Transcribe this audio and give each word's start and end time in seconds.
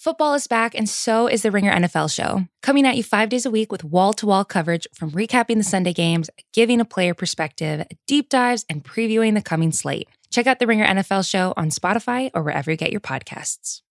Football 0.00 0.32
is 0.32 0.46
back, 0.46 0.74
and 0.74 0.88
so 0.88 1.26
is 1.26 1.42
the 1.42 1.50
Ringer 1.50 1.70
NFL 1.70 2.10
show. 2.10 2.46
Coming 2.62 2.86
at 2.86 2.96
you 2.96 3.02
five 3.02 3.28
days 3.28 3.44
a 3.44 3.50
week 3.50 3.70
with 3.70 3.84
wall 3.84 4.14
to 4.14 4.24
wall 4.24 4.46
coverage 4.46 4.86
from 4.94 5.10
recapping 5.10 5.58
the 5.58 5.62
Sunday 5.62 5.92
games, 5.92 6.30
giving 6.54 6.80
a 6.80 6.86
player 6.86 7.12
perspective, 7.12 7.86
deep 8.06 8.30
dives, 8.30 8.64
and 8.70 8.82
previewing 8.82 9.34
the 9.34 9.42
coming 9.42 9.72
slate. 9.72 10.08
Check 10.30 10.46
out 10.46 10.58
the 10.58 10.66
Ringer 10.66 10.86
NFL 10.86 11.28
show 11.28 11.52
on 11.58 11.68
Spotify 11.68 12.30
or 12.32 12.42
wherever 12.42 12.70
you 12.70 12.78
get 12.78 12.92
your 12.92 13.02
podcasts. 13.02 13.82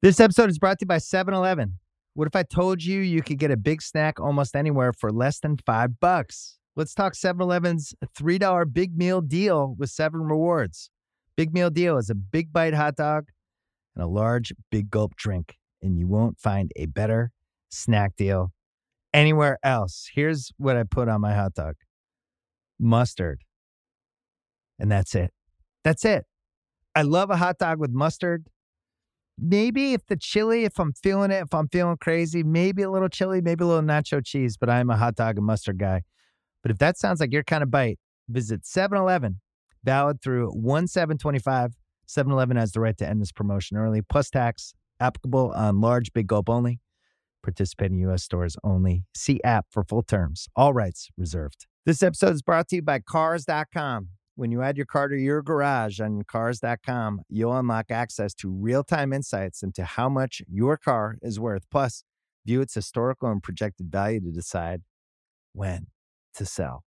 This 0.00 0.18
episode 0.18 0.48
is 0.48 0.58
brought 0.58 0.78
to 0.78 0.84
you 0.84 0.88
by 0.88 0.96
7 0.96 1.34
Eleven. 1.34 1.78
What 2.14 2.26
if 2.26 2.34
I 2.34 2.42
told 2.42 2.82
you 2.82 3.00
you 3.00 3.20
could 3.20 3.38
get 3.38 3.50
a 3.50 3.58
big 3.58 3.82
snack 3.82 4.18
almost 4.18 4.56
anywhere 4.56 4.94
for 4.94 5.12
less 5.12 5.40
than 5.40 5.58
five 5.58 6.00
bucks? 6.00 6.56
Let's 6.74 6.94
talk 6.94 7.14
7 7.14 7.42
Eleven's 7.42 7.94
$3 8.18 8.72
big 8.72 8.96
meal 8.96 9.20
deal 9.20 9.76
with 9.78 9.90
seven 9.90 10.22
rewards. 10.22 10.88
Big 11.36 11.52
meal 11.52 11.68
deal 11.68 11.98
is 11.98 12.08
a 12.08 12.14
big 12.14 12.50
bite 12.50 12.72
hot 12.72 12.96
dog 12.96 13.26
and 14.00 14.08
a 14.08 14.10
large 14.10 14.52
big 14.70 14.90
gulp 14.90 15.14
drink, 15.16 15.56
and 15.82 15.98
you 15.98 16.08
won't 16.08 16.38
find 16.38 16.72
a 16.76 16.86
better 16.86 17.32
snack 17.68 18.16
deal 18.16 18.52
anywhere 19.12 19.58
else. 19.62 20.10
Here's 20.14 20.52
what 20.56 20.76
I 20.76 20.84
put 20.84 21.08
on 21.08 21.20
my 21.20 21.34
hot 21.34 21.54
dog 21.54 21.74
mustard. 22.78 23.42
And 24.78 24.90
that's 24.90 25.14
it. 25.14 25.32
That's 25.84 26.06
it. 26.06 26.24
I 26.94 27.02
love 27.02 27.28
a 27.28 27.36
hot 27.36 27.58
dog 27.58 27.78
with 27.78 27.90
mustard. 27.90 28.46
Maybe 29.38 29.92
if 29.92 30.06
the 30.06 30.16
chili, 30.16 30.64
if 30.64 30.78
I'm 30.78 30.94
feeling 30.94 31.30
it, 31.30 31.42
if 31.42 31.52
I'm 31.52 31.68
feeling 31.68 31.98
crazy, 31.98 32.42
maybe 32.42 32.82
a 32.82 32.90
little 32.90 33.08
chili, 33.08 33.42
maybe 33.42 33.64
a 33.64 33.66
little 33.66 33.82
nacho 33.82 34.24
cheese, 34.24 34.56
but 34.56 34.70
I'm 34.70 34.88
a 34.88 34.96
hot 34.96 35.14
dog 35.14 35.36
and 35.36 35.46
mustard 35.46 35.78
guy. 35.78 36.02
But 36.62 36.70
if 36.70 36.78
that 36.78 36.96
sounds 36.98 37.20
like 37.20 37.32
your 37.32 37.42
kind 37.42 37.62
of 37.62 37.70
bite, 37.70 37.98
visit 38.28 38.64
7 38.64 38.96
Eleven, 38.98 39.40
valid 39.84 40.22
through 40.22 40.50
1 40.52 40.88
725. 40.88 41.72
7 42.10 42.32
Eleven 42.32 42.56
has 42.56 42.72
the 42.72 42.80
right 42.80 42.96
to 42.98 43.08
end 43.08 43.22
this 43.22 43.30
promotion 43.30 43.76
early, 43.76 44.02
plus 44.02 44.30
tax 44.30 44.74
applicable 44.98 45.52
on 45.52 45.80
large 45.80 46.12
big 46.12 46.26
gulp 46.26 46.50
only. 46.50 46.80
Participating 47.42 47.98
U.S. 48.00 48.24
stores 48.24 48.56
only. 48.64 49.04
See 49.14 49.40
app 49.44 49.66
for 49.70 49.84
full 49.84 50.02
terms. 50.02 50.48
All 50.56 50.74
rights 50.74 51.08
reserved. 51.16 51.66
This 51.86 52.02
episode 52.02 52.34
is 52.34 52.42
brought 52.42 52.66
to 52.68 52.76
you 52.76 52.82
by 52.82 52.98
Cars.com. 52.98 54.08
When 54.34 54.50
you 54.50 54.60
add 54.60 54.76
your 54.76 54.86
car 54.86 55.06
to 55.06 55.16
your 55.16 55.40
garage 55.40 56.00
on 56.00 56.22
Cars.com, 56.22 57.22
you'll 57.28 57.56
unlock 57.56 57.86
access 57.90 58.34
to 58.34 58.50
real 58.50 58.82
time 58.82 59.12
insights 59.12 59.62
into 59.62 59.84
how 59.84 60.08
much 60.08 60.42
your 60.48 60.76
car 60.76 61.16
is 61.22 61.38
worth. 61.38 61.62
Plus, 61.70 62.02
view 62.44 62.60
its 62.60 62.74
historical 62.74 63.30
and 63.30 63.40
projected 63.40 63.90
value 63.90 64.20
to 64.20 64.32
decide 64.32 64.82
when 65.52 65.86
to 66.34 66.44
sell. 66.44 66.82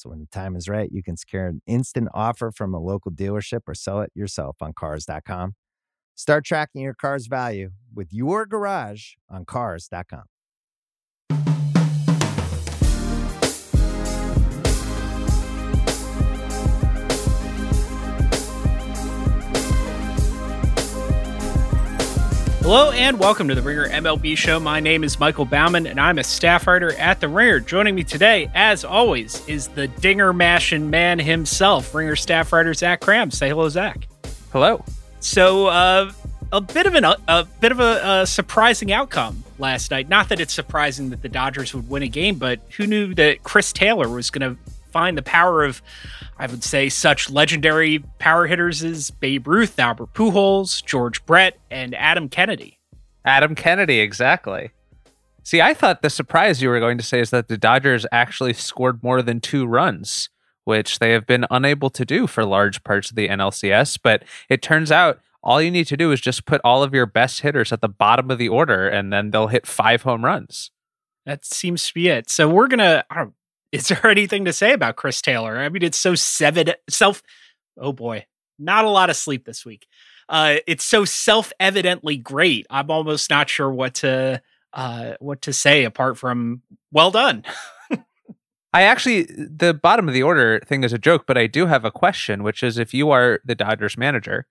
So 0.00 0.08
when 0.08 0.20
the 0.20 0.26
time 0.26 0.56
is 0.56 0.66
right, 0.66 0.90
you 0.90 1.02
can 1.02 1.18
secure 1.18 1.46
an 1.46 1.60
instant 1.66 2.08
offer 2.14 2.50
from 2.50 2.72
a 2.72 2.80
local 2.80 3.12
dealership 3.12 3.60
or 3.66 3.74
sell 3.74 4.00
it 4.00 4.10
yourself 4.14 4.56
on 4.62 4.72
cars.com. 4.72 5.56
Start 6.14 6.46
tracking 6.46 6.80
your 6.80 6.94
car's 6.94 7.26
value 7.26 7.72
with 7.94 8.08
your 8.10 8.46
garage 8.46 9.12
on 9.28 9.44
cars.com. 9.44 10.24
Hello 22.62 22.90
and 22.90 23.18
welcome 23.18 23.48
to 23.48 23.54
the 23.54 23.62
Ringer 23.62 23.88
MLB 23.88 24.36
show. 24.36 24.60
My 24.60 24.80
name 24.80 25.02
is 25.02 25.18
Michael 25.18 25.46
Baumann 25.46 25.86
and 25.86 25.98
I'm 25.98 26.18
a 26.18 26.22
staff 26.22 26.66
writer 26.66 26.92
at 26.98 27.18
the 27.18 27.26
Ringer. 27.26 27.58
Joining 27.58 27.94
me 27.94 28.04
today, 28.04 28.50
as 28.54 28.84
always, 28.84 29.42
is 29.48 29.68
the 29.68 29.88
dinger 29.88 30.34
mashing 30.34 30.90
man 30.90 31.18
himself, 31.18 31.94
Ringer 31.94 32.16
staff 32.16 32.52
writer 32.52 32.74
Zach 32.74 33.00
Kram. 33.00 33.32
Say 33.32 33.48
hello, 33.48 33.70
Zach. 33.70 34.06
Hello. 34.52 34.84
So, 35.20 35.68
uh, 35.68 36.12
a 36.52 36.60
bit 36.60 36.86
of 36.86 36.94
an 36.94 37.04
a 37.04 37.44
bit 37.60 37.72
of 37.72 37.80
a, 37.80 38.20
a 38.22 38.26
surprising 38.26 38.92
outcome 38.92 39.42
last 39.58 39.90
night. 39.90 40.08
Not 40.08 40.28
that 40.28 40.38
it's 40.38 40.52
surprising 40.52 41.10
that 41.10 41.22
the 41.22 41.28
Dodgers 41.28 41.74
would 41.74 41.88
win 41.88 42.02
a 42.02 42.08
game, 42.08 42.36
but 42.36 42.60
who 42.76 42.86
knew 42.86 43.14
that 43.14 43.42
Chris 43.42 43.72
Taylor 43.72 44.08
was 44.08 44.30
going 44.30 44.56
to 44.56 44.60
find 44.90 45.16
the 45.16 45.22
power 45.22 45.64
of 45.64 45.82
I 46.38 46.46
would 46.46 46.64
say 46.64 46.88
such 46.88 47.30
legendary 47.30 48.02
power 48.18 48.46
hitters 48.46 48.82
as 48.82 49.10
Babe 49.10 49.46
Ruth, 49.46 49.78
Albert 49.78 50.14
Pujols, 50.14 50.84
George 50.84 51.24
Brett, 51.26 51.58
and 51.70 51.94
Adam 51.94 52.28
Kennedy. 52.28 52.78
Adam 53.24 53.54
Kennedy, 53.54 54.00
exactly. 54.00 54.70
See, 55.42 55.60
I 55.60 55.74
thought 55.74 56.02
the 56.02 56.10
surprise 56.10 56.62
you 56.62 56.68
were 56.68 56.80
going 56.80 56.98
to 56.98 57.04
say 57.04 57.20
is 57.20 57.30
that 57.30 57.48
the 57.48 57.58
Dodgers 57.58 58.06
actually 58.12 58.52
scored 58.52 59.02
more 59.02 59.22
than 59.22 59.40
two 59.40 59.66
runs, 59.66 60.28
which 60.64 60.98
they 60.98 61.12
have 61.12 61.26
been 61.26 61.46
unable 61.50 61.90
to 61.90 62.04
do 62.04 62.26
for 62.26 62.44
large 62.44 62.84
parts 62.84 63.10
of 63.10 63.16
the 63.16 63.28
NLCS. 63.28 63.98
But 64.02 64.24
it 64.48 64.62
turns 64.62 64.92
out 64.92 65.20
all 65.42 65.60
you 65.60 65.70
need 65.70 65.86
to 65.88 65.96
do 65.96 66.12
is 66.12 66.20
just 66.20 66.46
put 66.46 66.60
all 66.62 66.82
of 66.82 66.94
your 66.94 67.06
best 67.06 67.40
hitters 67.40 67.72
at 67.72 67.80
the 67.80 67.88
bottom 67.88 68.30
of 68.30 68.38
the 68.38 68.48
order, 68.48 68.88
and 68.88 69.12
then 69.12 69.30
they'll 69.30 69.48
hit 69.48 69.66
five 69.66 70.02
home 70.02 70.24
runs. 70.24 70.70
That 71.26 71.44
seems 71.44 71.86
to 71.88 71.94
be 71.94 72.08
it. 72.08 72.30
So 72.30 72.48
we're 72.48 72.68
gonna. 72.68 73.04
Is 73.72 73.88
there 73.88 74.06
anything 74.10 74.44
to 74.44 74.52
say 74.52 74.72
about 74.72 74.96
Chris 74.96 75.20
Taylor? 75.22 75.58
I 75.58 75.68
mean, 75.68 75.82
it's 75.82 75.98
so 75.98 76.14
seven 76.14 76.72
self. 76.88 77.22
Oh 77.78 77.92
boy, 77.92 78.26
not 78.58 78.84
a 78.84 78.90
lot 78.90 79.10
of 79.10 79.16
sleep 79.16 79.44
this 79.44 79.64
week. 79.64 79.86
Uh, 80.28 80.56
it's 80.68 80.84
so 80.84 81.04
self-evidently 81.04 82.16
great. 82.16 82.66
I'm 82.70 82.90
almost 82.90 83.30
not 83.30 83.50
sure 83.50 83.70
what 83.70 83.94
to 83.94 84.40
uh, 84.72 85.14
what 85.18 85.42
to 85.42 85.52
say 85.52 85.84
apart 85.84 86.18
from 86.18 86.62
well 86.92 87.10
done. 87.10 87.44
I 88.72 88.82
actually, 88.82 89.24
the 89.24 89.74
bottom 89.74 90.06
of 90.06 90.14
the 90.14 90.22
order 90.22 90.60
thing 90.60 90.84
is 90.84 90.92
a 90.92 90.98
joke, 90.98 91.24
but 91.26 91.36
I 91.36 91.48
do 91.48 91.66
have 91.66 91.84
a 91.84 91.90
question, 91.90 92.44
which 92.44 92.62
is 92.62 92.78
if 92.78 92.94
you 92.94 93.10
are 93.10 93.40
the 93.44 93.56
Dodgers 93.56 93.98
manager, 93.98 94.46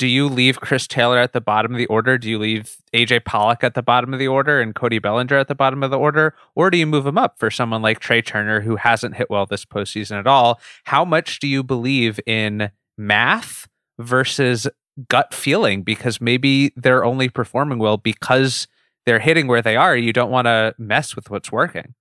do 0.00 0.06
you 0.06 0.28
leave 0.28 0.62
Chris 0.62 0.86
Taylor 0.86 1.18
at 1.18 1.34
the 1.34 1.42
bottom 1.42 1.72
of 1.72 1.78
the 1.78 1.84
order? 1.88 2.16
Do 2.16 2.30
you 2.30 2.38
leave 2.38 2.78
AJ 2.94 3.26
Pollock 3.26 3.62
at 3.62 3.74
the 3.74 3.82
bottom 3.82 4.14
of 4.14 4.18
the 4.18 4.28
order 4.28 4.58
and 4.58 4.74
Cody 4.74 4.98
Bellinger 4.98 5.36
at 5.36 5.46
the 5.46 5.54
bottom 5.54 5.82
of 5.82 5.90
the 5.90 5.98
order? 5.98 6.34
Or 6.54 6.70
do 6.70 6.78
you 6.78 6.86
move 6.86 7.06
him 7.06 7.18
up 7.18 7.38
for 7.38 7.50
someone 7.50 7.82
like 7.82 8.00
Trea 8.00 8.22
Turner 8.22 8.62
who 8.62 8.76
hasn't 8.76 9.16
hit 9.16 9.28
well 9.28 9.44
this 9.44 9.66
postseason 9.66 10.18
at 10.18 10.26
all? 10.26 10.58
How 10.84 11.04
much 11.04 11.38
do 11.38 11.46
you 11.46 11.62
believe 11.62 12.18
in 12.24 12.70
math 12.96 13.68
versus 13.98 14.66
gut 15.10 15.34
feeling? 15.34 15.82
Because 15.82 16.18
maybe 16.18 16.72
they're 16.76 17.04
only 17.04 17.28
performing 17.28 17.78
well 17.78 17.98
because 17.98 18.68
they're 19.04 19.18
hitting 19.18 19.48
where 19.48 19.60
they 19.60 19.76
are. 19.76 19.94
You 19.94 20.14
don't 20.14 20.30
want 20.30 20.46
to 20.46 20.74
mess 20.78 21.14
with 21.14 21.28
what's 21.28 21.52
working 21.52 21.94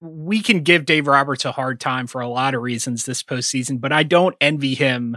we 0.00 0.42
can 0.42 0.64
give 0.64 0.84
Dave 0.84 1.06
Roberts 1.06 1.44
a 1.44 1.52
hard 1.52 1.78
time 1.78 2.08
for 2.08 2.20
a 2.20 2.26
lot 2.26 2.54
of 2.54 2.62
reasons 2.62 3.04
this 3.04 3.22
postseason, 3.22 3.80
but 3.80 3.92
I 3.92 4.02
don't 4.02 4.34
envy 4.40 4.74
him 4.74 5.16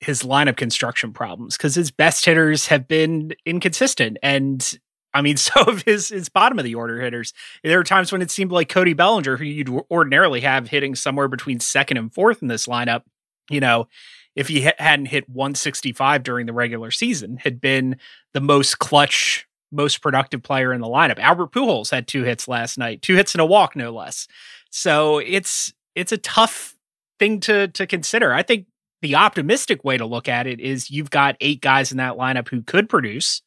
his 0.00 0.22
lineup 0.22 0.56
construction 0.56 1.12
problems 1.12 1.56
because 1.56 1.74
his 1.74 1.90
best 1.90 2.24
hitters 2.24 2.66
have 2.68 2.86
been 2.86 3.32
inconsistent. 3.44 4.16
And 4.22 4.78
I 5.14 5.22
mean, 5.22 5.36
so 5.36 5.60
of 5.62 5.82
his 5.82 6.08
his 6.08 6.28
bottom 6.28 6.58
of 6.58 6.64
the 6.64 6.74
order 6.74 7.00
hitters. 7.00 7.32
There 7.62 7.78
are 7.78 7.84
times 7.84 8.12
when 8.12 8.22
it 8.22 8.30
seemed 8.30 8.52
like 8.52 8.68
Cody 8.68 8.94
Bellinger, 8.94 9.36
who 9.36 9.44
you'd 9.44 9.70
ordinarily 9.90 10.40
have 10.40 10.68
hitting 10.68 10.94
somewhere 10.94 11.28
between 11.28 11.60
second 11.60 11.96
and 11.96 12.12
fourth 12.12 12.42
in 12.42 12.48
this 12.48 12.66
lineup, 12.66 13.02
you 13.50 13.60
know, 13.60 13.88
if 14.36 14.48
he 14.48 14.62
ha- 14.62 14.72
hadn't 14.78 15.06
hit 15.06 15.28
165 15.28 16.22
during 16.22 16.46
the 16.46 16.52
regular 16.52 16.90
season, 16.90 17.38
had 17.38 17.60
been 17.60 17.96
the 18.34 18.40
most 18.40 18.78
clutch, 18.78 19.48
most 19.72 20.00
productive 20.00 20.42
player 20.42 20.72
in 20.72 20.80
the 20.80 20.86
lineup. 20.86 21.18
Albert 21.18 21.50
Pujols 21.52 21.90
had 21.90 22.06
two 22.06 22.22
hits 22.22 22.46
last 22.46 22.78
night, 22.78 23.02
two 23.02 23.16
hits 23.16 23.34
and 23.34 23.40
a 23.40 23.46
walk, 23.46 23.74
no 23.74 23.92
less. 23.92 24.28
So 24.70 25.18
it's 25.18 25.72
it's 25.94 26.12
a 26.12 26.18
tough 26.18 26.76
thing 27.18 27.40
to 27.40 27.68
to 27.68 27.86
consider. 27.86 28.32
I 28.32 28.42
think 28.42 28.66
the 29.02 29.14
optimistic 29.14 29.84
way 29.84 29.96
to 29.96 30.06
look 30.06 30.28
at 30.28 30.46
it 30.46 30.60
is 30.60 30.90
you've 30.90 31.10
got 31.10 31.36
eight 31.40 31.60
guys 31.60 31.92
in 31.92 31.98
that 31.98 32.16
lineup 32.16 32.48
who 32.48 32.62
could 32.62 32.88
produce. 32.88 33.42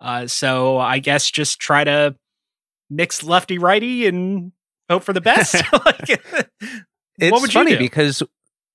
Uh, 0.00 0.26
so 0.26 0.78
I 0.78 0.98
guess 0.98 1.30
just 1.30 1.58
try 1.58 1.84
to 1.84 2.16
mix 2.90 3.22
lefty 3.22 3.58
righty 3.58 4.06
and 4.06 4.52
hope 4.88 5.02
for 5.02 5.12
the 5.12 5.20
best. 5.20 5.54
like, 5.84 6.22
it's 7.18 7.52
funny 7.52 7.76
because 7.76 8.22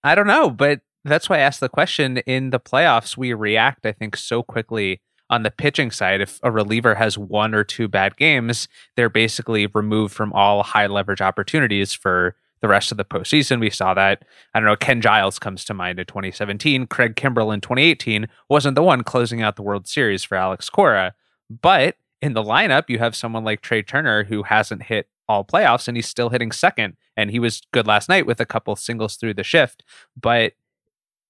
I 0.04 0.16
don't 0.16 0.28
know, 0.28 0.50
but 0.50 0.82
that's 1.04 1.30
why 1.30 1.38
I 1.38 1.42
asked 1.42 1.60
the 1.60 1.70
question. 1.70 2.18
In 2.20 2.50
the 2.50 2.60
playoffs, 2.60 3.18
we 3.18 3.34
react, 3.34 3.86
I 3.86 3.92
think, 3.92 4.18
so 4.18 4.44
quickly 4.44 5.02
on 5.30 5.44
the 5.44 5.52
pitching 5.52 5.92
side. 5.92 6.22
If 6.22 6.40
a 6.44 6.52
reliever 6.52 6.96
has 6.96 7.18
one 7.18 7.54
or 7.54 7.64
two 7.64 7.88
bad 7.88 8.18
games, 8.18 8.68
they're 8.96 9.10
basically 9.10 9.68
removed 9.68 10.14
from 10.14 10.34
all 10.34 10.64
high 10.64 10.88
leverage 10.88 11.22
opportunities 11.22 11.94
for 11.94 12.36
the 12.62 12.68
rest 12.68 12.92
of 12.92 12.98
the 12.98 13.06
postseason. 13.06 13.60
We 13.60 13.70
saw 13.70 13.94
that. 13.94 14.24
I 14.54 14.60
don't 14.60 14.68
know. 14.68 14.76
Ken 14.76 15.02
Giles 15.02 15.40
comes 15.40 15.64
to 15.66 15.74
mind 15.74 16.00
in 16.00 16.06
2017. 16.06 16.88
Craig 16.88 17.16
Kimbrel 17.16 17.54
in 17.54 17.62
2018 17.62 18.28
wasn't 18.50 18.76
the 18.76 18.84
one 18.84 19.04
closing 19.04 19.42
out 19.42 19.56
the 19.56 19.62
World 19.62 19.88
Series 19.88 20.24
for 20.24 20.36
Alex 20.36 20.70
Cora. 20.70 21.14
But 21.50 21.96
in 22.22 22.34
the 22.34 22.44
lineup, 22.44 22.90
you 22.90 23.00
have 23.00 23.16
someone 23.16 23.44
like 23.44 23.62
Trea 23.62 23.84
Turner 23.84 24.24
who 24.24 24.44
hasn't 24.44 24.84
hit 24.84 25.08
all 25.30 25.44
playoffs 25.44 25.88
and 25.88 25.98
he's 25.98 26.08
still 26.08 26.30
hitting 26.30 26.52
second. 26.52 26.96
And 27.16 27.32
he 27.32 27.40
was 27.40 27.62
good 27.74 27.88
last 27.88 28.10
night 28.10 28.26
with 28.26 28.40
a 28.40 28.46
couple 28.46 28.76
singles 28.76 29.16
through 29.16 29.36
the 29.36 29.44
shift. 29.44 29.84
But 30.20 30.54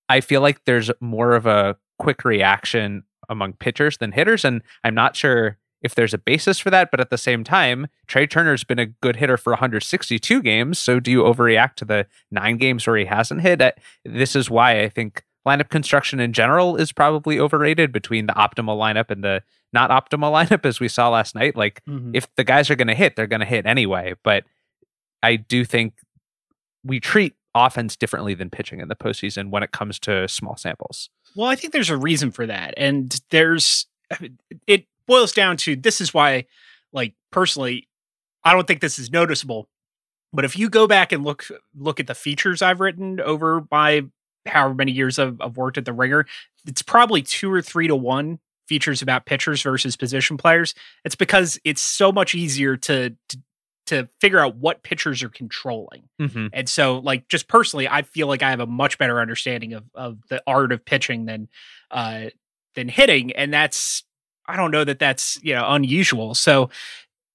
I 0.09 0.21
feel 0.21 0.41
like 0.41 0.63
there's 0.65 0.91
more 1.01 1.33
of 1.33 1.45
a 1.45 1.77
quick 1.99 2.23
reaction 2.23 3.03
among 3.29 3.53
pitchers 3.53 3.97
than 3.97 4.11
hitters. 4.11 4.45
And 4.45 4.61
I'm 4.83 4.95
not 4.95 5.15
sure 5.15 5.57
if 5.81 5.95
there's 5.95 6.13
a 6.13 6.17
basis 6.17 6.59
for 6.59 6.69
that. 6.69 6.91
But 6.91 6.99
at 6.99 7.09
the 7.09 7.17
same 7.17 7.43
time, 7.43 7.87
Trea 8.07 8.27
Turner's 8.27 8.63
been 8.63 8.79
a 8.79 8.85
good 8.85 9.17
hitter 9.17 9.37
for 9.37 9.51
162 9.51 10.41
games. 10.41 10.79
So 10.79 10.99
do 10.99 11.11
you 11.11 11.23
overreact 11.23 11.75
to 11.75 11.85
the 11.85 12.07
nine 12.31 12.57
games 12.57 12.85
where 12.87 12.97
he 12.97 13.05
hasn't 13.05 13.41
hit? 13.41 13.61
This 14.03 14.35
is 14.35 14.49
why 14.49 14.81
I 14.81 14.89
think 14.89 15.23
lineup 15.47 15.69
construction 15.69 16.19
in 16.19 16.33
general 16.33 16.75
is 16.75 16.91
probably 16.91 17.39
overrated 17.39 17.91
between 17.91 18.25
the 18.27 18.33
optimal 18.33 18.77
lineup 18.77 19.09
and 19.09 19.23
the 19.23 19.41
not 19.71 19.89
optimal 19.89 20.31
lineup, 20.47 20.65
as 20.65 20.79
we 20.79 20.87
saw 20.87 21.09
last 21.09 21.35
night. 21.35 21.55
Like, 21.55 21.83
mm-hmm. 21.85 22.11
if 22.13 22.27
the 22.35 22.43
guys 22.43 22.69
are 22.69 22.75
going 22.75 22.87
to 22.87 22.95
hit, 22.95 23.15
they're 23.15 23.27
going 23.27 23.39
to 23.39 23.45
hit 23.45 23.65
anyway. 23.65 24.15
But 24.23 24.43
I 25.23 25.37
do 25.37 25.63
think 25.65 25.93
we 26.83 26.99
treat 26.99 27.35
offense 27.55 27.95
differently 27.95 28.33
than 28.33 28.49
pitching 28.49 28.79
in 28.79 28.87
the 28.87 28.95
postseason 28.95 29.49
when 29.49 29.63
it 29.63 29.71
comes 29.71 29.99
to 29.99 30.27
small 30.27 30.57
samples. 30.57 31.09
Well, 31.35 31.49
I 31.49 31.55
think 31.55 31.73
there's 31.73 31.89
a 31.89 31.97
reason 31.97 32.31
for 32.31 32.45
that. 32.45 32.73
And 32.77 33.19
there's, 33.31 33.87
it 34.67 34.85
boils 35.07 35.31
down 35.31 35.57
to 35.57 35.75
this 35.75 36.01
is 36.01 36.13
why, 36.13 36.45
like, 36.93 37.13
personally, 37.31 37.87
I 38.43 38.53
don't 38.53 38.67
think 38.67 38.81
this 38.81 38.99
is 38.99 39.11
noticeable. 39.11 39.67
But 40.33 40.45
if 40.45 40.57
you 40.57 40.69
go 40.69 40.87
back 40.87 41.11
and 41.11 41.23
look 41.23 41.47
look 41.75 41.99
at 41.99 42.07
the 42.07 42.15
features 42.15 42.61
I've 42.61 42.79
written 42.79 43.19
over 43.21 43.65
my 43.71 44.05
however 44.45 44.73
many 44.73 44.91
years 44.91 45.19
I've, 45.19 45.39
I've 45.41 45.57
worked 45.57 45.77
at 45.77 45.85
the 45.85 45.93
Ringer, 45.93 46.25
it's 46.65 46.81
probably 46.81 47.21
two 47.21 47.51
or 47.51 47.61
three 47.61 47.87
to 47.87 47.95
one 47.95 48.39
features 48.67 49.01
about 49.01 49.25
pitchers 49.25 49.61
versus 49.61 49.95
position 49.95 50.37
players. 50.37 50.75
It's 51.05 51.15
because 51.15 51.59
it's 51.63 51.81
so 51.81 52.11
much 52.11 52.35
easier 52.35 52.75
to, 52.77 53.15
to 53.29 53.37
to 53.87 54.09
figure 54.19 54.39
out 54.39 54.57
what 54.57 54.83
pitchers 54.83 55.23
are 55.23 55.29
controlling. 55.29 56.03
Mm-hmm. 56.19 56.47
And 56.51 56.67
so 56.67 56.99
like 56.99 57.29
just 57.29 57.47
personally, 57.47 57.87
I 57.87 58.01
feel 58.01 58.27
like 58.27 58.43
I 58.43 58.49
have 58.49 58.59
a 58.59 58.67
much 58.67 58.97
better 58.97 59.21
understanding 59.21 59.73
of 59.73 59.85
of 59.95 60.19
the 60.29 60.43
art 60.45 60.71
of 60.71 60.83
pitching 60.83 61.25
than 61.25 61.47
uh 61.89 62.25
than 62.75 62.89
hitting 62.89 63.31
and 63.31 63.53
that's 63.53 64.03
I 64.47 64.55
don't 64.55 64.71
know 64.71 64.83
that 64.83 64.99
that's, 64.99 65.39
you 65.43 65.53
know, 65.53 65.65
unusual. 65.67 66.33
So 66.35 66.69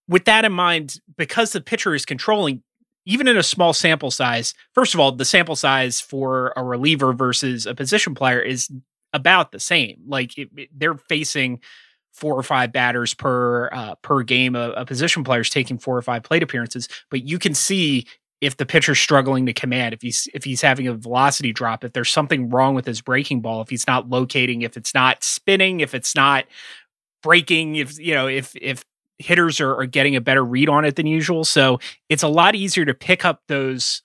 with 0.08 0.24
that 0.24 0.44
in 0.44 0.52
mind, 0.52 1.00
because 1.16 1.52
the 1.52 1.60
pitcher 1.60 1.94
is 1.94 2.04
controlling 2.04 2.62
even 3.04 3.26
in 3.26 3.36
a 3.36 3.42
small 3.42 3.72
sample 3.72 4.10
size, 4.10 4.54
first 4.74 4.94
of 4.94 5.00
all, 5.00 5.12
the 5.12 5.24
sample 5.24 5.56
size 5.56 6.00
for 6.00 6.52
a 6.56 6.62
reliever 6.62 7.12
versus 7.12 7.66
a 7.66 7.74
position 7.74 8.14
player 8.14 8.40
is 8.40 8.70
about 9.12 9.52
the 9.52 9.60
same. 9.60 10.02
Like 10.06 10.38
it, 10.38 10.50
it, 10.56 10.68
they're 10.72 10.94
facing 10.94 11.60
four 12.12 12.34
or 12.34 12.42
five 12.42 12.72
batters 12.72 13.14
per 13.14 13.68
uh, 13.72 13.94
per 14.02 14.22
game. 14.22 14.54
A, 14.54 14.70
a 14.70 14.86
position 14.86 15.24
player 15.24 15.40
is 15.40 15.50
taking 15.50 15.78
four 15.78 15.96
or 15.96 16.02
five 16.02 16.22
plate 16.22 16.42
appearances, 16.42 16.88
but 17.10 17.26
you 17.26 17.38
can 17.38 17.54
see 17.54 18.06
if 18.40 18.56
the 18.56 18.66
pitcher's 18.66 18.98
struggling 18.98 19.46
to 19.46 19.52
command, 19.52 19.94
if 19.94 20.02
he's 20.02 20.28
if 20.34 20.44
he's 20.44 20.60
having 20.60 20.88
a 20.88 20.94
velocity 20.94 21.52
drop, 21.52 21.84
if 21.84 21.92
there's 21.92 22.10
something 22.10 22.50
wrong 22.50 22.74
with 22.74 22.84
his 22.84 23.00
breaking 23.00 23.40
ball, 23.40 23.62
if 23.62 23.68
he's 23.68 23.86
not 23.86 24.08
locating, 24.10 24.62
if 24.62 24.76
it's 24.76 24.94
not 24.94 25.22
spinning, 25.22 25.80
if 25.80 25.94
it's 25.94 26.14
not 26.14 26.44
breaking, 27.22 27.76
if 27.76 27.98
you 27.98 28.14
know, 28.14 28.26
if 28.26 28.54
if 28.56 28.84
hitters 29.18 29.60
are, 29.60 29.74
are 29.76 29.86
getting 29.86 30.16
a 30.16 30.20
better 30.20 30.44
read 30.44 30.68
on 30.68 30.84
it 30.84 30.96
than 30.96 31.06
usual. 31.06 31.44
So 31.44 31.78
it's 32.08 32.22
a 32.22 32.28
lot 32.28 32.54
easier 32.54 32.84
to 32.84 32.94
pick 32.94 33.24
up 33.24 33.42
those 33.48 34.02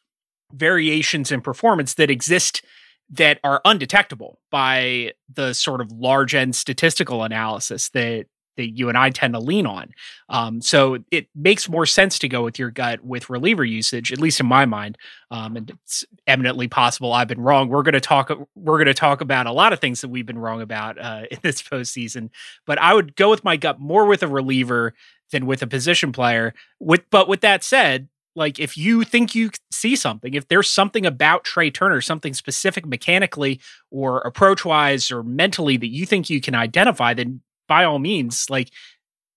variations 0.54 1.32
in 1.32 1.42
performance 1.42 1.96
that 1.96 2.10
exist 2.10 2.64
that 3.10 3.40
are 3.44 3.62
undetectable 3.66 4.40
by 4.52 5.14
the 5.34 5.54
sort 5.54 5.82
of 5.82 5.92
large 5.92 6.36
end 6.36 6.56
statistical 6.56 7.24
analysis 7.24 7.90
that 7.90 8.26
that 8.58 8.78
you 8.78 8.90
and 8.90 8.98
I 8.98 9.10
tend 9.10 9.34
to 9.34 9.40
lean 9.40 9.66
on. 9.66 9.92
Um, 10.30 10.62
so 10.62 10.98
it 11.10 11.28
makes 11.34 11.70
more 11.70 11.86
sense 11.86 12.20
to 12.20 12.28
go 12.28 12.44
with 12.44 12.60
your 12.60 12.70
gut 12.70 13.04
with 13.04 13.30
reliever 13.30 13.64
usage, 13.64 14.12
at 14.12 14.20
least 14.20 14.40
in 14.40 14.46
my 14.46 14.66
mind. 14.66 14.98
Um, 15.32 15.56
and 15.56 15.70
it's 15.70 16.04
eminently 16.26 16.68
possible 16.68 17.14
I've 17.14 17.28
been 17.28 17.42
wrong. 17.42 17.70
We're 17.70 17.84
going 17.84 17.94
to 17.94 18.02
talk. 18.02 18.30
We're 18.56 18.78
going 18.78 18.88
to 18.88 18.94
talk 18.94 19.22
about 19.22 19.48
a 19.48 19.52
lot 19.52 19.74
of 19.74 19.80
things 19.80 20.02
that 20.02 20.10
we've 20.10 20.26
been 20.26 20.40
wrong 20.40 20.62
about 20.62 21.00
uh, 21.00 21.24
in 21.32 21.40
this 21.42 21.62
postseason. 21.62 22.30
But 22.66 22.80
I 22.80 22.94
would 22.94 23.16
go 23.16 23.30
with 23.30 23.44
my 23.44 23.56
gut 23.56 23.80
more 23.80 24.06
with 24.06 24.24
a 24.24 24.28
reliever 24.28 24.94
than 25.32 25.46
with 25.46 25.62
a 25.62 25.68
position 25.68 26.12
player. 26.12 26.54
With 26.80 27.10
but 27.10 27.28
with 27.28 27.42
that 27.42 27.64
said, 27.64 28.10
like 28.38 28.60
if 28.60 28.78
you 28.78 29.04
think 29.04 29.34
you 29.34 29.50
see 29.72 29.96
something, 29.96 30.34
if 30.36 30.48
there's 30.48 30.70
something 30.70 31.06
about 31.06 31.44
Trea 31.44 31.72
Turner, 31.72 32.02
something 32.02 32.34
specific 32.34 32.86
mechanically 32.86 33.60
or 33.90 34.20
approach 34.20 34.64
wise 34.64 35.12
or 35.12 35.24
mentally 35.24 35.76
that 35.78 35.88
you 35.88 36.06
think 36.06 36.30
you 36.30 36.40
can 36.40 36.54
identify, 36.56 37.14
then 37.16 37.42
by 37.68 37.84
all 37.84 38.00
means, 38.00 38.50
like 38.50 38.70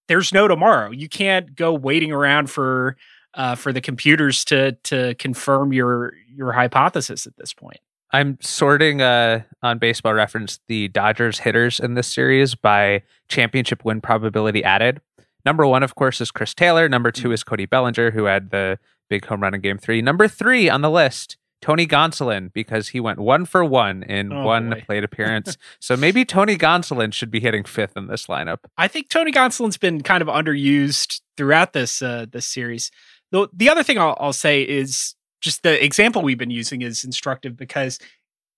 there's 0.08 0.32
no 0.32 0.48
tomorrow. 0.48 0.90
You 0.90 1.08
can't 1.08 1.54
go 1.54 1.72
waiting 1.72 2.12
around 2.12 2.50
for 2.50 2.96
uh, 3.34 3.54
for 3.54 3.72
the 3.72 3.80
computers 3.80 4.44
to 4.46 4.72
to 4.84 5.14
confirm 5.16 5.72
your 5.72 6.14
your 6.34 6.52
hypothesis 6.52 7.26
at 7.26 7.36
this 7.36 7.52
point. 7.52 7.78
I'm 8.12 8.38
sorting 8.40 9.00
uh, 9.00 9.42
on 9.62 9.78
baseball 9.78 10.14
reference 10.14 10.58
the 10.66 10.88
Dodgers 10.88 11.38
hitters 11.38 11.78
in 11.78 11.94
this 11.94 12.08
series 12.08 12.56
by 12.56 13.02
championship 13.28 13.84
win 13.84 14.00
probability 14.00 14.64
added. 14.64 15.00
Number 15.44 15.66
one, 15.66 15.82
of 15.82 15.94
course, 15.94 16.20
is 16.20 16.30
Chris 16.30 16.52
Taylor. 16.52 16.88
Number 16.88 17.12
two 17.12 17.28
mm. 17.28 17.34
is 17.34 17.44
Cody 17.44 17.66
Bellinger, 17.66 18.10
who 18.10 18.24
had 18.24 18.50
the 18.50 18.78
big 19.08 19.24
home 19.24 19.40
run 19.40 19.54
in 19.54 19.60
game 19.60 19.78
three. 19.78 20.02
Number 20.02 20.28
three 20.28 20.68
on 20.68 20.80
the 20.80 20.90
list, 20.90 21.36
Tony 21.60 21.86
Gonsolin, 21.86 22.52
because 22.52 22.88
he 22.88 23.00
went 23.00 23.18
one 23.18 23.44
for 23.44 23.64
one 23.64 24.02
in 24.04 24.32
oh, 24.32 24.44
one 24.44 24.70
boy. 24.70 24.82
plate 24.86 25.04
appearance. 25.04 25.56
so 25.80 25.96
maybe 25.96 26.24
Tony 26.24 26.56
Gonsolin 26.56 27.12
should 27.12 27.30
be 27.30 27.40
hitting 27.40 27.64
fifth 27.64 27.96
in 27.96 28.06
this 28.06 28.26
lineup. 28.26 28.58
I 28.78 28.88
think 28.88 29.08
Tony 29.08 29.32
Gonsolin's 29.32 29.76
been 29.76 30.02
kind 30.02 30.22
of 30.22 30.28
underused 30.28 31.20
throughout 31.36 31.72
this 31.72 32.02
uh, 32.02 32.26
this 32.30 32.46
series. 32.46 32.90
The, 33.30 33.48
the 33.52 33.68
other 33.68 33.82
thing 33.82 33.98
I'll, 33.98 34.16
I'll 34.18 34.32
say 34.32 34.62
is 34.62 35.14
just 35.40 35.62
the 35.62 35.82
example 35.82 36.22
we've 36.22 36.38
been 36.38 36.50
using 36.50 36.82
is 36.82 37.04
instructive 37.04 37.56
because 37.56 37.98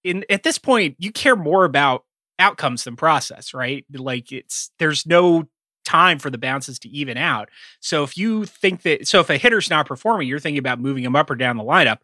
in 0.05 0.25
at 0.31 0.43
this 0.43 0.59
point 0.59 0.97
you 0.99 1.13
care 1.13 1.37
more 1.37 1.65
about 1.65 2.05
outcomes 2.39 2.85
than 2.85 2.97
process, 2.97 3.55
right? 3.55 3.85
Like 3.93 4.33
it's 4.33 4.71
there's 4.79 5.07
no 5.07 5.49
time 5.85 6.19
for 6.19 6.31
the 6.31 6.39
bounces 6.39 6.79
to 6.81 6.89
even 6.89 7.17
out. 7.17 7.49
So 7.81 8.03
if 8.03 8.17
you 8.17 8.45
think 8.45 8.83
that, 8.83 9.07
so 9.07 9.21
if 9.21 9.31
a 9.31 9.37
hitter's 9.37 9.71
not 9.71 9.87
performing, 9.87 10.29
you're 10.29 10.39
thinking 10.39 10.59
about 10.59 10.81
moving 10.81 11.05
him 11.05 11.17
up 11.17 11.31
or 11.31 11.35
down 11.35 11.57
the 11.57 11.65
lineup. 11.65 11.99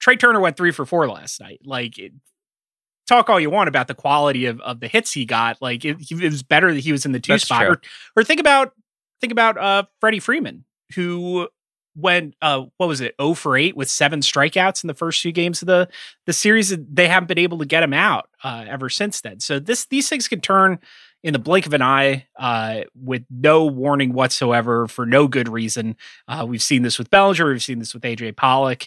Trea 0.00 0.16
Turner 0.16 0.40
went 0.40 0.56
three 0.56 0.72
for 0.72 0.86
four 0.86 1.08
last 1.08 1.40
night. 1.40 1.60
Like, 1.64 1.98
it, 1.98 2.12
talk 3.06 3.28
all 3.28 3.40
you 3.40 3.50
want 3.50 3.68
about 3.68 3.88
the 3.88 3.94
quality 3.94 4.46
of, 4.46 4.60
of 4.60 4.80
the 4.80 4.88
hits 4.88 5.12
he 5.12 5.24
got. 5.24 5.60
Like, 5.60 5.84
it, 5.84 5.98
it 6.10 6.22
was 6.22 6.42
better 6.42 6.72
that 6.72 6.80
he 6.80 6.92
was 6.92 7.06
in 7.06 7.12
the 7.12 7.20
two 7.20 7.32
That's 7.32 7.44
spot. 7.44 7.64
Or, 7.64 7.80
or, 8.16 8.24
think 8.24 8.40
about 8.40 8.72
think 9.20 9.32
about 9.32 9.56
uh 9.58 9.84
Freddie 10.00 10.20
Freeman, 10.20 10.64
who 10.94 11.48
went 11.94 12.34
uh 12.42 12.64
what 12.76 12.88
was 12.88 13.00
it 13.00 13.14
0 13.20 13.32
for 13.32 13.56
8 13.56 13.74
with 13.74 13.88
seven 13.88 14.20
strikeouts 14.20 14.84
in 14.84 14.88
the 14.88 14.94
first 14.94 15.22
few 15.22 15.32
games 15.32 15.62
of 15.62 15.66
the 15.66 15.88
the 16.26 16.32
series 16.34 16.76
they 16.92 17.08
haven't 17.08 17.26
been 17.26 17.38
able 17.38 17.56
to 17.56 17.64
get 17.64 17.82
him 17.82 17.94
out 17.94 18.28
uh 18.44 18.66
ever 18.68 18.90
since 18.90 19.22
then 19.22 19.40
so 19.40 19.58
this 19.58 19.86
these 19.86 20.06
things 20.06 20.28
can 20.28 20.42
turn 20.42 20.78
in 21.26 21.32
the 21.32 21.40
blink 21.40 21.66
of 21.66 21.74
an 21.74 21.82
eye 21.82 22.24
uh, 22.38 22.82
with 22.94 23.24
no 23.28 23.64
warning 23.64 24.12
whatsoever 24.12 24.86
for 24.86 25.04
no 25.04 25.26
good 25.26 25.48
reason. 25.48 25.96
Uh, 26.28 26.46
we've 26.48 26.62
seen 26.62 26.82
this 26.82 27.00
with 27.00 27.10
Bellinger. 27.10 27.48
We've 27.48 27.62
seen 27.62 27.80
this 27.80 27.92
with 27.92 28.04
AJ 28.04 28.36
Pollock. 28.36 28.86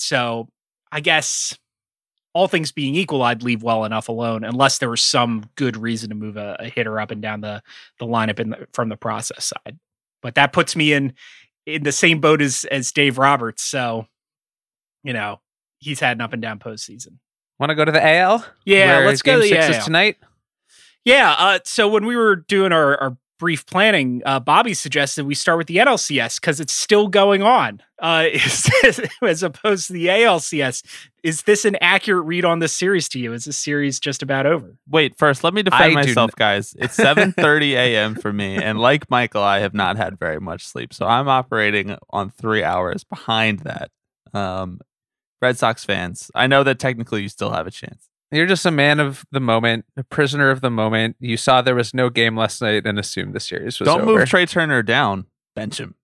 So 0.00 0.48
I 0.90 1.00
guess 1.00 1.56
all 2.32 2.48
things 2.48 2.72
being 2.72 2.94
equal, 2.94 3.22
I'd 3.22 3.42
leave 3.42 3.62
well 3.62 3.84
enough 3.84 4.08
alone 4.08 4.44
unless 4.44 4.78
there 4.78 4.90
was 4.90 5.02
some 5.02 5.50
good 5.56 5.76
reason 5.76 6.10
to 6.10 6.14
move 6.14 6.36
a, 6.36 6.56
a 6.60 6.68
hitter 6.68 7.00
up 7.00 7.10
and 7.10 7.20
down 7.20 7.40
the 7.40 7.62
the 7.98 8.06
lineup 8.06 8.36
the, 8.36 8.66
from 8.72 8.88
the 8.88 8.96
process 8.96 9.46
side. 9.46 9.78
But 10.22 10.34
that 10.36 10.52
puts 10.52 10.76
me 10.76 10.92
in 10.92 11.14
in 11.66 11.82
the 11.82 11.92
same 11.92 12.20
boat 12.20 12.40
as 12.40 12.64
as 12.66 12.92
Dave 12.92 13.18
Roberts. 13.18 13.62
So 13.62 14.06
you 15.02 15.12
know 15.12 15.40
he's 15.78 16.00
had 16.00 16.16
an 16.16 16.20
up 16.20 16.32
and 16.32 16.42
down 16.42 16.58
postseason. 16.58 17.18
Want 17.58 17.70
to 17.70 17.76
go 17.76 17.84
to 17.84 17.92
the 17.92 18.04
AL? 18.04 18.44
Yeah, 18.64 19.02
let's 19.04 19.22
game 19.22 19.40
go. 19.40 19.46
Six 19.46 19.76
is 19.76 19.84
tonight. 19.84 20.16
Yeah. 21.04 21.34
Uh, 21.36 21.58
so 21.64 21.88
when 21.88 22.06
we 22.06 22.16
were 22.16 22.36
doing 22.36 22.72
our, 22.72 22.96
our 22.96 23.16
brief 23.40 23.66
planning, 23.66 24.22
uh, 24.24 24.38
Bobby 24.38 24.74
suggested 24.74 25.26
we 25.26 25.34
start 25.34 25.58
with 25.58 25.66
the 25.66 25.78
NLCS 25.78 26.38
because 26.40 26.60
it's 26.60 26.74
still 26.74 27.08
going 27.08 27.42
on, 27.42 27.82
uh, 27.98 28.26
as 29.22 29.42
opposed 29.42 29.88
to 29.88 29.94
the 29.94 30.06
ALCS. 30.06 30.84
Is 31.24 31.42
this 31.42 31.64
an 31.64 31.76
accurate 31.80 32.26
read 32.26 32.44
on 32.44 32.60
this 32.60 32.72
series 32.72 33.08
to 33.08 33.18
you? 33.18 33.32
Is 33.32 33.46
this 33.46 33.56
series 33.56 33.98
just 33.98 34.22
about 34.22 34.46
over? 34.46 34.76
Wait, 34.88 35.18
first 35.18 35.42
let 35.42 35.54
me 35.54 35.62
defend 35.62 35.92
I 35.92 35.94
myself, 35.94 36.36
guys. 36.36 36.76
It's 36.78 36.96
7:30 36.96 37.72
a.m. 37.72 38.14
for 38.14 38.32
me, 38.32 38.56
and 38.56 38.78
like 38.78 39.10
Michael, 39.10 39.42
I 39.42 39.60
have 39.60 39.74
not 39.74 39.96
had 39.96 40.18
very 40.18 40.38
much 40.38 40.66
sleep, 40.66 40.94
so 40.94 41.06
I'm 41.06 41.26
operating 41.26 41.96
on 42.10 42.30
three 42.30 42.62
hours 42.62 43.02
behind 43.04 43.60
that. 43.60 43.90
Um, 44.32 44.80
Red 45.42 45.56
Sox 45.56 45.84
fans, 45.84 46.30
I 46.34 46.46
know 46.46 46.62
that 46.62 46.78
technically 46.78 47.22
you 47.22 47.30
still 47.30 47.50
have 47.50 47.66
a 47.66 47.70
chance. 47.70 48.09
You're 48.32 48.46
just 48.46 48.64
a 48.64 48.70
man 48.70 49.00
of 49.00 49.24
the 49.32 49.40
moment, 49.40 49.86
a 49.96 50.04
prisoner 50.04 50.50
of 50.50 50.60
the 50.60 50.70
moment. 50.70 51.16
You 51.18 51.36
saw 51.36 51.62
there 51.62 51.74
was 51.74 51.92
no 51.92 52.10
game 52.10 52.36
last 52.36 52.62
night 52.62 52.86
and 52.86 52.98
assumed 52.98 53.34
the 53.34 53.40
series 53.40 53.80
was 53.80 53.88
over. 53.88 53.98
Don't 53.98 54.08
over. 54.08 54.18
move 54.20 54.28
Trea 54.28 54.46
Turner 54.46 54.82
down. 54.82 55.26
Bench 55.56 55.78
him. 55.80 55.94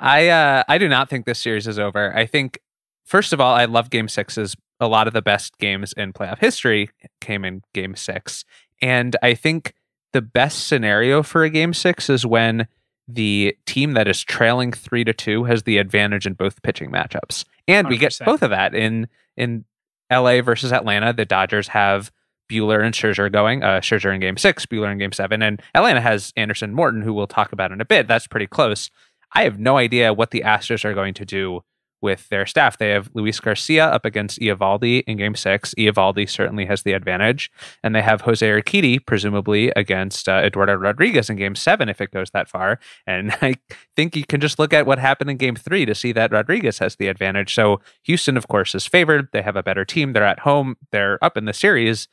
I 0.00 0.28
uh, 0.28 0.64
I 0.68 0.78
do 0.78 0.88
not 0.88 1.08
think 1.08 1.26
this 1.26 1.38
series 1.38 1.66
is 1.66 1.78
over. 1.78 2.16
I 2.16 2.26
think 2.26 2.60
first 3.04 3.32
of 3.32 3.40
all, 3.40 3.54
I 3.54 3.66
love 3.66 3.90
game 3.90 4.08
sixes. 4.08 4.56
A 4.80 4.88
lot 4.88 5.06
of 5.06 5.12
the 5.12 5.22
best 5.22 5.58
games 5.58 5.92
in 5.92 6.12
playoff 6.12 6.38
history 6.38 6.90
came 7.20 7.44
in 7.44 7.62
game 7.72 7.96
six. 7.96 8.44
And 8.80 9.16
I 9.22 9.34
think 9.34 9.74
the 10.12 10.22
best 10.22 10.68
scenario 10.68 11.22
for 11.22 11.42
a 11.42 11.50
game 11.50 11.74
six 11.74 12.08
is 12.08 12.24
when 12.24 12.68
the 13.08 13.56
team 13.66 13.94
that 13.94 14.06
is 14.06 14.22
trailing 14.22 14.70
three 14.70 15.02
to 15.02 15.12
two 15.12 15.44
has 15.44 15.62
the 15.62 15.78
advantage 15.78 16.26
in 16.26 16.34
both 16.34 16.62
pitching 16.62 16.92
matchups. 16.92 17.44
And 17.66 17.86
100%. 17.86 17.90
we 17.90 17.96
get 17.96 18.18
both 18.24 18.42
of 18.42 18.50
that 18.50 18.74
in 18.74 19.08
in 19.36 19.64
LA 20.10 20.42
versus 20.42 20.72
Atlanta, 20.72 21.12
the 21.12 21.24
Dodgers 21.24 21.68
have 21.68 22.10
Buehler 22.50 22.84
and 22.84 22.94
Scherzer 22.94 23.30
going. 23.30 23.62
Uh, 23.62 23.80
Scherzer 23.80 24.14
in 24.14 24.20
Game 24.20 24.36
Six, 24.36 24.66
Buehler 24.66 24.90
in 24.90 24.98
Game 24.98 25.12
Seven, 25.12 25.42
and 25.42 25.60
Atlanta 25.74 26.00
has 26.00 26.32
Anderson 26.36 26.74
Morton, 26.74 27.02
who 27.02 27.12
we'll 27.12 27.26
talk 27.26 27.52
about 27.52 27.72
in 27.72 27.80
a 27.80 27.84
bit. 27.84 28.08
That's 28.08 28.26
pretty 28.26 28.46
close. 28.46 28.90
I 29.34 29.44
have 29.44 29.58
no 29.58 29.76
idea 29.76 30.14
what 30.14 30.30
the 30.30 30.42
Astros 30.46 30.84
are 30.84 30.94
going 30.94 31.14
to 31.14 31.24
do 31.26 31.62
with 32.00 32.28
their 32.28 32.46
staff. 32.46 32.78
They 32.78 32.90
have 32.90 33.10
Luis 33.14 33.40
Garcia 33.40 33.86
up 33.86 34.04
against 34.04 34.38
Eovaldi 34.40 35.02
in 35.06 35.16
game 35.16 35.34
six. 35.34 35.74
Eovaldi 35.76 36.28
certainly 36.28 36.66
has 36.66 36.82
the 36.82 36.92
advantage. 36.92 37.50
And 37.82 37.94
they 37.94 38.02
have 38.02 38.22
Jose 38.22 38.46
Urquidy, 38.46 39.04
presumably, 39.04 39.70
against 39.70 40.28
uh, 40.28 40.40
Eduardo 40.44 40.74
Rodriguez 40.74 41.28
in 41.28 41.36
game 41.36 41.54
seven 41.54 41.88
if 41.88 42.00
it 42.00 42.10
goes 42.10 42.30
that 42.30 42.48
far. 42.48 42.78
And 43.06 43.32
I 43.42 43.56
think 43.96 44.16
you 44.16 44.24
can 44.24 44.40
just 44.40 44.58
look 44.58 44.72
at 44.72 44.86
what 44.86 44.98
happened 44.98 45.30
in 45.30 45.36
game 45.36 45.56
three 45.56 45.84
to 45.86 45.94
see 45.94 46.12
that 46.12 46.32
Rodriguez 46.32 46.78
has 46.78 46.96
the 46.96 47.08
advantage. 47.08 47.54
So 47.54 47.80
Houston, 48.04 48.36
of 48.36 48.48
course, 48.48 48.74
is 48.74 48.86
favored. 48.86 49.28
They 49.32 49.42
have 49.42 49.56
a 49.56 49.62
better 49.62 49.84
team. 49.84 50.12
They're 50.12 50.24
at 50.24 50.40
home. 50.40 50.76
They're 50.92 51.22
up 51.22 51.36
in 51.36 51.44
the 51.46 51.52
series. 51.52 52.08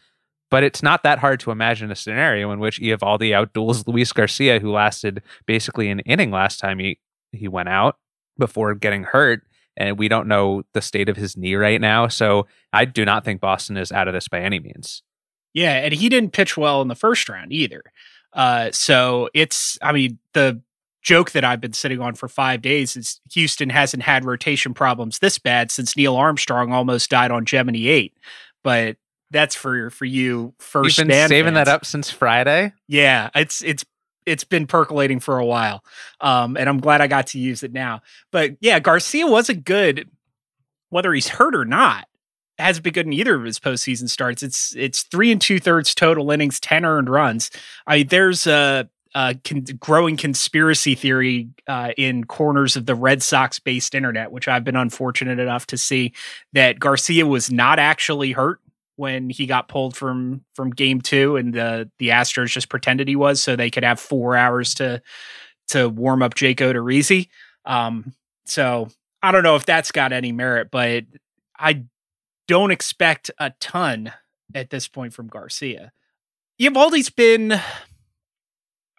But 0.52 0.64
it's 0.64 0.84
not 0.84 1.04
that 1.04 1.20
hard 1.20 1.40
to 1.42 1.52
imagine 1.52 1.92
a 1.92 1.96
scenario 1.96 2.52
in 2.52 2.60
which 2.60 2.80
Eovaldi 2.80 3.32
outduels 3.32 3.88
Luis 3.88 4.12
Garcia, 4.14 4.60
who 4.60 4.72
lasted 4.72 5.24
basically 5.48 5.90
an 5.90 6.02
inning 6.02 6.32
last 6.32 6.60
time 6.60 6.80
he, 6.80 7.00
he 7.32 7.48
went 7.48 7.70
out 7.70 7.98
before 8.38 8.76
getting 8.76 9.04
hurt 9.04 9.42
and 9.78 9.98
we 9.98 10.08
don't 10.08 10.28
know 10.28 10.64
the 10.74 10.82
state 10.82 11.10
of 11.10 11.18
his 11.18 11.36
knee 11.36 11.56
right 11.56 11.82
now. 11.82 12.08
So 12.08 12.48
I 12.74 12.86
do 12.86 13.06
not 13.06 13.26
think 13.26 13.42
Boston 13.42 13.78
is 13.78 13.92
out 13.92 14.08
of 14.08 14.14
this 14.14 14.28
by 14.28 14.40
any 14.40 14.60
means. 14.60 15.04
Yeah, 15.54 15.74
and 15.74 15.94
he 15.94 16.10
didn't 16.10 16.32
pitch 16.32 16.58
well 16.58 16.82
in 16.82 16.88
the 16.88 16.96
first 16.96 17.30
round 17.30 17.54
either. 17.54 17.82
Uh, 18.34 18.72
so 18.72 19.30
it's, 19.34 19.78
I 19.82 19.94
mean, 19.94 20.20
the 20.34 20.62
joke 21.02 21.32
that 21.32 21.46
I've 21.46 21.62
been 21.62 21.74
sitting 21.74 22.02
on 22.02 22.16
for 22.16 22.28
five 22.28 22.62
days 22.62 22.98
is 22.98 23.22
Houston 23.32 23.70
hasn't 23.70 24.04
had 24.04 24.26
rotation 24.26 24.74
problems 24.74 25.20
this 25.20 25.40
bad 25.40 25.72
since 25.72 25.96
Neil 25.96 26.16
Armstrong 26.16 26.74
almost 26.74 27.10
died 27.10 27.32
on 27.32 27.46
Gemini 27.46 27.88
8. 27.88 28.14
But 28.64 28.98
that's 29.32 29.56
for 29.56 29.90
for 29.90 30.06
you 30.06 30.54
first. 30.60 30.98
You've 30.98 31.08
been 31.08 31.28
saving 31.28 31.54
fans. 31.54 31.68
that 31.68 31.74
up 31.74 31.86
since 31.86 32.10
Friday. 32.10 32.74
Yeah, 32.88 33.30
it's 33.36 33.62
it's 33.64 33.86
it's 34.26 34.44
been 34.44 34.68
percolating 34.68 35.20
for 35.20 35.38
a 35.38 35.46
while. 35.46 35.84
Um, 36.22 36.58
and 36.58 36.68
I'm 36.68 36.80
glad 36.80 37.02
I 37.02 37.08
got 37.08 37.28
to 37.28 37.40
use 37.40 37.64
it 37.64 37.74
now. 37.74 38.02
But 38.32 38.58
yeah, 38.60 38.80
Garcia 38.80 39.28
wasn't 39.28 39.66
good, 39.66 40.10
whether 40.90 41.14
he's 41.14 41.28
hurt 41.28 41.56
or 41.56 41.66
not. 41.66 42.08
Hasn't 42.58 42.84
been 42.84 42.94
good 42.94 43.06
in 43.06 43.14
either 43.14 43.36
of 43.36 43.44
his 43.44 43.60
postseason 43.60 44.10
starts. 44.10 44.42
It's 44.42 44.74
it's 44.78 45.04
three 45.04 45.32
and 45.32 45.42
two 45.42 45.60
thirds 45.60 45.94
total 45.94 46.32
innings, 46.32 46.60
ten 46.60 46.86
earned 46.86 47.10
runs. 47.10 47.52
I 47.86 48.04
there's 48.04 48.48
a, 48.48 48.90
a 49.14 49.36
con- 49.44 49.66
growing 49.78 50.16
conspiracy 50.16 50.96
theory 50.96 51.50
uh, 51.68 51.92
in 51.98 52.24
corners 52.24 52.78
of 52.78 52.86
the 52.86 52.96
Red 52.96 53.22
Sox 53.22 53.60
based 53.60 53.94
internet, 53.94 54.32
which 54.32 54.48
I've 54.48 54.64
been 54.64 54.78
unfortunate 54.78 55.38
enough 55.38 55.68
to 55.68 55.78
see 55.78 56.14
that 56.54 56.80
Garcia 56.80 57.26
was 57.26 57.52
not 57.52 57.78
actually 57.78 58.32
hurt 58.32 58.62
when 58.96 59.30
he 59.30 59.46
got 59.46 59.68
pulled 59.68 59.96
from 59.96 60.44
from 60.54 60.70
game 60.70 61.02
two 61.02 61.36
and 61.36 61.54
the 61.54 61.90
the 62.00 62.10
Astros 62.10 62.48
just 62.48 62.70
pretended 62.70 63.08
he 63.08 63.16
was 63.16 63.42
so 63.42 63.56
they 63.56 63.72
could 63.72 63.84
have 63.84 64.00
four 64.00 64.36
hours 64.36 64.74
to 64.76 65.02
to 65.70 65.90
warm 65.90 66.22
up 66.22 66.36
Jake 66.36 66.60
Odorizzi. 66.60 67.30
Um, 67.66 68.14
so 68.46 68.90
I 69.22 69.32
don't 69.32 69.44
know 69.44 69.56
if 69.56 69.66
that's 69.66 69.92
got 69.92 70.14
any 70.14 70.32
merit, 70.32 70.70
but 70.72 71.06
I 71.58 71.84
don't 72.48 72.72
expect 72.72 73.32
a 73.40 73.52
ton 73.60 74.12
at 74.54 74.70
this 74.70 74.88
point 74.88 75.14
from 75.14 75.28
Garcia. 75.28 75.92
Eovaldi's 76.62 77.10
been 77.10 77.60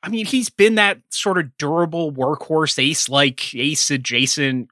I 0.03 0.09
mean, 0.09 0.27
he's 0.27 0.51
been 0.51 0.77
that 0.77 0.99
sort 1.11 1.39
of 1.39 1.57
durable 1.59 2.13
workhorse 2.13 2.79
ace 2.79 3.09
like 3.09 3.55
ace 3.55 3.91
adjacent 3.91 4.69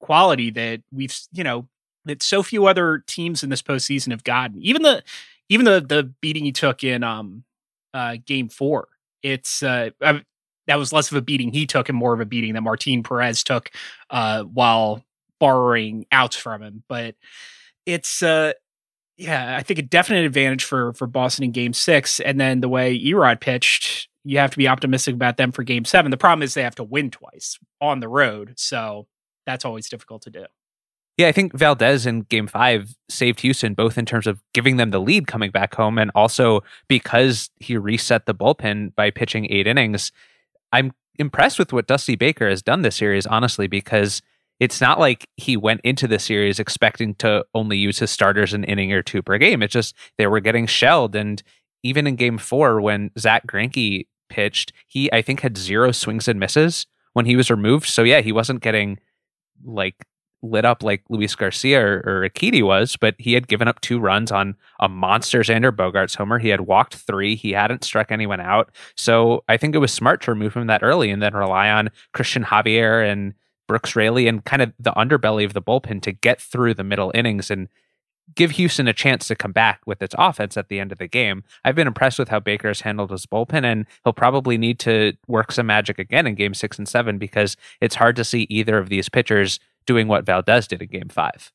quality 0.00 0.50
that 0.50 0.82
we've, 0.92 1.16
you 1.32 1.42
know, 1.44 1.68
that 2.04 2.22
so 2.22 2.42
few 2.42 2.66
other 2.66 3.02
teams 3.06 3.42
in 3.42 3.50
this 3.50 3.62
postseason 3.62 4.10
have 4.10 4.24
gotten. 4.24 4.60
Even 4.62 4.82
the 4.82 5.02
even 5.48 5.64
the 5.64 5.80
the 5.80 6.04
beating 6.20 6.44
he 6.44 6.52
took 6.52 6.84
in 6.84 7.02
um 7.02 7.44
uh 7.92 8.16
game 8.24 8.48
four. 8.48 8.88
It's 9.22 9.62
uh 9.62 9.90
I, 10.00 10.22
that 10.66 10.78
was 10.78 10.92
less 10.92 11.10
of 11.10 11.16
a 11.16 11.22
beating 11.22 11.52
he 11.52 11.66
took 11.66 11.88
and 11.88 11.98
more 11.98 12.14
of 12.14 12.20
a 12.20 12.24
beating 12.24 12.54
that 12.54 12.62
Martin 12.62 13.02
Perez 13.02 13.42
took 13.44 13.70
uh 14.10 14.44
while 14.44 15.02
borrowing 15.40 16.06
outs 16.12 16.36
from 16.36 16.62
him. 16.62 16.82
But 16.88 17.16
it's 17.86 18.22
uh 18.22 18.52
yeah, 19.16 19.56
I 19.56 19.62
think 19.62 19.78
a 19.78 19.82
definite 19.82 20.24
advantage 20.24 20.64
for 20.64 20.92
for 20.94 21.06
Boston 21.06 21.44
in 21.44 21.52
game 21.52 21.72
six. 21.72 22.20
And 22.20 22.40
then 22.40 22.60
the 22.60 22.68
way 22.68 22.98
Erod 22.98 23.40
pitched, 23.40 24.08
you 24.24 24.38
have 24.38 24.50
to 24.50 24.58
be 24.58 24.68
optimistic 24.68 25.14
about 25.14 25.36
them 25.36 25.52
for 25.52 25.62
game 25.62 25.84
seven. 25.84 26.10
The 26.10 26.16
problem 26.16 26.42
is 26.42 26.54
they 26.54 26.62
have 26.62 26.74
to 26.76 26.84
win 26.84 27.10
twice 27.10 27.58
on 27.80 28.00
the 28.00 28.08
road. 28.08 28.54
So 28.56 29.06
that's 29.46 29.64
always 29.64 29.88
difficult 29.88 30.22
to 30.22 30.30
do. 30.30 30.46
Yeah, 31.16 31.28
I 31.28 31.32
think 31.32 31.52
Valdez 31.52 32.06
in 32.06 32.22
game 32.22 32.48
five 32.48 32.96
saved 33.08 33.40
Houston 33.40 33.74
both 33.74 33.96
in 33.96 34.04
terms 34.04 34.26
of 34.26 34.42
giving 34.52 34.78
them 34.78 34.90
the 34.90 35.00
lead 35.00 35.28
coming 35.28 35.52
back 35.52 35.74
home 35.74 35.96
and 35.96 36.10
also 36.14 36.62
because 36.88 37.50
he 37.60 37.76
reset 37.76 38.26
the 38.26 38.34
bullpen 38.34 38.94
by 38.96 39.10
pitching 39.10 39.46
eight 39.50 39.66
innings. 39.66 40.10
I'm 40.72 40.92
impressed 41.18 41.58
with 41.58 41.72
what 41.72 41.86
Dusty 41.86 42.16
Baker 42.16 42.48
has 42.48 42.62
done 42.62 42.82
this 42.82 42.96
series, 42.96 43.26
honestly, 43.26 43.68
because 43.68 44.22
it's 44.58 44.80
not 44.80 44.98
like 44.98 45.28
he 45.36 45.56
went 45.56 45.80
into 45.82 46.08
the 46.08 46.18
series 46.18 46.58
expecting 46.58 47.14
to 47.16 47.44
only 47.54 47.76
use 47.76 47.98
his 47.98 48.10
starters 48.10 48.52
an 48.52 48.64
inning 48.64 48.92
or 48.92 49.02
two 49.02 49.22
per 49.22 49.38
game. 49.38 49.62
It's 49.62 49.72
just 49.72 49.94
they 50.18 50.26
were 50.26 50.40
getting 50.40 50.66
shelled. 50.66 51.14
And 51.14 51.42
even 51.82 52.06
in 52.06 52.16
game 52.16 52.38
four, 52.38 52.80
when 52.80 53.10
Zach 53.18 53.46
Greinke 53.46 54.06
pitched, 54.28 54.72
he, 54.88 55.12
I 55.12 55.22
think, 55.22 55.40
had 55.40 55.56
zero 55.56 55.92
swings 55.92 56.28
and 56.28 56.40
misses 56.40 56.86
when 57.12 57.26
he 57.26 57.36
was 57.36 57.50
removed. 57.50 57.86
So, 57.86 58.02
yeah, 58.02 58.20
he 58.20 58.32
wasn't 58.32 58.62
getting 58.62 58.98
like 59.64 60.04
lit 60.44 60.64
up 60.64 60.82
like 60.82 61.02
Luis 61.08 61.34
Garcia 61.34 61.80
or, 61.80 62.02
or 62.04 62.28
Urquidy 62.28 62.62
was, 62.62 62.96
but 62.96 63.14
he 63.18 63.32
had 63.32 63.48
given 63.48 63.66
up 63.66 63.80
two 63.80 63.98
runs 63.98 64.30
on 64.30 64.54
a 64.78 64.88
monster 64.88 65.40
Xander 65.40 65.72
Bogaerts 65.72 66.16
homer. 66.16 66.38
He 66.38 66.50
had 66.50 66.62
walked 66.62 66.94
three. 66.94 67.34
He 67.34 67.52
hadn't 67.52 67.84
struck 67.84 68.12
anyone 68.12 68.40
out. 68.40 68.70
So 68.96 69.42
I 69.48 69.56
think 69.56 69.74
it 69.74 69.78
was 69.78 69.92
smart 69.92 70.20
to 70.22 70.30
remove 70.30 70.54
him 70.54 70.66
that 70.66 70.82
early 70.82 71.10
and 71.10 71.22
then 71.22 71.34
rely 71.34 71.70
on 71.70 71.90
Christian 72.12 72.44
Javier 72.44 73.10
and 73.10 73.34
Brooks 73.66 73.96
Raley 73.96 74.28
and 74.28 74.44
kind 74.44 74.62
of 74.62 74.72
the 74.78 74.92
underbelly 74.92 75.44
of 75.44 75.54
the 75.54 75.62
bullpen 75.62 76.02
to 76.02 76.12
get 76.12 76.40
through 76.40 76.74
the 76.74 76.84
middle 76.84 77.10
innings 77.14 77.50
and 77.50 77.68
give 78.34 78.52
Houston 78.52 78.88
a 78.88 78.92
chance 78.92 79.28
to 79.28 79.34
come 79.34 79.52
back 79.52 79.80
with 79.86 80.00
its 80.02 80.14
offense 80.18 80.56
at 80.56 80.68
the 80.68 80.80
end 80.80 80.92
of 80.92 80.98
the 80.98 81.06
game. 81.06 81.44
I've 81.64 81.74
been 81.74 81.86
impressed 81.86 82.18
with 82.18 82.28
how 82.28 82.40
Baker 82.40 82.68
has 82.68 82.80
handled 82.80 83.10
his 83.10 83.26
bullpen, 83.26 83.64
and 83.64 83.86
he'll 84.02 84.12
probably 84.12 84.56
need 84.56 84.78
to 84.80 85.12
work 85.26 85.52
some 85.52 85.66
magic 85.66 85.98
again 85.98 86.26
in 86.26 86.34
game 86.34 86.54
six 86.54 86.78
and 86.78 86.88
seven 86.88 87.18
because 87.18 87.56
it's 87.80 87.96
hard 87.96 88.16
to 88.16 88.24
see 88.24 88.46
either 88.48 88.78
of 88.78 88.88
these 88.88 89.08
pitchers 89.08 89.60
doing 89.86 90.08
what 90.08 90.26
Valdez 90.26 90.66
did 90.66 90.82
in 90.82 90.88
game 90.88 91.08
five. 91.08 91.52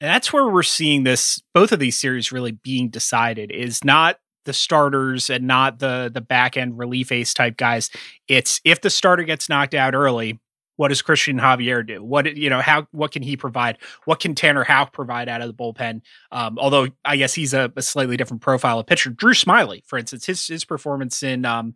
And 0.00 0.10
that's 0.10 0.32
where 0.32 0.48
we're 0.48 0.62
seeing 0.62 1.04
this, 1.04 1.42
both 1.54 1.72
of 1.72 1.78
these 1.78 1.98
series 1.98 2.32
really 2.32 2.52
being 2.52 2.90
decided 2.90 3.50
is 3.50 3.82
not 3.82 4.18
the 4.44 4.52
starters 4.52 5.28
and 5.28 5.46
not 5.46 5.80
the 5.80 6.10
the 6.12 6.20
back 6.20 6.56
end 6.56 6.78
relief 6.78 7.12
ace 7.12 7.34
type 7.34 7.56
guys. 7.56 7.90
It's 8.28 8.60
if 8.64 8.80
the 8.80 8.90
starter 8.90 9.24
gets 9.24 9.48
knocked 9.48 9.74
out 9.74 9.94
early, 9.94 10.38
what 10.76 10.88
does 10.88 11.02
Christian 11.02 11.38
Javier 11.38 11.86
do? 11.86 12.02
What 12.02 12.36
you 12.36 12.48
know, 12.48 12.60
how 12.60 12.86
what 12.92 13.10
can 13.10 13.22
he 13.22 13.36
provide? 13.36 13.78
What 14.04 14.20
can 14.20 14.34
Tanner 14.34 14.64
Houck 14.64 14.92
provide 14.92 15.28
out 15.28 15.42
of 15.42 15.48
the 15.48 15.54
bullpen? 15.54 16.02
Um, 16.30 16.58
although 16.58 16.86
I 17.04 17.16
guess 17.16 17.34
he's 17.34 17.52
a, 17.52 17.72
a, 17.76 17.82
slightly 17.82 18.16
different 18.16 18.42
profile 18.42 18.78
of 18.78 18.86
pitcher. 18.86 19.10
Drew 19.10 19.32
Smyly, 19.32 19.82
for 19.86 19.98
instance, 19.98 20.26
his 20.26 20.46
his 20.46 20.64
performance 20.64 21.22
in 21.22 21.44
um, 21.44 21.74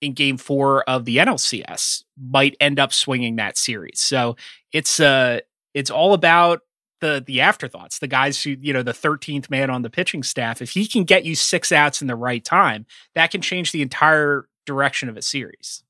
in 0.00 0.12
game 0.12 0.36
four 0.36 0.82
of 0.84 1.04
the 1.04 1.18
NLCS 1.18 2.04
might 2.20 2.56
end 2.60 2.78
up 2.78 2.92
swinging 2.92 3.36
that 3.36 3.56
series. 3.56 4.00
So 4.00 4.36
it's 4.72 5.00
uh 5.00 5.40
it's 5.72 5.90
all 5.90 6.14
about 6.14 6.60
the 7.00 7.22
the 7.24 7.40
afterthoughts, 7.40 7.98
the 7.98 8.06
guys 8.06 8.42
who, 8.42 8.56
you 8.60 8.72
know, 8.72 8.82
the 8.82 8.92
13th 8.92 9.50
man 9.50 9.70
on 9.70 9.82
the 9.82 9.90
pitching 9.90 10.22
staff. 10.22 10.62
If 10.62 10.70
he 10.70 10.86
can 10.86 11.04
get 11.04 11.24
you 11.24 11.34
six 11.34 11.72
outs 11.72 12.00
in 12.00 12.08
the 12.08 12.16
right 12.16 12.44
time, 12.44 12.86
that 13.14 13.30
can 13.30 13.40
change 13.40 13.72
the 13.72 13.82
entire 13.82 14.48
direction 14.64 15.08
of 15.08 15.16
a 15.16 15.22
series. 15.22 15.82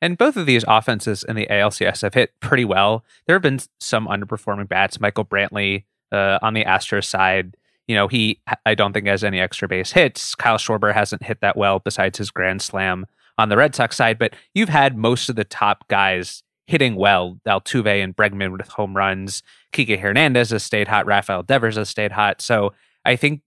And 0.00 0.18
both 0.18 0.36
of 0.36 0.46
these 0.46 0.64
offenses 0.68 1.24
in 1.24 1.34
the 1.34 1.46
ALCS 1.46 2.02
have 2.02 2.14
hit 2.14 2.38
pretty 2.40 2.64
well. 2.64 3.04
There 3.26 3.34
have 3.34 3.42
been 3.42 3.60
some 3.80 4.06
underperforming 4.06 4.68
bats. 4.68 5.00
Michael 5.00 5.24
Brantley 5.24 5.84
uh, 6.12 6.38
on 6.42 6.52
the 6.52 6.64
Astros 6.64 7.06
side, 7.06 7.56
you 7.88 7.94
know, 7.94 8.06
he 8.06 8.40
I 8.66 8.74
don't 8.74 8.92
think 8.92 9.06
has 9.06 9.24
any 9.24 9.40
extra 9.40 9.66
base 9.66 9.92
hits. 9.92 10.34
Kyle 10.34 10.58
Schwarber 10.58 10.94
hasn't 10.94 11.22
hit 11.22 11.40
that 11.40 11.56
well 11.56 11.78
besides 11.78 12.18
his 12.18 12.30
grand 12.30 12.62
slam 12.62 13.06
on 13.38 13.48
the 13.48 13.56
Red 13.56 13.74
Sox 13.74 13.96
side, 13.96 14.18
but 14.18 14.34
you've 14.54 14.68
had 14.68 14.96
most 14.96 15.28
of 15.28 15.36
the 15.36 15.44
top 15.44 15.88
guys 15.88 16.42
hitting 16.66 16.96
well. 16.96 17.38
Altuve 17.46 18.02
and 18.02 18.16
Bregman 18.16 18.52
with 18.52 18.68
home 18.68 18.96
runs. 18.96 19.42
Kike 19.72 19.98
Hernandez 19.98 20.50
has 20.50 20.62
stayed 20.62 20.88
hot. 20.88 21.06
Rafael 21.06 21.42
Devers 21.42 21.76
has 21.76 21.88
stayed 21.88 22.12
hot. 22.12 22.40
So 22.40 22.72
I 23.04 23.16
think 23.16 23.42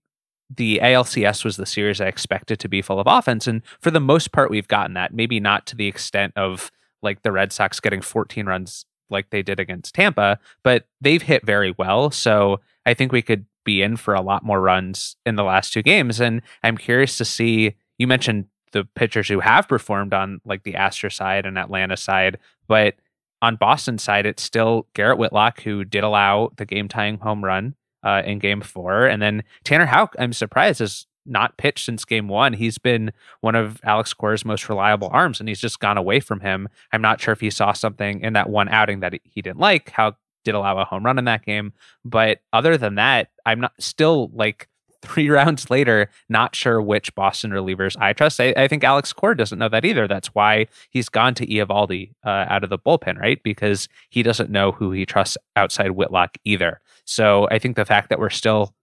the 0.54 0.80
ALCS 0.82 1.44
was 1.44 1.56
the 1.56 1.66
series 1.66 2.00
I 2.00 2.06
expected 2.06 2.58
to 2.60 2.68
be 2.68 2.80
full 2.80 3.00
of 3.00 3.06
offense. 3.06 3.46
And 3.46 3.62
for 3.80 3.90
the 3.90 4.00
most 4.00 4.32
part, 4.32 4.50
we've 4.50 4.68
gotten 4.68 4.94
that. 4.94 5.12
Maybe 5.12 5.40
not 5.40 5.66
to 5.66 5.76
the 5.76 5.86
extent 5.86 6.32
of 6.36 6.70
like 7.02 7.22
the 7.22 7.32
Red 7.32 7.52
Sox 7.52 7.80
getting 7.80 8.00
14 8.00 8.46
runs 8.46 8.86
like 9.10 9.30
they 9.30 9.42
did 9.42 9.60
against 9.60 9.94
Tampa, 9.94 10.38
but 10.62 10.86
they've 11.00 11.22
hit 11.22 11.44
very 11.44 11.74
well. 11.78 12.10
So 12.10 12.60
I 12.86 12.94
think 12.94 13.12
we 13.12 13.22
could 13.22 13.46
be 13.64 13.82
in 13.82 13.96
for 13.96 14.14
a 14.14 14.20
lot 14.20 14.44
more 14.44 14.60
runs 14.60 15.16
in 15.26 15.36
the 15.36 15.44
last 15.44 15.72
two 15.72 15.82
games. 15.82 16.20
And 16.20 16.42
I'm 16.62 16.76
curious 16.76 17.18
to 17.18 17.24
see. 17.24 17.74
You 17.98 18.06
mentioned 18.06 18.46
the 18.72 18.84
pitchers 18.84 19.28
who 19.28 19.40
have 19.40 19.68
performed 19.68 20.14
on 20.14 20.40
like 20.44 20.62
the 20.62 20.74
Astro 20.74 21.08
side 21.08 21.46
and 21.46 21.58
Atlanta 21.58 21.96
side, 21.96 22.38
but 22.66 22.94
on 23.40 23.56
Boston 23.56 23.98
side, 23.98 24.26
it's 24.26 24.42
still 24.42 24.86
Garrett 24.94 25.18
Whitlock 25.18 25.62
who 25.62 25.84
did 25.84 26.02
allow 26.02 26.50
the 26.56 26.66
game 26.66 26.88
tying 26.88 27.18
home 27.18 27.44
run 27.44 27.74
uh, 28.02 28.22
in 28.24 28.38
Game 28.38 28.60
Four, 28.60 29.06
and 29.06 29.22
then 29.22 29.44
Tanner 29.64 29.86
Houck. 29.86 30.14
I'm 30.18 30.32
surprised 30.32 30.80
has 30.80 31.06
not 31.24 31.56
pitched 31.56 31.84
since 31.84 32.04
Game 32.04 32.28
One. 32.28 32.52
He's 32.52 32.78
been 32.78 33.12
one 33.40 33.54
of 33.54 33.80
Alex 33.84 34.12
Cora's 34.14 34.44
most 34.44 34.68
reliable 34.68 35.08
arms, 35.12 35.40
and 35.40 35.48
he's 35.48 35.60
just 35.60 35.78
gone 35.78 35.98
away 35.98 36.20
from 36.20 36.40
him. 36.40 36.68
I'm 36.92 37.02
not 37.02 37.20
sure 37.20 37.32
if 37.32 37.40
he 37.40 37.50
saw 37.50 37.72
something 37.72 38.20
in 38.20 38.32
that 38.32 38.48
one 38.48 38.68
outing 38.68 39.00
that 39.00 39.14
he 39.24 39.42
didn't 39.42 39.58
like. 39.60 39.90
How 39.90 40.16
did 40.48 40.54
allow 40.54 40.78
a 40.78 40.84
home 40.84 41.04
run 41.04 41.18
in 41.18 41.26
that 41.26 41.44
game. 41.44 41.72
But 42.04 42.40
other 42.52 42.78
than 42.78 42.94
that, 42.96 43.28
I'm 43.44 43.60
not 43.60 43.72
still 43.78 44.30
like 44.32 44.68
three 45.02 45.28
rounds 45.30 45.70
later, 45.70 46.10
not 46.28 46.54
sure 46.54 46.80
which 46.80 47.14
Boston 47.14 47.50
relievers 47.50 47.96
I 48.00 48.12
trust. 48.12 48.40
I, 48.40 48.54
I 48.56 48.68
think 48.68 48.84
Alex 48.84 49.12
Cora 49.12 49.36
doesn't 49.36 49.58
know 49.58 49.68
that 49.68 49.84
either. 49.84 50.08
That's 50.08 50.28
why 50.34 50.66
he's 50.90 51.08
gone 51.08 51.34
to 51.34 51.46
Eovaldi 51.46 52.12
uh, 52.24 52.46
out 52.48 52.64
of 52.64 52.70
the 52.70 52.78
bullpen, 52.78 53.18
right? 53.18 53.42
Because 53.42 53.88
he 54.10 54.22
doesn't 54.22 54.50
know 54.50 54.72
who 54.72 54.92
he 54.92 55.06
trusts 55.06 55.36
outside 55.56 55.92
Whitlock 55.92 56.36
either. 56.44 56.80
So 57.04 57.48
I 57.50 57.58
think 57.58 57.76
the 57.76 57.84
fact 57.84 58.08
that 58.10 58.18
we're 58.18 58.30
still 58.30 58.74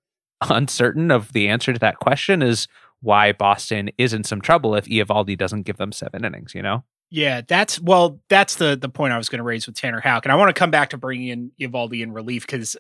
uncertain 0.50 1.12
of 1.12 1.34
the 1.34 1.48
answer 1.48 1.74
to 1.74 1.80
that 1.80 2.00
question 2.00 2.42
is 2.42 2.68
why 3.02 3.32
Boston 3.32 3.90
is 3.98 4.14
in 4.14 4.24
some 4.24 4.42
trouble 4.42 4.76
if 4.76 4.86
Eovaldi 4.86 5.38
doesn't 5.38 5.64
give 5.64 5.78
them 5.78 5.92
seven 5.92 6.26
innings, 6.26 6.56
you 6.56 6.62
know? 6.62 6.84
Yeah, 7.12 7.42
that's 7.48 7.80
well, 7.80 8.20
that's 8.30 8.56
the 8.56 8.76
the 8.76 8.90
point 8.90 9.14
I 9.14 9.18
was 9.18 9.30
going 9.30 9.38
to 9.38 9.44
raise 9.44 9.68
with 9.68 9.76
Tanner 9.76 10.02
Houck, 10.02 10.26
and 10.26 10.32
I 10.32 10.36
want 10.36 10.50
to 10.50 10.60
come 10.60 10.72
back 10.72 10.90
to 10.90 10.98
bringing 10.98 11.28
in 11.28 11.52
Eovaldi 11.62 12.02
in 12.02 12.12
relief 12.12 12.48
because 12.48 12.76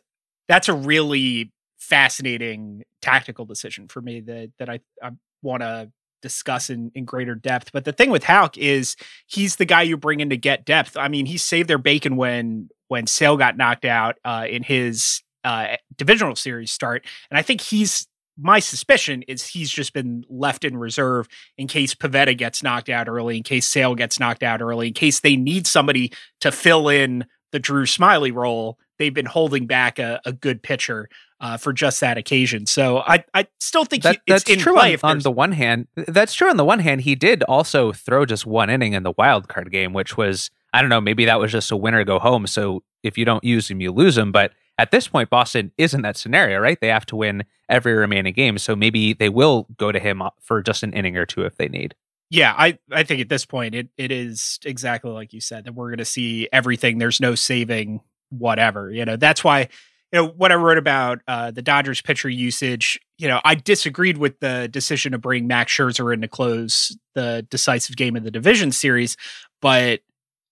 that's 0.47 0.67
a 0.67 0.73
really 0.73 1.51
fascinating 1.85 2.83
tactical 3.01 3.45
decision 3.45 3.87
for 3.87 4.01
me 4.01 4.21
that 4.21 4.51
that 4.59 4.69
I, 4.69 4.79
I 5.01 5.11
want 5.41 5.61
to 5.61 5.91
discuss 6.21 6.69
in, 6.71 6.91
in 6.95 7.05
greater 7.05 7.35
depth. 7.35 7.71
But 7.71 7.85
the 7.85 7.93
thing 7.93 8.09
with 8.09 8.23
Houck 8.23 8.57
is 8.57 8.95
he's 9.27 9.57
the 9.57 9.65
guy 9.65 9.83
you 9.83 9.95
bring 9.95 10.19
in 10.19 10.31
to 10.31 10.37
get 10.37 10.65
depth. 10.65 10.97
I 10.97 11.07
mean, 11.07 11.27
he 11.27 11.37
saved 11.37 11.69
their 11.69 11.77
bacon 11.77 12.15
when 12.15 12.69
when 12.87 13.07
Sale 13.07 13.37
got 13.37 13.57
knocked 13.57 13.85
out 13.85 14.15
uh, 14.25 14.45
in 14.49 14.63
his 14.63 15.21
uh, 15.43 15.75
divisional 15.95 16.35
series 16.35 16.71
start, 16.71 17.05
and 17.29 17.37
I 17.37 17.41
think 17.41 17.61
he's 17.61 18.07
my 18.37 18.59
suspicion 18.59 19.23
is 19.27 19.47
he's 19.47 19.71
just 19.71 19.93
been 19.93 20.25
left 20.29 20.65
in 20.65 20.77
reserve 20.77 21.27
in 21.57 21.67
case 21.67 21.95
Pivetta 21.95 22.37
gets 22.37 22.61
knocked 22.61 22.89
out 22.89 23.07
early, 23.07 23.37
in 23.37 23.43
case 23.43 23.67
Sale 23.67 23.95
gets 23.95 24.19
knocked 24.19 24.43
out 24.43 24.61
early, 24.61 24.87
in 24.87 24.93
case 24.93 25.19
they 25.19 25.35
need 25.35 25.67
somebody 25.67 26.11
to 26.41 26.51
fill 26.51 26.89
in 26.89 27.25
the 27.51 27.59
Drew 27.59 27.85
Smyly 27.85 28.33
role. 28.33 28.77
They've 28.97 29.13
been 29.13 29.25
holding 29.25 29.67
back 29.67 29.99
a, 29.99 30.21
a 30.25 30.31
good 30.31 30.63
pitcher 30.63 31.09
uh, 31.39 31.57
for 31.57 31.73
just 31.73 31.99
that 31.99 32.17
occasion. 32.17 32.65
So 32.65 32.99
I, 32.99 33.23
I 33.33 33.47
still 33.59 33.85
think 33.85 34.03
that, 34.03 34.15
he, 34.25 34.33
that's 34.33 34.43
true 34.43 34.77
on, 34.77 34.97
on 35.03 35.19
the 35.19 35.31
one 35.31 35.51
hand. 35.51 35.87
That's 35.95 36.33
true 36.33 36.49
on 36.49 36.57
the 36.57 36.65
one 36.65 36.79
hand. 36.79 37.01
He 37.01 37.15
did 37.15 37.43
also 37.43 37.91
throw 37.91 38.25
just 38.25 38.45
one 38.45 38.69
inning 38.69 38.93
in 38.93 39.03
the 39.03 39.13
wild 39.17 39.47
card 39.47 39.71
game, 39.71 39.93
which 39.93 40.17
was 40.17 40.49
I 40.73 40.81
don't 40.81 40.89
know. 40.89 41.01
Maybe 41.01 41.25
that 41.25 41.39
was 41.39 41.51
just 41.51 41.71
a 41.71 41.77
winner 41.77 42.03
go 42.03 42.19
home. 42.19 42.47
So 42.47 42.83
if 43.01 43.17
you 43.17 43.23
don't 43.23 43.43
use 43.43 43.71
him, 43.71 43.79
you 43.79 43.91
lose 43.91 44.17
him. 44.17 44.33
But 44.33 44.51
at 44.77 44.91
this 44.91 45.07
point, 45.07 45.29
Boston 45.29 45.71
isn't 45.77 46.01
that 46.01 46.17
scenario, 46.17 46.59
right? 46.59 46.77
They 46.79 46.89
have 46.89 47.05
to 47.07 47.15
win 47.15 47.43
every 47.69 47.93
remaining 47.93 48.33
game. 48.33 48.57
So 48.57 48.75
maybe 48.75 49.13
they 49.13 49.29
will 49.29 49.67
go 49.77 49.91
to 49.91 49.99
him 49.99 50.21
for 50.41 50.61
just 50.61 50.83
an 50.83 50.91
inning 50.91 51.15
or 51.15 51.25
two 51.25 51.43
if 51.43 51.55
they 51.55 51.69
need. 51.69 51.95
Yeah, 52.29 52.53
I, 52.57 52.77
I 52.91 53.03
think 53.03 53.21
at 53.21 53.29
this 53.29 53.45
point 53.45 53.75
it 53.75 53.87
it 53.97 54.11
is 54.11 54.59
exactly 54.65 55.11
like 55.11 55.31
you 55.31 55.39
said 55.39 55.63
that 55.65 55.73
we're 55.73 55.89
going 55.89 55.99
to 55.99 56.05
see 56.05 56.49
everything. 56.51 56.97
There's 56.97 57.21
no 57.21 57.35
saving 57.35 58.01
whatever. 58.29 58.91
You 58.91 59.05
know, 59.05 59.15
that's 59.15 59.43
why 59.43 59.69
you 60.11 60.21
know 60.21 60.27
what 60.27 60.51
I 60.51 60.55
wrote 60.55 60.77
about 60.77 61.19
uh, 61.27 61.51
the 61.51 61.61
Dodgers 61.61 62.01
pitcher 62.01 62.29
usage. 62.29 62.99
You 63.17 63.27
know, 63.27 63.41
I 63.43 63.55
disagreed 63.55 64.17
with 64.17 64.39
the 64.39 64.67
decision 64.67 65.11
to 65.11 65.17
bring 65.17 65.47
Max 65.47 65.71
Scherzer 65.71 66.13
in 66.13 66.21
to 66.21 66.27
close 66.27 66.97
the 67.15 67.45
decisive 67.49 67.95
game 67.95 68.15
of 68.15 68.23
the 68.23 68.31
division 68.31 68.71
series, 68.71 69.17
but 69.61 70.01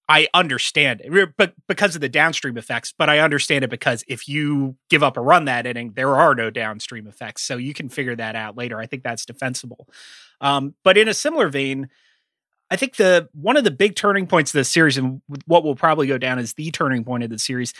I 0.09 0.27
understand 0.33 1.01
it, 1.03 1.33
but 1.37 1.53
because 1.67 1.95
of 1.95 2.01
the 2.01 2.09
downstream 2.09 2.57
effects. 2.57 2.93
But 2.97 3.09
I 3.09 3.19
understand 3.19 3.63
it 3.63 3.69
because 3.69 4.03
if 4.07 4.27
you 4.27 4.75
give 4.89 5.01
up 5.01 5.15
a 5.15 5.21
run 5.21 5.45
that 5.45 5.65
inning, 5.65 5.93
there 5.95 6.15
are 6.15 6.35
no 6.35 6.49
downstream 6.49 7.07
effects, 7.07 7.41
so 7.43 7.55
you 7.55 7.73
can 7.73 7.87
figure 7.87 8.15
that 8.15 8.35
out 8.35 8.57
later. 8.57 8.79
I 8.79 8.85
think 8.85 9.03
that's 9.03 9.25
defensible. 9.25 9.87
Um, 10.41 10.75
but 10.83 10.97
in 10.97 11.07
a 11.07 11.13
similar 11.13 11.47
vein, 11.47 11.89
I 12.73 12.75
think 12.75 12.95
the 12.95 13.29
one 13.33 13.55
of 13.55 13.63
the 13.63 13.69
big 13.69 13.95
turning 13.95 14.25
points 14.25 14.49
of 14.51 14.57
the 14.57 14.63
series, 14.63 14.97
and 14.97 15.21
what 15.45 15.63
will 15.63 15.75
probably 15.75 16.07
go 16.07 16.17
down 16.17 16.39
as 16.39 16.53
the 16.53 16.71
turning 16.71 17.03
point 17.03 17.23
of 17.23 17.29
the 17.29 17.37
series, 17.37 17.71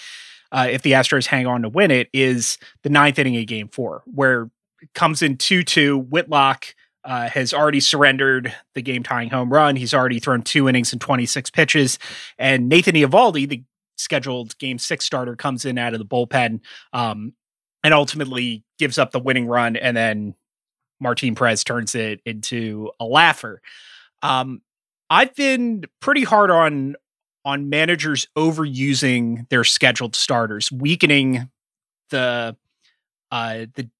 uh, 0.51 0.67
if 0.69 0.83
the 0.83 0.91
Astros 0.91 1.25
hang 1.25 1.47
on 1.47 1.63
to 1.63 1.69
win 1.69 1.89
it, 1.89 2.09
is 2.13 2.59
the 2.83 2.91
ninth 2.91 3.17
inning 3.17 3.35
of 3.37 3.47
Game 3.47 3.69
Four, 3.69 4.03
where 4.05 4.51
it 4.83 4.93
comes 4.93 5.23
in 5.23 5.37
two 5.37 5.63
two. 5.63 5.97
Whitlock 5.97 6.75
uh, 7.03 7.27
has 7.27 7.55
already 7.55 7.79
surrendered 7.79 8.53
the 8.75 8.83
game 8.83 9.01
tying 9.01 9.31
home 9.31 9.51
run. 9.51 9.77
He's 9.77 9.95
already 9.95 10.19
thrown 10.19 10.43
two 10.43 10.69
innings 10.69 10.91
and 10.93 11.01
26 11.01 11.49
pitches. 11.49 11.97
And 12.37 12.69
Nathan 12.69 12.93
Eovaldi, 12.93 13.49
the 13.49 13.63
scheduled 13.97 14.55
game 14.59 14.77
six 14.77 15.05
starter, 15.05 15.35
comes 15.35 15.65
in 15.65 15.79
out 15.79 15.93
of 15.93 15.99
the 15.99 16.05
bullpen 16.05 16.59
um, 16.93 17.33
and 17.83 17.95
ultimately 17.95 18.63
gives 18.77 18.99
up 18.99 19.09
the 19.09 19.19
winning 19.19 19.47
run. 19.47 19.75
And 19.75 19.97
then 19.97 20.35
Martin 20.99 21.33
Perez 21.33 21.63
turns 21.63 21.95
it 21.95 22.21
into 22.27 22.91
a 22.99 23.05
laugher. 23.05 23.59
Um, 24.21 24.61
I've 25.13 25.35
been 25.35 25.83
pretty 25.99 26.23
hard 26.23 26.49
on 26.49 26.95
on 27.45 27.69
managers 27.69 28.27
overusing 28.35 29.47
their 29.49 29.63
scheduled 29.63 30.15
starters, 30.15 30.71
weakening 30.71 31.51
the 32.09 32.57
uh, 33.31 33.65
the 33.75 33.91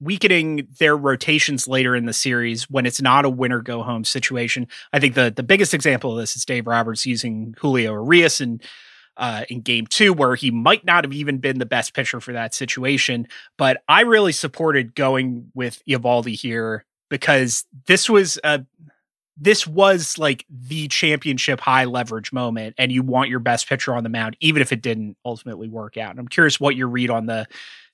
weakening 0.00 0.68
their 0.78 0.96
rotations 0.96 1.68
later 1.68 1.94
in 1.94 2.06
the 2.06 2.14
series 2.14 2.70
when 2.70 2.86
it's 2.86 3.02
not 3.02 3.26
a 3.26 3.28
winner 3.30 3.60
go 3.60 3.82
home 3.82 4.04
situation. 4.04 4.68
I 4.94 5.00
think 5.00 5.16
the 5.16 5.30
the 5.30 5.42
biggest 5.42 5.74
example 5.74 6.12
of 6.12 6.18
this 6.18 6.34
is 6.34 6.46
Dave 6.46 6.66
Roberts 6.66 7.04
using 7.04 7.54
Julio 7.58 7.92
Urias 7.92 8.40
in 8.40 8.62
uh, 9.18 9.44
in 9.50 9.60
game 9.60 9.86
two, 9.86 10.14
where 10.14 10.34
he 10.34 10.50
might 10.50 10.86
not 10.86 11.04
have 11.04 11.12
even 11.12 11.40
been 11.40 11.58
the 11.58 11.66
best 11.66 11.92
pitcher 11.92 12.22
for 12.22 12.32
that 12.32 12.54
situation. 12.54 13.28
But 13.58 13.82
I 13.86 14.00
really 14.00 14.32
supported 14.32 14.94
going 14.94 15.52
with 15.52 15.82
Eovaldi 15.86 16.40
here 16.40 16.86
because 17.10 17.66
this 17.86 18.08
was 18.08 18.38
a 18.42 18.64
this 19.36 19.66
was 19.66 20.18
like 20.18 20.44
the 20.50 20.88
championship 20.88 21.60
high 21.60 21.84
leverage 21.84 22.32
moment, 22.32 22.74
and 22.78 22.92
you 22.92 23.02
want 23.02 23.30
your 23.30 23.40
best 23.40 23.68
pitcher 23.68 23.94
on 23.94 24.02
the 24.02 24.10
mound, 24.10 24.36
even 24.40 24.60
if 24.62 24.72
it 24.72 24.82
didn't 24.82 25.16
ultimately 25.24 25.68
work 25.68 25.96
out. 25.96 26.10
And 26.10 26.20
I'm 26.20 26.28
curious 26.28 26.60
what 26.60 26.76
your 26.76 26.88
read 26.88 27.10
on 27.10 27.26
the 27.26 27.46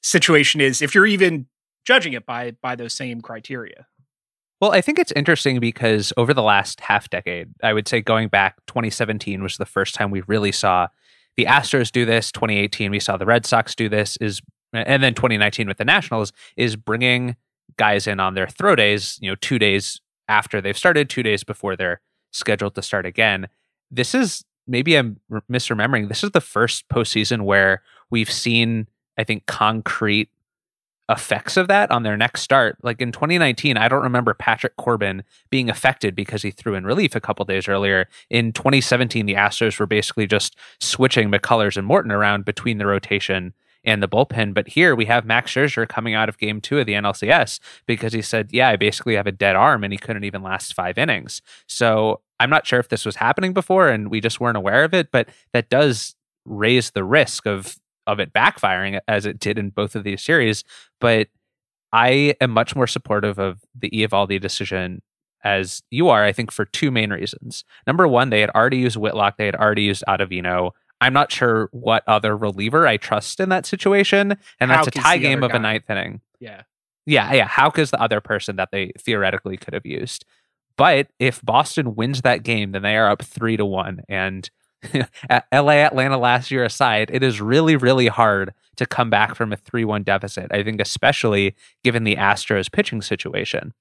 situation 0.03 0.61
is. 0.61 0.83
If 0.83 0.95
you're 0.95 1.07
even 1.07 1.47
judging 1.87 2.13
it 2.13 2.27
by 2.27 2.51
by 2.61 2.77
those 2.77 2.93
same 2.93 3.21
criteria. 3.21 3.87
Well, 4.61 4.73
I 4.73 4.81
think 4.81 4.99
it's 4.99 5.13
interesting 5.13 5.61
because 5.61 6.13
over 6.17 6.35
the 6.35 6.43
last 6.43 6.81
half 6.81 7.09
decade, 7.09 7.49
I 7.63 7.73
would 7.73 7.87
say 7.87 8.01
going 8.01 8.29
back 8.29 8.57
2017 8.67 9.43
was 9.43 9.57
the 9.57 9.65
first 9.65 9.95
time 9.95 10.11
we 10.11 10.23
really 10.27 10.51
saw 10.51 10.89
the 11.37 11.45
Astros 11.45 11.93
do 11.93 12.05
this. 12.05 12.33
2018 12.33 12.91
we 12.91 12.99
saw 12.99 13.17
the 13.17 13.25
Red 13.25 13.47
Sox 13.47 13.77
do 13.77 13.89
this 13.89 14.19
is 14.21 14.43
and 14.73 15.03
then 15.03 15.15
2019 15.15 15.69
with 15.69 15.79
the 15.79 15.85
Nationals 15.85 16.33
is 16.57 16.77
bringing 16.77 17.37
guys 17.77 18.07
in 18.07 18.19
on 18.19 18.35
their 18.35 18.49
throw 18.49 18.75
days, 18.75 19.19
you 19.23 19.31
know, 19.31 19.37
2 19.37 19.59
days 19.59 20.01
after 20.29 20.61
they've 20.61 20.77
started, 20.77 21.09
2 21.09 21.23
days 21.23 21.45
before 21.45 21.77
they're 21.77 22.01
scheduled 22.33 22.75
to 22.75 22.83
start 22.83 23.07
again. 23.07 23.49
This 23.91 24.15
is 24.15 24.45
maybe 24.67 24.97
I'm 24.97 25.19
misremembering. 25.51 26.09
This 26.09 26.23
is 26.23 26.33
the 26.33 26.41
first 26.41 26.89
postseason 26.89 27.43
where 27.43 27.83
we've 28.11 28.31
seen 28.31 28.87
I 29.17 29.25
think 29.25 29.47
concrete 29.47 30.29
effects 31.11 31.57
of 31.57 31.69
that 31.69 31.91
on 31.91 32.03
their 32.03 32.19
next 32.19 32.43
start. 32.43 32.77
Like 32.83 33.01
in 33.01 33.13
2019, 33.13 33.79
I 33.79 33.89
don't 33.89 34.03
remember 34.03 34.35
Patrick 34.35 34.77
Corbin 34.77 35.25
being 35.49 35.71
affected 35.71 36.15
because 36.15 36.43
he 36.43 36.51
threw 36.51 36.75
in 36.75 36.85
relief 36.85 37.17
a 37.17 37.21
couple 37.21 37.47
days 37.47 37.67
earlier. 37.67 38.07
In 38.29 38.53
2017, 38.53 39.25
the 39.25 39.35
Astros 39.35 39.81
were 39.81 39.87
basically 39.87 40.27
just 40.27 40.55
switching 40.81 41.31
McCullers 41.31 41.79
and 41.79 41.87
Morton 41.87 42.13
around 42.13 42.45
between 42.45 42.77
the 42.77 42.87
rotation 42.87 43.55
and 43.85 44.03
the 44.03 44.09
bullpen. 44.09 44.55
But 44.55 44.69
here 44.69 44.95
we 44.95 45.07
have 45.07 45.25
Max 45.25 45.53
Scherzer 45.53 45.89
coming 45.89 46.15
out 46.15 46.29
of 46.29 46.39
game 46.39 46.61
two 46.61 46.79
of 46.79 46.87
the 46.87 46.95
NLCS 46.95 47.61
because 47.87 48.13
he 48.13 48.23
said, 48.23 48.51
Yeah, 48.53 48.69
I 48.69 48.77
basically 48.77 49.15
have 49.15 49.27
a 49.27 49.33
dead 49.33 49.57
arm 49.57 49.85
and 49.85 49.93
he 49.93 49.99
couldn't 49.99 50.25
even 50.25 50.43
last 50.43 50.75
five 50.75 50.99
innings. 50.99 51.43
So 51.67 52.21
I'm 52.41 52.51
not 52.51 52.67
sure 52.67 52.81
if 52.81 52.89
this 52.89 53.05
was 53.05 53.17
happening 53.17 53.53
before 53.53 53.89
and 53.89 54.11
we 54.11 54.21
just 54.21 54.41
weren't 54.41 54.57
aware 54.57 54.85
of 54.85 54.95
it, 54.95 55.11
but 55.11 55.29
that 55.53 55.69
does 55.71 56.15
raise 56.45 56.91
the 56.91 57.05
risk 57.05 57.47
of 57.47 57.79
of 58.07 58.19
it 58.21 58.33
backfiring 58.33 58.99
as 59.07 59.27
it 59.27 59.39
did 59.39 59.59
in 59.59 59.69
both 59.71 59.95
of 59.95 60.03
these 60.03 60.23
series. 60.23 60.65
But 61.01 61.29
I 61.93 62.35
am 62.41 62.51
much 62.51 62.75
more 62.75 62.87
supportive 62.87 63.39
of 63.39 63.61
the 63.79 63.91
Eovaldi 63.91 64.41
decision 64.41 65.03
as 65.45 65.83
you 65.91 66.09
are, 66.09 66.25
I 66.25 66.33
think, 66.33 66.51
for 66.51 66.65
two 66.65 66.91
main 66.91 67.11
reasons. 67.11 67.65
Number 67.87 68.09
one, 68.09 68.31
they 68.31 68.41
had 68.41 68.51
already 68.51 68.79
used 68.79 68.97
Whitlock, 68.97 69.37
they 69.37 69.47
had 69.47 69.55
already 69.55 69.83
used 69.83 70.05
Ottavino. 70.09 70.73
I'm 71.01 71.13
not 71.13 71.31
sure 71.31 71.69
what 71.73 72.03
other 72.07 72.37
reliever 72.37 72.87
I 72.87 72.97
trust 72.97 73.41
in 73.41 73.49
that 73.51 73.67
situation. 73.67 74.37
And 74.61 74.71
that's 74.71 74.89
a 74.89 74.91
tie 74.91 75.19
game 75.19 75.43
of 75.43 75.53
guy. 75.53 75.57
a 75.57 75.61
ninth 75.61 75.89
inning. 75.89 76.21
Yeah. 76.41 76.63
Yeah. 77.07 77.33
Yeah. 77.33 77.47
Houck 77.47 77.79
is 77.79 77.91
the 77.91 78.01
other 78.01 78.21
person 78.21 78.57
that 78.57 78.71
they 78.73 78.93
theoretically 78.99 79.57
could 79.57 79.75
have 79.75 79.87
used. 79.87 80.25
But 80.77 81.09
if 81.19 81.43
Boston 81.43 81.97
wins 81.97 82.23
that 82.23 82.43
game, 82.43 82.73
then 82.73 82.83
they 82.83 82.97
are 82.97 83.11
up 83.11 83.23
three 83.23 83.57
to 83.57 83.65
one. 83.65 84.03
And 84.09 84.49
LA 85.53 85.73
Atlanta 85.73 86.19
last 86.19 86.51
year 86.51 86.65
aside, 86.65 87.11
it 87.13 87.23
is 87.23 87.41
really, 87.41 87.77
really 87.77 88.07
hard 88.07 88.55
to 88.77 88.87
come 88.87 89.11
back 89.11 89.35
from 89.35 89.53
a 89.53 89.57
3 89.57 89.85
1 89.85 90.05
deficit. 90.05 90.47
I 90.53 90.63
think, 90.63 90.81
especially 90.81 91.55
given 91.83 92.05
the 92.05 92.17
Astros 92.17 92.71
pitching 92.71 93.03
situation. 93.03 93.75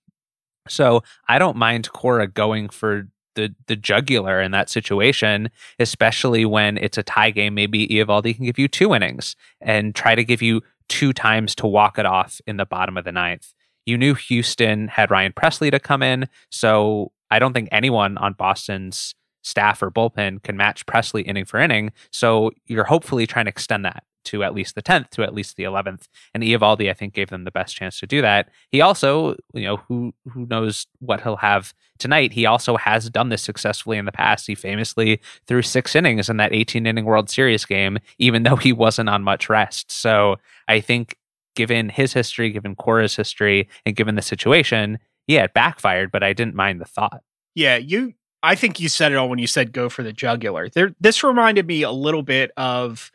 So 0.67 1.03
I 1.27 1.39
don't 1.39 1.55
mind 1.55 1.91
Cora 1.91 2.27
going 2.27 2.69
for 2.69 3.07
the 3.37 3.55
the 3.67 3.77
jugular 3.77 4.41
in 4.41 4.51
that 4.51 4.69
situation, 4.69 5.49
especially 5.79 6.43
when 6.43 6.77
it's 6.77 6.97
a 6.97 7.03
tie 7.03 7.31
game. 7.31 7.53
Maybe 7.53 7.87
Eovaldi 7.87 8.35
can 8.35 8.43
give 8.43 8.59
you 8.59 8.67
two 8.67 8.93
innings 8.93 9.37
and 9.61 9.95
try 9.95 10.15
to 10.15 10.25
give 10.25 10.41
you 10.41 10.61
two 10.89 11.13
times 11.13 11.55
to 11.55 11.67
walk 11.67 11.97
it 11.97 12.05
off 12.05 12.41
in 12.45 12.57
the 12.57 12.65
bottom 12.65 12.97
of 12.97 13.05
the 13.05 13.11
ninth. 13.13 13.53
You 13.85 13.97
knew 13.97 14.15
Houston 14.15 14.89
had 14.89 15.09
Ryan 15.11 15.31
Pressly 15.31 15.71
to 15.71 15.79
come 15.79 16.03
in, 16.03 16.27
so 16.51 17.13
I 17.31 17.39
don't 17.39 17.53
think 17.53 17.69
anyone 17.71 18.17
on 18.17 18.33
Boston's 18.33 19.15
staff 19.43 19.81
or 19.81 19.89
bullpen 19.89 20.43
can 20.43 20.57
match 20.57 20.85
Presley 20.85 21.21
inning 21.21 21.45
for 21.45 21.59
inning. 21.59 21.93
So 22.11 22.51
you're 22.65 22.83
hopefully 22.83 23.25
trying 23.25 23.45
to 23.45 23.49
extend 23.49 23.85
that 23.85 24.03
to 24.25 24.43
at 24.43 24.53
least 24.53 24.75
the 24.75 24.81
10th, 24.81 25.09
to 25.11 25.23
at 25.23 25.33
least 25.33 25.55
the 25.55 25.63
11th. 25.63 26.07
And 26.33 26.43
Eovaldi, 26.43 26.89
I 26.89 26.93
think, 26.93 27.13
gave 27.13 27.29
them 27.29 27.43
the 27.43 27.51
best 27.51 27.75
chance 27.75 27.99
to 27.99 28.07
do 28.07 28.21
that. 28.21 28.49
He 28.69 28.81
also, 28.81 29.35
you 29.53 29.63
know, 29.63 29.77
who 29.77 30.13
who 30.29 30.45
knows 30.45 30.87
what 30.99 31.21
he'll 31.21 31.37
have 31.37 31.73
tonight. 31.97 32.33
He 32.33 32.45
also 32.45 32.77
has 32.77 33.09
done 33.09 33.29
this 33.29 33.41
successfully 33.41 33.97
in 33.97 34.05
the 34.05 34.11
past. 34.11 34.47
He 34.47 34.55
famously 34.55 35.21
threw 35.47 35.61
six 35.61 35.95
innings 35.95 36.29
in 36.29 36.37
that 36.37 36.53
18 36.53 36.85
inning 36.85 37.05
World 37.05 37.29
Series 37.29 37.65
game, 37.65 37.99
even 38.17 38.43
though 38.43 38.55
he 38.55 38.73
wasn't 38.73 39.09
on 39.09 39.23
much 39.23 39.49
rest. 39.49 39.91
So 39.91 40.37
I 40.67 40.81
think, 40.81 41.17
given 41.55 41.89
his 41.89 42.13
history, 42.13 42.51
given 42.51 42.75
Cora's 42.75 43.15
history, 43.15 43.67
and 43.85 43.95
given 43.95 44.15
the 44.15 44.21
situation, 44.21 44.99
yeah, 45.27 45.43
it 45.43 45.53
backfired, 45.53 46.11
but 46.11 46.23
I 46.23 46.33
didn't 46.33 46.55
mind 46.55 46.81
the 46.81 46.85
thought. 46.85 47.21
Yeah, 47.55 47.77
you 47.77 48.13
I 48.43 48.55
think 48.55 48.79
you 48.79 48.87
said 48.87 49.11
it 49.11 49.15
all 49.15 49.29
when 49.29 49.39
you 49.39 49.47
said 49.47 49.73
go 49.73 49.89
for 49.89 50.03
the 50.03 50.13
jugular. 50.13 50.69
There, 50.69 50.93
this 50.99 51.23
reminded 51.23 51.65
me 51.67 51.81
a 51.81 51.91
little 51.91 52.23
bit 52.23 52.51
of 52.55 53.11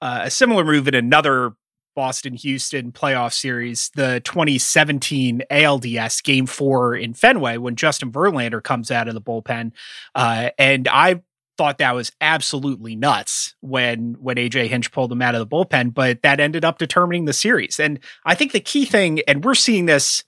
uh, 0.00 0.22
a 0.24 0.30
similar 0.30 0.64
move 0.64 0.88
in 0.88 0.94
another 0.94 1.54
Boston 1.94 2.34
Houston 2.34 2.92
playoff 2.92 3.32
series, 3.32 3.90
the 3.96 4.20
2017 4.20 5.42
ALDS 5.50 6.22
game 6.22 6.46
four 6.46 6.94
in 6.94 7.14
Fenway 7.14 7.56
when 7.56 7.74
Justin 7.74 8.12
Verlander 8.12 8.62
comes 8.62 8.90
out 8.90 9.08
of 9.08 9.14
the 9.14 9.20
bullpen. 9.20 9.72
Uh, 10.14 10.50
and 10.58 10.86
I 10.88 11.22
thought 11.56 11.78
that 11.78 11.94
was 11.94 12.12
absolutely 12.20 12.94
nuts 12.94 13.54
when 13.60 14.16
when 14.20 14.36
AJ 14.36 14.68
Hinch 14.68 14.92
pulled 14.92 15.10
him 15.10 15.22
out 15.22 15.34
of 15.34 15.38
the 15.38 15.46
bullpen, 15.46 15.94
but 15.94 16.22
that 16.22 16.38
ended 16.38 16.64
up 16.64 16.78
determining 16.78 17.24
the 17.24 17.32
series. 17.32 17.80
And 17.80 17.98
I 18.24 18.34
think 18.34 18.52
the 18.52 18.60
key 18.60 18.84
thing, 18.84 19.20
and 19.26 19.42
we're 19.42 19.54
seeing 19.54 19.86
this 19.86 20.22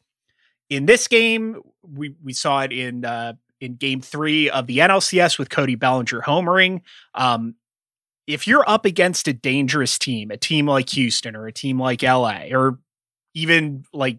in 0.71 0.87
this 0.87 1.07
game, 1.07 1.61
we 1.83 2.15
we 2.25 2.33
saw 2.33 2.63
it 2.63 2.73
in 2.73 3.05
uh, 3.05 3.35
in 3.61 3.75
game 3.75 4.01
three 4.01 4.49
of 4.49 4.67
the 4.67 4.79
NLCS 4.79 5.39
with 5.39 5.51
Cody 5.51 5.75
Bellinger 5.75 6.23
homering. 6.23 6.81
Um, 7.15 7.57
if 8.29 8.47
you're 8.47 8.69
up 8.69 8.85
against 8.85 9.27
a 9.27 9.33
dangerous 9.33 9.99
team, 9.99 10.31
a 10.31 10.37
team 10.37 10.67
like 10.67 10.91
Houston 10.91 11.35
or 11.35 11.47
a 11.47 11.53
team 11.53 11.81
like 11.81 12.03
LA, 12.03 12.49
or 12.53 12.79
even 13.35 13.85
like 13.93 14.19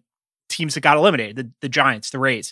teams 0.50 0.74
that 0.74 0.82
got 0.82 0.98
eliminated, 0.98 1.36
the, 1.36 1.52
the 1.62 1.69
Giants, 1.69 2.10
the 2.10 2.17
Rays, 2.17 2.52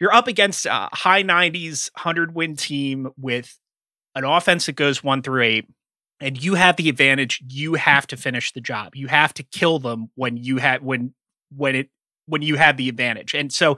you're 0.00 0.14
up 0.14 0.28
against 0.28 0.66
a 0.66 0.88
high 0.92 1.24
90s, 1.24 1.90
100 1.94 2.36
win 2.36 2.54
team 2.54 3.10
with 3.18 3.58
an 4.14 4.24
offense 4.24 4.66
that 4.66 4.76
goes 4.76 5.02
one 5.02 5.22
through 5.22 5.42
eight, 5.42 5.68
and 6.20 6.42
you 6.42 6.54
have 6.54 6.76
the 6.76 6.88
advantage. 6.88 7.42
You 7.48 7.74
have 7.74 8.06
to 8.06 8.16
finish 8.16 8.52
the 8.52 8.60
job. 8.60 8.94
You 8.94 9.08
have 9.08 9.34
to 9.34 9.42
kill 9.42 9.80
them 9.80 10.10
when 10.14 10.36
you 10.36 10.58
have 10.58 10.82
when 10.82 11.14
when 11.54 11.74
it 11.74 11.90
when 12.26 12.42
you 12.42 12.54
have 12.54 12.76
the 12.76 12.88
advantage. 12.88 13.34
And 13.34 13.52
so 13.52 13.76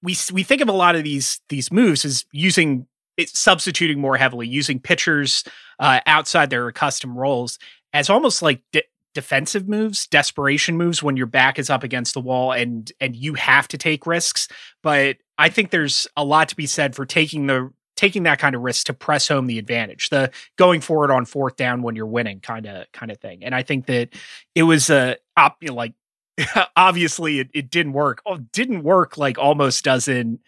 we 0.00 0.16
we 0.32 0.44
think 0.44 0.62
of 0.62 0.68
a 0.68 0.72
lot 0.72 0.94
of 0.94 1.02
these 1.02 1.40
these 1.48 1.72
moves 1.72 2.04
as 2.04 2.24
using 2.30 2.86
it's 3.16 3.38
substituting 3.38 4.00
more 4.00 4.16
heavily, 4.16 4.46
using 4.46 4.80
pitchers 4.80 5.44
uh, 5.78 6.00
outside 6.06 6.50
their 6.50 6.68
accustomed 6.68 7.16
roles 7.16 7.58
as 7.92 8.10
almost 8.10 8.42
like 8.42 8.62
de- 8.72 8.82
defensive 9.14 9.68
moves, 9.68 10.06
desperation 10.06 10.76
moves 10.76 11.02
when 11.02 11.16
your 11.16 11.26
back 11.26 11.58
is 11.58 11.70
up 11.70 11.84
against 11.84 12.14
the 12.14 12.20
wall 12.20 12.52
and 12.52 12.92
and 13.00 13.16
you 13.16 13.34
have 13.34 13.68
to 13.68 13.78
take 13.78 14.06
risks. 14.06 14.48
But 14.82 15.16
I 15.38 15.48
think 15.48 15.70
there's 15.70 16.06
a 16.16 16.24
lot 16.24 16.48
to 16.50 16.56
be 16.56 16.66
said 16.66 16.94
for 16.94 17.06
taking 17.06 17.46
the 17.46 17.70
taking 17.96 18.24
that 18.24 18.40
kind 18.40 18.56
of 18.56 18.62
risk 18.62 18.86
to 18.86 18.92
press 18.92 19.28
home 19.28 19.46
the 19.46 19.58
advantage, 19.58 20.08
the 20.10 20.30
going 20.56 20.80
forward 20.80 21.12
on 21.12 21.24
fourth 21.24 21.56
down 21.56 21.82
when 21.82 21.94
you're 21.94 22.06
winning 22.06 22.40
kind 22.40 22.66
of 22.66 22.90
kind 22.92 23.10
of 23.10 23.18
thing. 23.18 23.44
And 23.44 23.54
I 23.54 23.62
think 23.62 23.86
that 23.86 24.10
it 24.54 24.64
was 24.64 24.90
a 24.90 25.16
op, 25.36 25.56
you 25.60 25.68
know, 25.68 25.74
like 25.74 25.94
obviously 26.76 27.38
it, 27.38 27.50
it 27.54 27.70
didn't 27.70 27.92
work. 27.92 28.20
Oh, 28.26 28.38
didn't 28.38 28.82
work 28.82 29.16
like 29.16 29.38
almost 29.38 29.84
doesn't 29.84 30.40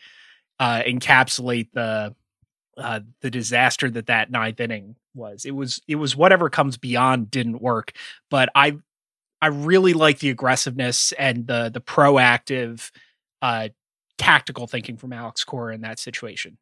uh, 0.59 0.83
encapsulate 0.83 1.69
the 1.73 2.15
uh, 2.77 3.01
the 3.21 3.31
disaster 3.31 3.91
that 3.91 4.07
that 4.07 4.31
ninth 4.31 4.61
inning 4.61 4.97
was. 5.15 5.45
It 5.45 5.53
was 5.53 5.81
it 5.89 5.97
was 5.97 6.17
whatever 6.17 6.51
comes 6.51 6.77
beyond 6.77 7.31
didn't 7.31 7.61
work, 7.61 7.93
but 8.31 8.49
I 8.55 8.77
I 9.41 9.49
really 9.49 9.93
like 9.93 10.19
the 10.19 10.31
aggressiveness 10.31 11.13
and 11.13 11.47
the 11.47 11.71
the 11.73 11.81
proactive 11.81 12.91
uh, 13.43 13.69
tactical 14.19 14.67
thinking 14.67 14.97
from 14.97 15.13
Alex 15.13 15.45
Cora 15.45 15.75
in 15.75 15.83
that 15.83 15.99
situation. 15.99 16.59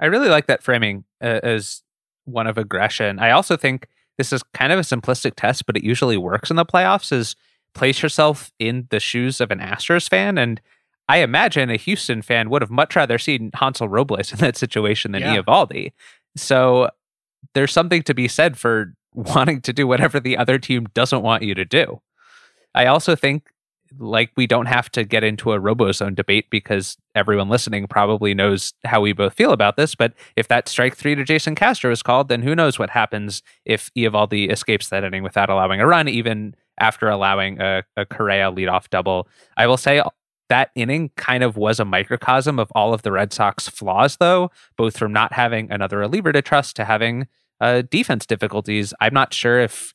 I 0.00 0.06
really 0.06 0.28
like 0.28 0.46
that 0.46 0.62
framing 0.62 1.04
uh, 1.22 1.40
as 1.42 1.82
one 2.24 2.46
of 2.46 2.58
aggression. 2.58 3.18
I 3.18 3.30
also 3.30 3.56
think 3.56 3.88
this 4.18 4.32
is 4.32 4.42
kind 4.54 4.72
of 4.72 4.78
a 4.78 4.82
simplistic 4.82 5.32
test, 5.36 5.66
but 5.66 5.76
it 5.76 5.84
usually 5.84 6.16
works 6.16 6.50
in 6.50 6.56
the 6.56 6.66
playoffs. 6.66 7.12
Is 7.12 7.36
place 7.74 8.02
yourself 8.02 8.52
in 8.58 8.86
the 8.90 8.98
shoes 8.98 9.40
of 9.40 9.50
an 9.50 9.58
Astros 9.58 10.08
fan 10.08 10.38
and 10.38 10.60
I 11.08 11.18
imagine 11.18 11.70
a 11.70 11.76
Houston 11.76 12.22
fan 12.22 12.50
would 12.50 12.62
have 12.62 12.70
much 12.70 12.96
rather 12.96 13.18
seen 13.18 13.50
Hansel 13.54 13.88
Robles 13.88 14.32
in 14.32 14.38
that 14.38 14.56
situation 14.56 15.12
than 15.12 15.22
yeah. 15.22 15.36
Eovaldi. 15.36 15.92
So 16.36 16.90
there's 17.54 17.72
something 17.72 18.02
to 18.02 18.14
be 18.14 18.28
said 18.28 18.58
for 18.58 18.92
wanting 19.14 19.60
to 19.62 19.72
do 19.72 19.86
whatever 19.86 20.20
the 20.20 20.36
other 20.36 20.58
team 20.58 20.86
doesn't 20.94 21.22
want 21.22 21.42
you 21.42 21.54
to 21.54 21.64
do. 21.64 22.00
I 22.74 22.86
also 22.86 23.16
think 23.16 23.50
like 23.98 24.30
we 24.36 24.46
don't 24.46 24.66
have 24.66 24.90
to 24.90 25.04
get 25.04 25.24
into 25.24 25.52
a 25.52 25.60
robozone 25.60 26.14
debate 26.14 26.50
because 26.50 26.96
everyone 27.14 27.48
listening 27.48 27.86
probably 27.86 28.34
knows 28.34 28.74
how 28.84 29.00
we 29.00 29.12
both 29.12 29.34
feel 29.34 29.52
about 29.52 29.76
this. 29.76 29.94
But 29.94 30.12
if 30.34 30.48
that 30.48 30.68
strike 30.68 30.96
three 30.96 31.14
to 31.14 31.24
Jason 31.24 31.54
Castro 31.54 31.90
is 31.90 32.02
called, 32.02 32.28
then 32.28 32.42
who 32.42 32.54
knows 32.54 32.78
what 32.78 32.90
happens 32.90 33.42
if 33.64 33.90
Eovaldi 33.96 34.50
escapes 34.50 34.88
that 34.88 35.04
inning 35.04 35.22
without 35.22 35.50
allowing 35.50 35.80
a 35.80 35.86
run, 35.86 36.08
even 36.08 36.54
after 36.78 37.08
allowing 37.08 37.60
a, 37.60 37.84
a 37.96 38.04
Correa 38.04 38.50
leadoff 38.50 38.90
double. 38.90 39.28
I 39.56 39.66
will 39.66 39.76
say 39.76 40.02
that 40.48 40.70
inning 40.74 41.10
kind 41.16 41.42
of 41.42 41.56
was 41.56 41.80
a 41.80 41.84
microcosm 41.84 42.58
of 42.58 42.70
all 42.74 42.94
of 42.94 43.02
the 43.02 43.12
Red 43.12 43.32
Sox 43.32 43.68
flaws, 43.68 44.16
though, 44.16 44.50
both 44.76 44.96
from 44.96 45.12
not 45.12 45.32
having 45.32 45.70
another 45.70 45.98
reliever 45.98 46.32
to 46.32 46.42
trust 46.42 46.76
to 46.76 46.84
having 46.84 47.26
uh, 47.60 47.82
defense 47.90 48.26
difficulties. 48.26 48.94
I'm 49.00 49.14
not 49.14 49.34
sure 49.34 49.60
if 49.60 49.94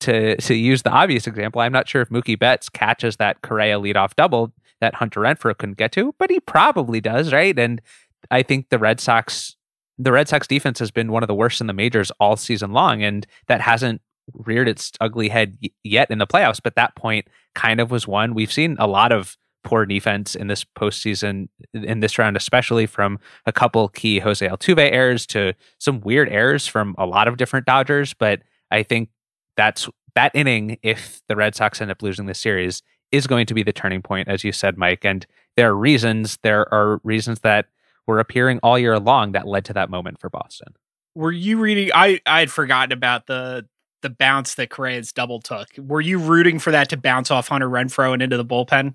to 0.00 0.36
to 0.36 0.54
use 0.54 0.82
the 0.82 0.90
obvious 0.90 1.26
example, 1.26 1.60
I'm 1.60 1.72
not 1.72 1.88
sure 1.88 2.02
if 2.02 2.08
Mookie 2.08 2.38
Betts 2.38 2.68
catches 2.68 3.16
that 3.16 3.42
Correa 3.42 3.80
leadoff 3.80 4.14
double 4.14 4.52
that 4.80 4.94
Hunter 4.94 5.20
Renfroe 5.20 5.58
couldn't 5.58 5.78
get 5.78 5.90
to, 5.92 6.14
but 6.18 6.30
he 6.30 6.38
probably 6.38 7.00
does, 7.00 7.32
right? 7.32 7.58
And 7.58 7.82
I 8.30 8.42
think 8.42 8.68
the 8.68 8.78
Red 8.78 9.00
Sox 9.00 9.56
the 9.98 10.12
Red 10.12 10.28
Sox 10.28 10.46
defense 10.46 10.78
has 10.78 10.92
been 10.92 11.10
one 11.10 11.24
of 11.24 11.26
the 11.26 11.34
worst 11.34 11.60
in 11.60 11.66
the 11.66 11.72
majors 11.72 12.12
all 12.20 12.36
season 12.36 12.72
long, 12.72 13.02
and 13.02 13.26
that 13.48 13.60
hasn't 13.60 14.00
reared 14.32 14.68
its 14.68 14.92
ugly 15.00 15.28
head 15.28 15.58
yet 15.82 16.10
in 16.10 16.18
the 16.18 16.26
playoffs. 16.26 16.60
But 16.62 16.76
that 16.76 16.94
point 16.94 17.26
kind 17.54 17.80
of 17.80 17.90
was 17.90 18.06
one. 18.06 18.34
We've 18.34 18.52
seen 18.52 18.76
a 18.78 18.86
lot 18.86 19.10
of 19.10 19.36
poor 19.64 19.84
defense 19.86 20.34
in 20.34 20.46
this 20.46 20.64
postseason, 20.64 21.48
in 21.74 22.00
this 22.00 22.18
round, 22.18 22.36
especially 22.36 22.86
from 22.86 23.18
a 23.46 23.52
couple 23.52 23.88
key 23.88 24.18
Jose 24.18 24.46
Altuve 24.46 24.90
errors 24.92 25.26
to 25.26 25.54
some 25.78 26.00
weird 26.00 26.28
errors 26.28 26.66
from 26.66 26.94
a 26.98 27.06
lot 27.06 27.28
of 27.28 27.36
different 27.36 27.66
Dodgers. 27.66 28.14
But 28.14 28.42
I 28.70 28.82
think 28.82 29.10
that's 29.56 29.88
that 30.14 30.32
inning, 30.34 30.78
if 30.82 31.20
the 31.28 31.36
Red 31.36 31.54
Sox 31.54 31.80
end 31.80 31.90
up 31.90 32.02
losing 32.02 32.26
this 32.26 32.40
series, 32.40 32.82
is 33.12 33.26
going 33.26 33.46
to 33.46 33.54
be 33.54 33.62
the 33.62 33.72
turning 33.72 34.02
point, 34.02 34.28
as 34.28 34.44
you 34.44 34.52
said, 34.52 34.76
Mike. 34.76 35.04
And 35.04 35.26
there 35.56 35.70
are 35.70 35.76
reasons, 35.76 36.38
there 36.42 36.72
are 36.72 37.00
reasons 37.04 37.40
that 37.40 37.66
were 38.06 38.18
appearing 38.18 38.58
all 38.62 38.78
year 38.78 38.98
long 38.98 39.32
that 39.32 39.46
led 39.46 39.64
to 39.66 39.72
that 39.74 39.90
moment 39.90 40.18
for 40.18 40.30
Boston. 40.30 40.74
Were 41.14 41.32
you 41.32 41.58
reading? 41.58 41.90
I 41.94 42.20
I 42.26 42.40
had 42.40 42.50
forgotten 42.50 42.92
about 42.92 43.26
the 43.26 43.66
the 44.02 44.10
bounce 44.10 44.54
that 44.54 44.70
Correa's 44.70 45.12
double 45.12 45.40
took. 45.40 45.68
Were 45.76 46.00
you 46.00 46.18
rooting 46.18 46.58
for 46.58 46.70
that 46.70 46.88
to 46.90 46.96
bounce 46.96 47.30
off 47.30 47.48
Hunter 47.48 47.68
Renfroe 47.68 48.12
and 48.12 48.22
into 48.22 48.36
the 48.36 48.44
bullpen? 48.44 48.94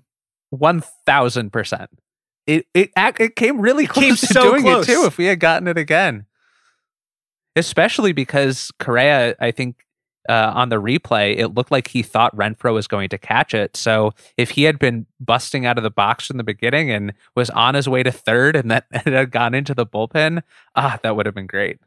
One 0.54 0.82
thousand 1.06 1.52
percent. 1.52 1.90
It 2.46 2.66
it 2.74 2.90
it 2.96 3.36
came 3.36 3.60
really 3.60 3.86
close 3.86 4.04
came 4.04 4.16
to 4.16 4.26
so 4.26 4.42
doing 4.50 4.62
close. 4.62 4.88
it 4.88 4.92
too. 4.92 5.04
If 5.06 5.18
we 5.18 5.26
had 5.26 5.40
gotten 5.40 5.68
it 5.68 5.78
again, 5.78 6.26
especially 7.56 8.12
because 8.12 8.70
Correa, 8.78 9.34
I 9.40 9.50
think 9.50 9.84
uh, 10.28 10.52
on 10.54 10.68
the 10.68 10.80
replay, 10.80 11.36
it 11.36 11.48
looked 11.48 11.70
like 11.70 11.88
he 11.88 12.02
thought 12.02 12.36
Renfroe 12.36 12.74
was 12.74 12.86
going 12.86 13.08
to 13.10 13.18
catch 13.18 13.54
it. 13.54 13.76
So 13.76 14.12
if 14.36 14.50
he 14.50 14.64
had 14.64 14.78
been 14.78 15.06
busting 15.20 15.66
out 15.66 15.78
of 15.78 15.84
the 15.84 15.90
box 15.90 16.26
from 16.26 16.36
the 16.36 16.44
beginning 16.44 16.90
and 16.90 17.12
was 17.34 17.50
on 17.50 17.74
his 17.74 17.88
way 17.88 18.02
to 18.02 18.12
third, 18.12 18.56
and 18.56 18.70
that 18.70 18.86
had 18.92 19.30
gone 19.30 19.54
into 19.54 19.74
the 19.74 19.86
bullpen, 19.86 20.42
ah, 20.76 20.98
that 21.02 21.16
would 21.16 21.26
have 21.26 21.34
been 21.34 21.46
great 21.46 21.78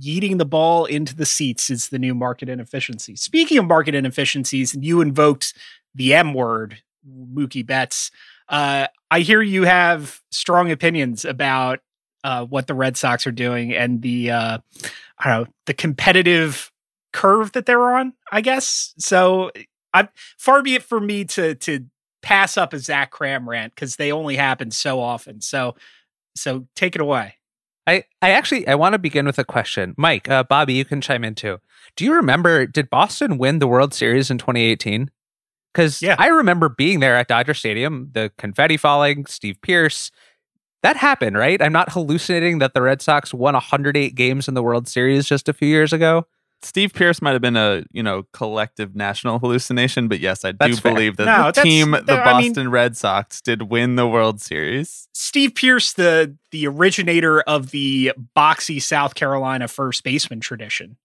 yeeting 0.00 0.38
the 0.38 0.46
ball 0.46 0.84
into 0.84 1.14
the 1.14 1.26
seats 1.26 1.70
is 1.70 1.88
the 1.88 1.98
new 1.98 2.14
market 2.14 2.48
inefficiency. 2.48 3.16
Speaking 3.16 3.58
of 3.58 3.66
market 3.66 3.94
inefficiencies, 3.94 4.74
and 4.74 4.84
you 4.84 5.00
invoked 5.00 5.54
the 5.94 6.14
M 6.14 6.32
word 6.34 6.78
Mookie 7.08 7.66
Betts. 7.66 8.10
Uh, 8.48 8.86
I 9.10 9.20
hear 9.20 9.42
you 9.42 9.64
have 9.64 10.20
strong 10.30 10.70
opinions 10.70 11.24
about 11.24 11.80
uh, 12.24 12.44
what 12.44 12.66
the 12.66 12.74
Red 12.74 12.96
Sox 12.96 13.26
are 13.26 13.32
doing 13.32 13.74
and 13.74 14.02
the 14.02 14.30
uh, 14.30 14.58
I 15.18 15.28
don't 15.28 15.44
know 15.44 15.52
the 15.66 15.74
competitive 15.74 16.70
curve 17.12 17.52
that 17.52 17.66
they're 17.66 17.96
on. 17.96 18.12
I 18.30 18.40
guess 18.40 18.94
so. 18.98 19.50
I 19.92 20.08
far 20.38 20.62
be 20.62 20.74
it 20.74 20.82
for 20.82 21.00
me 21.00 21.24
to 21.26 21.54
to 21.56 21.86
pass 22.22 22.56
up 22.56 22.72
a 22.72 22.78
Zach 22.78 23.12
Kram 23.12 23.46
rant 23.46 23.74
because 23.74 23.96
they 23.96 24.12
only 24.12 24.36
happen 24.36 24.70
so 24.70 25.00
often. 25.00 25.40
So 25.40 25.74
so 26.34 26.66
take 26.76 26.94
it 26.94 27.00
away. 27.00 27.36
I, 27.86 28.04
I 28.22 28.30
actually 28.30 28.68
I 28.68 28.74
want 28.74 28.92
to 28.92 28.98
begin 28.98 29.26
with 29.26 29.38
a 29.38 29.44
question, 29.44 29.94
Mike. 29.96 30.28
Uh, 30.28 30.44
Bobby, 30.44 30.74
you 30.74 30.84
can 30.84 31.00
chime 31.00 31.24
in 31.24 31.34
too. 31.34 31.58
Do 31.96 32.04
you 32.04 32.14
remember? 32.14 32.66
Did 32.66 32.90
Boston 32.90 33.38
win 33.38 33.58
the 33.58 33.66
World 33.66 33.94
Series 33.94 34.30
in 34.30 34.38
2018? 34.38 35.10
Because 35.72 36.02
yeah. 36.02 36.16
I 36.18 36.28
remember 36.28 36.68
being 36.68 37.00
there 37.00 37.16
at 37.16 37.28
Dodger 37.28 37.54
Stadium, 37.54 38.10
the 38.12 38.32
confetti 38.38 38.76
falling, 38.76 39.26
Steve 39.26 39.56
Pearce, 39.62 40.10
that 40.82 40.96
happened, 40.96 41.36
right? 41.36 41.60
I'm 41.60 41.72
not 41.72 41.92
hallucinating 41.92 42.58
that 42.58 42.74
the 42.74 42.82
Red 42.82 43.02
Sox 43.02 43.34
won 43.34 43.54
108 43.54 44.14
games 44.14 44.48
in 44.48 44.54
the 44.54 44.62
World 44.62 44.88
Series 44.88 45.26
just 45.26 45.48
a 45.48 45.52
few 45.52 45.68
years 45.68 45.92
ago. 45.92 46.26
Steve 46.62 46.92
Pearce 46.92 47.22
might 47.22 47.32
have 47.32 47.40
been 47.40 47.56
a 47.56 47.84
you 47.90 48.02
know 48.02 48.24
collective 48.32 48.94
national 48.94 49.38
hallucination, 49.38 50.08
but 50.08 50.20
yes, 50.20 50.44
I 50.44 50.52
do 50.52 50.76
believe 50.80 51.16
that 51.16 51.24
no, 51.24 51.50
the 51.50 51.62
team, 51.62 51.92
the 51.92 52.02
Boston 52.02 52.52
I 52.58 52.62
mean, 52.62 52.68
Red 52.68 52.96
Sox, 52.96 53.40
did 53.40 53.70
win 53.70 53.96
the 53.96 54.06
World 54.06 54.40
Series. 54.40 55.08
Steve 55.14 55.54
Pearce, 55.54 55.94
the 55.94 56.36
the 56.50 56.66
originator 56.66 57.40
of 57.42 57.70
the 57.70 58.12
boxy 58.36 58.80
South 58.80 59.14
Carolina 59.14 59.68
first 59.68 60.04
baseman 60.04 60.40
tradition. 60.40 60.96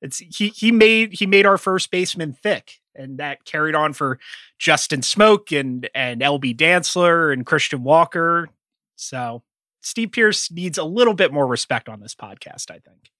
It's 0.00 0.18
he 0.18 0.48
he 0.48 0.70
made 0.70 1.14
he 1.14 1.26
made 1.26 1.46
our 1.46 1.58
first 1.58 1.90
baseman 1.90 2.32
thick, 2.32 2.80
and 2.94 3.18
that 3.18 3.44
carried 3.44 3.74
on 3.74 3.92
for 3.92 4.18
Justin 4.58 5.00
Smoak 5.00 5.58
and 5.58 5.88
and 5.94 6.20
LB 6.20 6.56
Dantzler 6.56 7.32
and 7.32 7.46
Christian 7.46 7.82
Walker. 7.82 8.48
So 8.96 9.42
Steve 9.80 10.12
Pearce 10.12 10.50
needs 10.50 10.78
a 10.78 10.84
little 10.84 11.14
bit 11.14 11.32
more 11.32 11.46
respect 11.46 11.88
on 11.88 12.00
this 12.00 12.14
podcast, 12.14 12.70
I 12.70 12.78
think. 12.78 13.10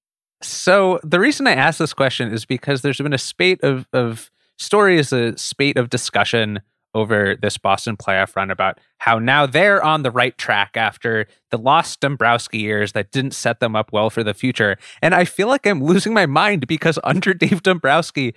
So 0.42 1.00
the 1.02 1.20
reason 1.20 1.46
I 1.46 1.54
asked 1.54 1.78
this 1.78 1.94
question 1.94 2.32
is 2.32 2.44
because 2.44 2.82
there's 2.82 2.98
been 2.98 3.12
a 3.12 3.18
spate 3.18 3.62
of 3.62 3.88
of 3.92 4.30
stories, 4.58 5.12
a 5.12 5.37
spate 5.37 5.76
of 5.76 5.90
discussion 5.90 6.61
over 6.94 7.37
this 7.40 7.56
Boston 7.56 7.96
playoff 7.96 8.37
run 8.37 8.50
about 8.50 8.78
how 8.98 9.18
now 9.18 9.46
they're 9.46 9.82
on 9.82 10.02
the 10.02 10.11
right 10.11 10.37
track 10.37 10.72
after 10.76 11.26
the 11.50 11.56
lost 11.56 12.00
Dombrowski 12.00 12.58
years 12.58 12.92
that 12.92 13.11
didn't 13.11 13.32
set 13.32 13.61
them 13.61 13.74
up 13.74 13.92
well 13.92 14.11
for 14.11 14.22
the 14.22 14.35
future. 14.35 14.76
And 15.00 15.14
I 15.14 15.24
feel 15.24 15.48
like 15.48 15.66
I'm 15.66 15.82
losing 15.82 16.12
my 16.12 16.26
mind 16.26 16.66
because 16.66 16.98
under 17.02 17.32
Dave 17.35 17.62
Dombrowski, 17.62 18.35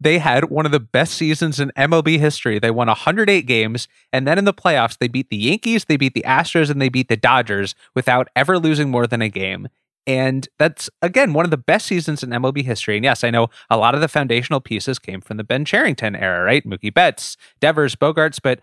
they 0.00 0.18
had 0.18 0.50
one 0.50 0.66
of 0.66 0.72
the 0.72 0.80
best 0.80 1.14
seasons 1.14 1.58
in 1.58 1.72
MLB 1.76 2.18
history. 2.18 2.58
They 2.58 2.70
won 2.70 2.88
108 2.88 3.46
games, 3.46 3.88
and 4.12 4.26
then 4.26 4.38
in 4.38 4.44
the 4.44 4.54
playoffs, 4.54 4.98
they 4.98 5.08
beat 5.08 5.30
the 5.30 5.36
Yankees, 5.36 5.86
they 5.86 5.96
beat 5.96 6.14
the 6.14 6.24
Astros, 6.26 6.70
and 6.70 6.80
they 6.80 6.88
beat 6.88 7.08
the 7.08 7.16
Dodgers 7.16 7.74
without 7.94 8.28
ever 8.36 8.58
losing 8.58 8.90
more 8.90 9.06
than 9.06 9.22
a 9.22 9.28
game. 9.28 9.68
And 10.06 10.48
that's, 10.58 10.88
again, 11.02 11.32
one 11.32 11.44
of 11.44 11.50
the 11.50 11.56
best 11.56 11.86
seasons 11.86 12.22
in 12.22 12.30
MLB 12.30 12.62
history. 12.62 12.96
And 12.96 13.04
yes, 13.04 13.24
I 13.24 13.30
know 13.30 13.48
a 13.68 13.76
lot 13.76 13.94
of 13.94 14.00
the 14.00 14.06
foundational 14.06 14.60
pieces 14.60 15.00
came 15.00 15.20
from 15.20 15.36
the 15.36 15.44
Ben 15.44 15.64
Cherington 15.64 16.14
era, 16.14 16.44
right? 16.44 16.64
Mookie 16.64 16.94
Betts, 16.94 17.36
Devers, 17.60 17.96
Bogaerts, 17.96 18.38
but 18.40 18.60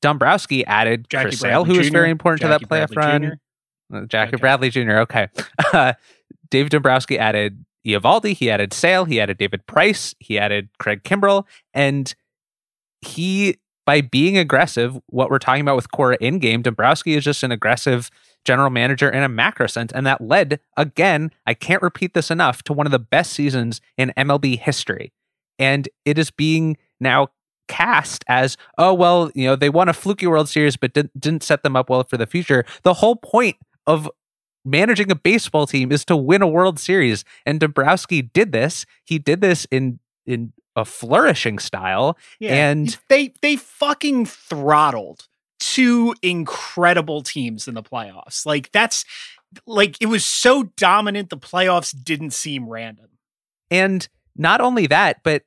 Dombrowski 0.00 0.64
added 0.64 1.06
Jackie 1.08 1.30
Chris 1.30 1.40
Sale, 1.40 1.64
who 1.64 1.74
Jr., 1.74 1.78
was 1.78 1.88
very 1.88 2.10
important 2.10 2.42
Jackie 2.42 2.64
to 2.64 2.68
that 2.68 2.88
playoff 2.88 2.94
Bradley 2.94 3.28
run. 3.28 3.38
Jr. 3.90 3.96
Uh, 3.96 4.06
Jackie 4.06 4.34
okay. 4.34 4.40
Bradley 4.40 4.70
Jr., 4.70 4.98
okay. 4.98 5.28
Uh, 5.72 5.94
David 6.50 6.70
Dombrowski 6.70 7.18
added 7.18 7.64
Eovaldi, 7.86 8.36
he 8.36 8.50
added 8.50 8.72
Sale, 8.72 9.04
he 9.04 9.20
added 9.20 9.38
David 9.38 9.66
Price, 9.66 10.14
he 10.18 10.38
added 10.38 10.68
Craig 10.78 11.02
Kimbrel, 11.04 11.44
and 11.72 12.14
he 13.00 13.56
by 13.86 14.00
being 14.00 14.36
aggressive, 14.36 14.98
what 15.06 15.30
we're 15.30 15.38
talking 15.38 15.62
about 15.62 15.76
with 15.76 15.90
Cora 15.92 16.18
in 16.20 16.40
game, 16.40 16.60
Dombrowski 16.60 17.14
is 17.14 17.22
just 17.22 17.44
an 17.44 17.52
aggressive 17.52 18.10
general 18.44 18.68
manager 18.68 19.08
in 19.08 19.22
a 19.22 19.28
macro 19.28 19.68
sense. 19.68 19.92
And 19.92 20.04
that 20.06 20.20
led, 20.20 20.58
again, 20.76 21.30
I 21.46 21.54
can't 21.54 21.80
repeat 21.80 22.12
this 22.12 22.30
enough, 22.30 22.64
to 22.64 22.72
one 22.72 22.86
of 22.86 22.90
the 22.90 22.98
best 22.98 23.32
seasons 23.32 23.80
in 23.96 24.12
MLB 24.16 24.58
history. 24.58 25.12
And 25.58 25.88
it 26.04 26.18
is 26.18 26.32
being 26.32 26.76
now 27.00 27.28
cast 27.68 28.24
as, 28.28 28.56
oh, 28.76 28.92
well, 28.92 29.30
you 29.34 29.46
know, 29.46 29.56
they 29.56 29.70
won 29.70 29.88
a 29.88 29.92
fluky 29.92 30.26
World 30.26 30.48
Series, 30.48 30.76
but 30.76 30.92
didn't, 30.92 31.18
didn't 31.18 31.44
set 31.44 31.62
them 31.62 31.76
up 31.76 31.88
well 31.88 32.02
for 32.02 32.16
the 32.16 32.26
future. 32.26 32.64
The 32.82 32.94
whole 32.94 33.16
point 33.16 33.56
of 33.86 34.10
managing 34.66 35.10
a 35.10 35.14
baseball 35.14 35.66
team 35.66 35.92
is 35.92 36.04
to 36.06 36.16
win 36.16 36.42
a 36.42 36.48
World 36.48 36.78
Series. 36.78 37.24
And 37.46 37.60
Dombrowski 37.60 38.22
did 38.22 38.52
this. 38.52 38.84
He 39.04 39.18
did 39.18 39.40
this 39.40 39.66
in 39.70 40.00
in 40.26 40.52
a 40.74 40.84
flourishing 40.84 41.58
style. 41.58 42.18
Yeah, 42.38 42.54
and 42.54 42.96
they 43.08 43.32
they 43.40 43.56
fucking 43.56 44.26
throttled 44.26 45.28
two 45.58 46.14
incredible 46.20 47.22
teams 47.22 47.66
in 47.68 47.74
the 47.74 47.82
playoffs. 47.82 48.44
Like 48.44 48.70
that's 48.72 49.04
like 49.66 49.96
it 50.00 50.06
was 50.06 50.24
so 50.24 50.64
dominant 50.76 51.30
the 51.30 51.38
playoffs 51.38 51.94
didn't 52.04 52.32
seem 52.32 52.68
random. 52.68 53.06
And 53.70 54.06
not 54.36 54.60
only 54.60 54.86
that, 54.88 55.22
but 55.22 55.44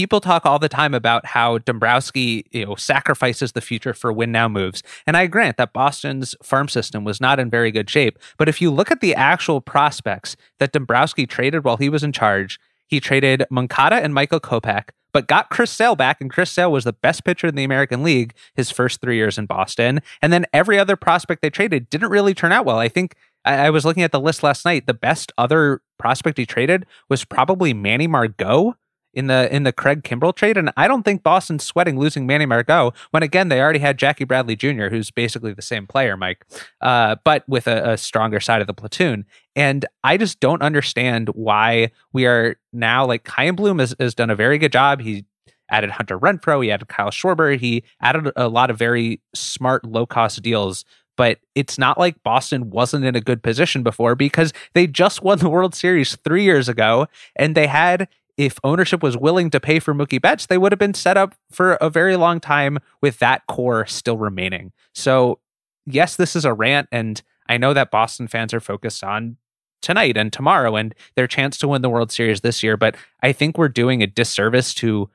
people 0.00 0.18
talk 0.18 0.46
all 0.46 0.58
the 0.58 0.66
time 0.66 0.94
about 0.94 1.26
how 1.26 1.58
Dombrowski, 1.58 2.46
you 2.52 2.64
know, 2.64 2.74
sacrifices 2.74 3.52
the 3.52 3.60
future 3.60 3.92
for 3.92 4.10
win 4.10 4.32
now 4.32 4.48
moves. 4.48 4.82
And 5.06 5.14
I 5.14 5.26
grant 5.26 5.58
that 5.58 5.74
Boston's 5.74 6.34
farm 6.42 6.68
system 6.68 7.04
was 7.04 7.20
not 7.20 7.38
in 7.38 7.50
very 7.50 7.70
good 7.70 7.90
shape, 7.90 8.18
but 8.38 8.48
if 8.48 8.62
you 8.62 8.70
look 8.70 8.90
at 8.90 9.02
the 9.02 9.14
actual 9.14 9.60
prospects 9.60 10.38
that 10.58 10.72
Dombrowski 10.72 11.26
traded 11.26 11.64
while 11.64 11.76
he 11.76 11.90
was 11.90 12.02
in 12.02 12.12
charge, 12.12 12.58
he 12.86 12.98
traded 12.98 13.44
Moncada 13.50 13.96
and 13.96 14.14
Michael 14.14 14.40
Kopech 14.40 14.88
but 15.12 15.26
got 15.26 15.50
Chris 15.50 15.72
Sale 15.72 15.96
back, 15.96 16.20
and 16.20 16.30
Chris 16.30 16.52
Sale 16.52 16.70
was 16.70 16.84
the 16.84 16.92
best 16.92 17.24
pitcher 17.24 17.48
in 17.48 17.56
the 17.56 17.64
American 17.64 18.04
League 18.04 18.32
his 18.54 18.70
first 18.70 19.00
three 19.00 19.16
years 19.16 19.38
in 19.38 19.44
Boston. 19.46 20.00
And 20.22 20.32
then 20.32 20.46
every 20.52 20.78
other 20.78 20.94
prospect 20.94 21.42
they 21.42 21.50
traded 21.50 21.90
didn't 21.90 22.10
really 22.10 22.32
turn 22.32 22.52
out 22.52 22.64
well. 22.64 22.78
I 22.78 22.88
think 22.88 23.16
I, 23.44 23.66
I 23.66 23.70
was 23.70 23.84
looking 23.84 24.04
at 24.04 24.12
the 24.12 24.20
list 24.20 24.44
last 24.44 24.64
night. 24.64 24.86
The 24.86 24.94
best 24.94 25.32
other 25.36 25.82
prospect 25.98 26.38
he 26.38 26.46
traded 26.46 26.86
was 27.08 27.24
probably 27.24 27.74
Manny 27.74 28.06
Margot, 28.06 28.76
in 29.12 29.26
the 29.26 29.54
in 29.54 29.64
the 29.64 29.72
Craig 29.72 30.02
Kimbrel 30.02 30.34
trade, 30.34 30.56
and 30.56 30.70
I 30.76 30.86
don't 30.86 31.02
think 31.02 31.22
Boston's 31.22 31.64
sweating 31.64 31.98
losing 31.98 32.26
Manny 32.26 32.46
Margot 32.46 32.92
when 33.10 33.22
again 33.22 33.48
they 33.48 33.60
already 33.60 33.78
had 33.78 33.98
Jackie 33.98 34.24
Bradley 34.24 34.56
Jr., 34.56 34.88
who's 34.88 35.10
basically 35.10 35.52
the 35.52 35.62
same 35.62 35.86
player, 35.86 36.16
Mike, 36.16 36.46
uh, 36.80 37.16
but 37.24 37.48
with 37.48 37.66
a, 37.66 37.92
a, 37.92 37.96
stronger 37.96 38.40
side 38.40 38.60
of 38.60 38.66
the 38.66 38.74
platoon. 38.74 39.24
And 39.56 39.84
I 40.04 40.16
just 40.16 40.40
don't 40.40 40.62
understand 40.62 41.28
why 41.30 41.90
we 42.12 42.26
are 42.26 42.56
now 42.72 43.04
like 43.04 43.26
Chaim 43.26 43.56
Bloom 43.56 43.78
has, 43.78 43.94
has 43.98 44.14
done 44.14 44.30
a 44.30 44.36
very 44.36 44.58
good 44.58 44.72
job. 44.72 45.00
He 45.00 45.24
added 45.70 45.90
Hunter 45.90 46.18
Renfroe, 46.18 46.64
he 46.64 46.70
added 46.70 46.88
Kyle 46.88 47.10
Schwarber, 47.10 47.58
he 47.58 47.84
added 48.00 48.32
a 48.36 48.48
lot 48.48 48.70
of 48.70 48.78
very 48.78 49.20
smart 49.34 49.84
low 49.84 50.06
cost 50.06 50.40
deals 50.42 50.84
but 51.20 51.38
it's 51.54 51.76
not 51.76 51.98
like 51.98 52.22
Boston 52.22 52.70
wasn't 52.70 53.04
in 53.04 53.14
a 53.14 53.20
good 53.20 53.42
position 53.42 53.82
before 53.82 54.14
because 54.14 54.54
they 54.72 54.86
just 54.86 55.22
won 55.22 55.38
the 55.38 55.50
World 55.50 55.74
Series 55.74 56.16
three 56.24 56.44
years 56.44 56.66
ago 56.66 57.08
and 57.36 57.54
they 57.54 57.66
had 57.66 58.08
if 58.40 58.58
ownership 58.64 59.02
was 59.02 59.18
willing 59.18 59.50
to 59.50 59.60
pay 59.60 59.78
for 59.78 59.92
Mookie 59.92 60.20
Betts, 60.20 60.46
they 60.46 60.56
would 60.56 60.72
have 60.72 60.78
been 60.78 60.94
set 60.94 61.18
up 61.18 61.34
for 61.50 61.74
a 61.74 61.90
very 61.90 62.16
long 62.16 62.40
time 62.40 62.78
with 63.02 63.18
that 63.18 63.46
core 63.46 63.84
still 63.84 64.16
remaining. 64.16 64.72
So, 64.94 65.40
yes, 65.84 66.16
this 66.16 66.34
is 66.34 66.46
a 66.46 66.54
rant, 66.54 66.88
and 66.90 67.20
I 67.50 67.58
know 67.58 67.74
that 67.74 67.90
Boston 67.90 68.28
fans 68.28 68.54
are 68.54 68.60
focused 68.60 69.04
on 69.04 69.36
tonight 69.82 70.16
and 70.16 70.32
tomorrow 70.32 70.74
and 70.76 70.94
their 71.16 71.26
chance 71.26 71.58
to 71.58 71.68
win 71.68 71.82
the 71.82 71.90
World 71.90 72.10
Series 72.10 72.40
this 72.40 72.62
year, 72.62 72.78
but 72.78 72.96
I 73.22 73.32
think 73.32 73.58
we're 73.58 73.68
doing 73.68 74.02
a 74.02 74.06
disservice 74.06 74.72
to 74.74 75.10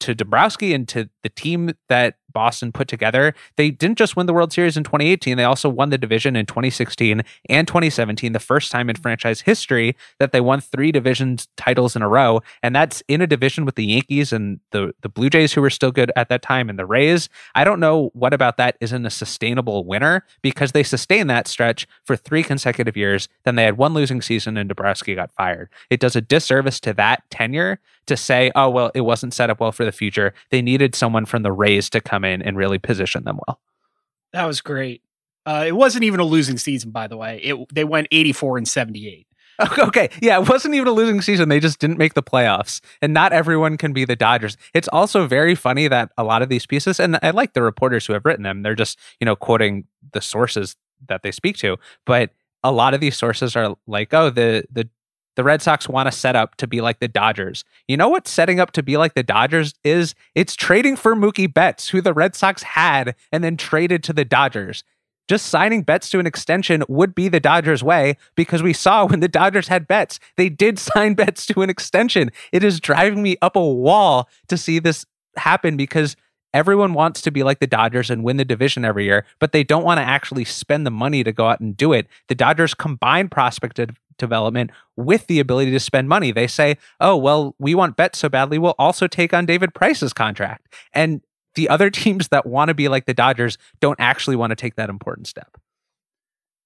to 0.00 0.14
Dombrowski 0.14 0.74
and 0.74 0.86
to 0.88 1.08
the 1.22 1.28
team 1.30 1.72
that 1.88 2.16
Boston 2.34 2.72
put 2.72 2.88
together. 2.88 3.34
They 3.56 3.70
didn't 3.70 3.96
just 3.96 4.16
win 4.16 4.26
the 4.26 4.34
World 4.34 4.52
Series 4.52 4.76
in 4.76 4.84
2018, 4.84 5.36
they 5.36 5.44
also 5.44 5.68
won 5.68 5.90
the 5.90 5.96
division 5.96 6.36
in 6.36 6.44
2016 6.44 7.22
and 7.48 7.66
2017, 7.66 8.32
the 8.32 8.38
first 8.38 8.70
time 8.70 8.90
in 8.90 8.96
franchise 8.96 9.40
history 9.40 9.96
that 10.18 10.32
they 10.32 10.40
won 10.40 10.60
three 10.60 10.92
division 10.92 11.38
titles 11.56 11.96
in 11.96 12.02
a 12.02 12.08
row. 12.08 12.40
And 12.62 12.74
that's 12.74 13.02
in 13.08 13.20
a 13.20 13.26
division 13.26 13.64
with 13.64 13.76
the 13.76 13.86
Yankees 13.86 14.32
and 14.32 14.60
the, 14.72 14.94
the 15.00 15.08
Blue 15.08 15.30
Jays, 15.30 15.52
who 15.52 15.62
were 15.62 15.70
still 15.70 15.92
good 15.92 16.12
at 16.16 16.28
that 16.28 16.42
time, 16.42 16.68
and 16.68 16.78
the 16.78 16.86
Rays. 16.86 17.28
I 17.54 17.64
don't 17.64 17.80
know 17.80 18.10
what 18.12 18.34
about 18.34 18.56
that 18.58 18.76
isn't 18.80 19.06
a 19.06 19.10
sustainable 19.10 19.84
winner 19.84 20.24
because 20.42 20.72
they 20.72 20.82
sustained 20.82 21.30
that 21.30 21.48
stretch 21.48 21.86
for 22.04 22.16
three 22.16 22.42
consecutive 22.42 22.96
years. 22.96 23.28
Then 23.44 23.54
they 23.54 23.64
had 23.64 23.78
one 23.78 23.94
losing 23.94 24.20
season 24.20 24.56
and 24.56 24.68
Dombrowski 24.68 25.14
got 25.14 25.32
fired. 25.36 25.70
It 25.90 26.00
does 26.00 26.16
a 26.16 26.20
disservice 26.20 26.80
to 26.80 26.92
that 26.94 27.22
tenure 27.30 27.80
to 28.06 28.16
say, 28.16 28.50
oh, 28.54 28.70
well, 28.70 28.90
it 28.94 29.02
wasn't 29.02 29.34
set 29.34 29.50
up 29.50 29.60
well 29.60 29.72
for 29.72 29.84
the 29.84 29.92
future. 29.92 30.34
They 30.50 30.62
needed 30.62 30.94
someone 30.94 31.26
from 31.26 31.42
the 31.42 31.52
Rays 31.52 31.90
to 31.90 32.00
come 32.00 32.24
in 32.24 32.42
and 32.42 32.56
really 32.56 32.78
position 32.78 33.24
them 33.24 33.38
well. 33.46 33.60
That 34.32 34.46
was 34.46 34.60
great. 34.60 35.02
Uh, 35.46 35.64
it 35.66 35.76
wasn't 35.76 36.04
even 36.04 36.20
a 36.20 36.24
losing 36.24 36.58
season, 36.58 36.90
by 36.90 37.06
the 37.06 37.16
way. 37.16 37.38
It 37.42 37.56
they 37.72 37.84
went 37.84 38.08
84 38.10 38.58
and 38.58 38.68
78. 38.68 39.26
Okay, 39.78 40.10
yeah, 40.20 40.40
it 40.40 40.48
wasn't 40.48 40.74
even 40.74 40.88
a 40.88 40.92
losing 40.92 41.22
season. 41.22 41.48
They 41.48 41.60
just 41.60 41.78
didn't 41.78 41.96
make 41.96 42.14
the 42.14 42.24
playoffs, 42.24 42.80
and 43.00 43.14
not 43.14 43.32
everyone 43.32 43.76
can 43.76 43.92
be 43.92 44.04
the 44.04 44.16
Dodgers. 44.16 44.56
It's 44.74 44.88
also 44.88 45.28
very 45.28 45.54
funny 45.54 45.86
that 45.86 46.10
a 46.18 46.24
lot 46.24 46.42
of 46.42 46.48
these 46.48 46.66
pieces, 46.66 46.98
and 46.98 47.20
I 47.22 47.30
like 47.30 47.52
the 47.52 47.62
reporters 47.62 48.04
who 48.04 48.14
have 48.14 48.24
written 48.24 48.42
them. 48.42 48.62
They're 48.62 48.74
just 48.74 48.98
you 49.20 49.24
know 49.24 49.36
quoting 49.36 49.84
the 50.12 50.20
sources 50.20 50.74
that 51.08 51.22
they 51.22 51.30
speak 51.30 51.56
to, 51.58 51.76
but 52.04 52.30
a 52.64 52.72
lot 52.72 52.94
of 52.94 53.00
these 53.00 53.16
sources 53.16 53.54
are 53.54 53.76
like, 53.86 54.12
oh, 54.12 54.30
the 54.30 54.64
the 54.72 54.88
the 55.36 55.44
Red 55.44 55.62
Sox 55.62 55.88
want 55.88 56.10
to 56.10 56.12
set 56.16 56.36
up 56.36 56.56
to 56.56 56.66
be 56.66 56.80
like 56.80 57.00
the 57.00 57.08
Dodgers. 57.08 57.64
You 57.88 57.96
know 57.96 58.08
what 58.08 58.28
setting 58.28 58.60
up 58.60 58.72
to 58.72 58.82
be 58.82 58.96
like 58.96 59.14
the 59.14 59.22
Dodgers 59.22 59.74
is? 59.84 60.14
It's 60.34 60.54
trading 60.54 60.96
for 60.96 61.14
Mookie 61.14 61.52
Betts, 61.52 61.88
who 61.88 62.00
the 62.00 62.14
Red 62.14 62.34
Sox 62.34 62.62
had 62.62 63.14
and 63.32 63.42
then 63.42 63.56
traded 63.56 64.02
to 64.04 64.12
the 64.12 64.24
Dodgers. 64.24 64.84
Just 65.26 65.46
signing 65.46 65.82
Betts 65.82 66.10
to 66.10 66.18
an 66.18 66.26
extension 66.26 66.84
would 66.86 67.14
be 67.14 67.28
the 67.28 67.40
Dodgers' 67.40 67.82
way 67.82 68.16
because 68.34 68.62
we 68.62 68.74
saw 68.74 69.06
when 69.06 69.20
the 69.20 69.28
Dodgers 69.28 69.68
had 69.68 69.88
Betts, 69.88 70.20
they 70.36 70.48
did 70.48 70.78
sign 70.78 71.14
Betts 71.14 71.46
to 71.46 71.62
an 71.62 71.70
extension. 71.70 72.30
It 72.52 72.62
is 72.62 72.80
driving 72.80 73.22
me 73.22 73.36
up 73.40 73.56
a 73.56 73.66
wall 73.66 74.28
to 74.48 74.56
see 74.56 74.78
this 74.78 75.06
happen 75.36 75.76
because 75.76 76.16
everyone 76.54 76.94
wants 76.94 77.20
to 77.20 77.30
be 77.30 77.42
like 77.42 77.58
the 77.58 77.66
Dodgers 77.66 78.08
and 78.08 78.24
win 78.24 78.38
the 78.38 78.44
division 78.44 78.84
every 78.84 79.04
year, 79.04 79.26
but 79.40 79.52
they 79.52 79.64
don't 79.64 79.84
want 79.84 79.98
to 79.98 80.04
actually 80.04 80.44
spend 80.44 80.86
the 80.86 80.90
money 80.90 81.22
to 81.24 81.32
go 81.32 81.48
out 81.48 81.60
and 81.60 81.76
do 81.76 81.92
it. 81.92 82.06
The 82.28 82.34
Dodgers 82.34 82.72
combine 82.72 83.28
prospect 83.28 83.78
development 84.16 84.70
with 84.96 85.26
the 85.26 85.40
ability 85.40 85.72
to 85.72 85.80
spend 85.80 86.08
money. 86.08 86.30
They 86.30 86.46
say, 86.46 86.78
oh, 87.00 87.16
well, 87.16 87.54
we 87.58 87.74
want 87.74 87.96
Betts 87.96 88.20
so 88.20 88.28
badly, 88.28 88.58
we'll 88.58 88.76
also 88.78 89.06
take 89.08 89.34
on 89.34 89.44
David 89.44 89.74
Price's 89.74 90.12
contract. 90.12 90.72
And 90.92 91.20
the 91.56 91.68
other 91.68 91.90
teams 92.04 92.28
that 92.28 92.46
want 92.46 92.68
to 92.68 92.74
be 92.74 92.88
like 92.88 93.06
the 93.06 93.14
Dodgers 93.14 93.58
don't 93.80 93.98
actually 94.00 94.36
want 94.36 94.52
to 94.52 94.56
take 94.56 94.76
that 94.76 94.88
important 94.88 95.26
step. 95.26 95.58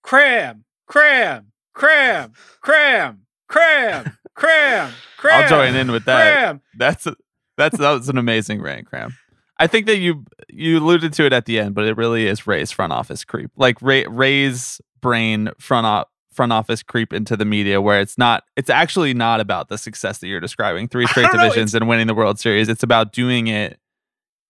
cram, 0.02 0.64
cram, 0.86 1.52
cram, 1.72 2.32
cram, 2.60 3.22
cram, 3.48 4.18
cram, 4.34 4.92
cram. 5.16 5.42
I'll 5.42 5.48
join 5.48 5.74
in 5.74 5.90
with 5.90 6.04
that. 6.04 6.36
Kram. 6.36 6.60
That's 6.76 7.06
a, 7.06 7.16
that's 7.56 7.78
that 7.78 7.92
was 7.92 8.08
an 8.08 8.18
amazing 8.18 8.62
rant, 8.62 8.90
Kram. 8.90 9.12
I 9.58 9.66
think 9.66 9.86
that 9.86 9.98
you 9.98 10.24
you 10.48 10.78
alluded 10.78 11.12
to 11.14 11.24
it 11.24 11.32
at 11.32 11.46
the 11.46 11.58
end, 11.58 11.74
but 11.74 11.84
it 11.84 11.96
really 11.96 12.26
is 12.26 12.46
Ray's 12.46 12.70
front 12.70 12.92
office 12.92 13.24
creep. 13.24 13.50
Like 13.56 13.80
Ray 13.82 14.06
Ray's 14.06 14.80
brain 15.00 15.50
front 15.58 15.86
op, 15.86 16.10
front 16.32 16.52
office 16.52 16.82
creep 16.82 17.12
into 17.12 17.36
the 17.36 17.44
media 17.44 17.80
where 17.80 18.00
it's 18.00 18.16
not 18.16 18.44
it's 18.56 18.70
actually 18.70 19.14
not 19.14 19.40
about 19.40 19.68
the 19.68 19.78
success 19.78 20.18
that 20.18 20.28
you're 20.28 20.40
describing. 20.40 20.88
Three 20.88 21.06
straight 21.06 21.30
divisions 21.32 21.74
know, 21.74 21.78
and 21.78 21.88
winning 21.88 22.06
the 22.06 22.14
World 22.14 22.38
Series. 22.38 22.68
It's 22.68 22.82
about 22.82 23.12
doing 23.12 23.48
it 23.48 23.78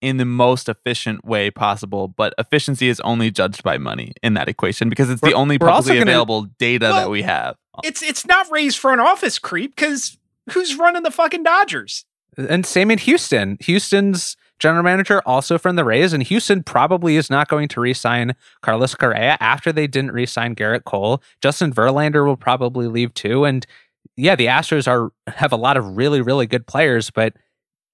in 0.00 0.18
the 0.18 0.24
most 0.24 0.68
efficient 0.68 1.24
way 1.24 1.50
possible, 1.50 2.08
but 2.08 2.34
efficiency 2.38 2.88
is 2.88 3.00
only 3.00 3.30
judged 3.30 3.62
by 3.62 3.78
money 3.78 4.12
in 4.22 4.34
that 4.34 4.48
equation 4.48 4.88
because 4.88 5.10
it's 5.10 5.20
the 5.20 5.32
only 5.32 5.58
publicly 5.58 5.98
gonna, 5.98 6.10
available 6.10 6.42
data 6.58 6.86
well, 6.86 7.00
that 7.00 7.10
we 7.10 7.22
have. 7.22 7.56
It's 7.82 8.02
it's 8.02 8.26
not 8.26 8.50
Ray's 8.50 8.76
front 8.76 9.00
office 9.00 9.38
creep 9.38 9.74
because 9.74 10.18
who's 10.52 10.76
running 10.76 11.02
the 11.02 11.10
fucking 11.10 11.42
Dodgers? 11.42 12.04
And 12.36 12.64
same 12.64 12.90
in 12.90 12.98
Houston. 12.98 13.56
Houston's 13.60 14.36
general 14.58 14.82
manager, 14.82 15.22
also 15.24 15.58
from 15.58 15.76
the 15.76 15.84
Rays. 15.84 16.12
And 16.12 16.22
Houston 16.22 16.62
probably 16.62 17.16
is 17.16 17.30
not 17.30 17.48
going 17.48 17.68
to 17.68 17.80
re 17.80 17.94
sign 17.94 18.34
Carlos 18.62 18.94
Correa 18.94 19.36
after 19.40 19.72
they 19.72 19.86
didn't 19.86 20.12
re 20.12 20.26
sign 20.26 20.54
Gerrit 20.54 20.84
Cole. 20.84 21.22
Justin 21.40 21.72
Verlander 21.72 22.26
will 22.26 22.36
probably 22.36 22.88
leave 22.88 23.14
too. 23.14 23.44
And 23.44 23.66
yeah, 24.16 24.34
the 24.34 24.46
Astros 24.46 24.88
are 24.88 25.12
have 25.28 25.52
a 25.52 25.56
lot 25.56 25.76
of 25.76 25.96
really, 25.96 26.20
really 26.20 26.46
good 26.46 26.66
players, 26.66 27.10
but 27.10 27.34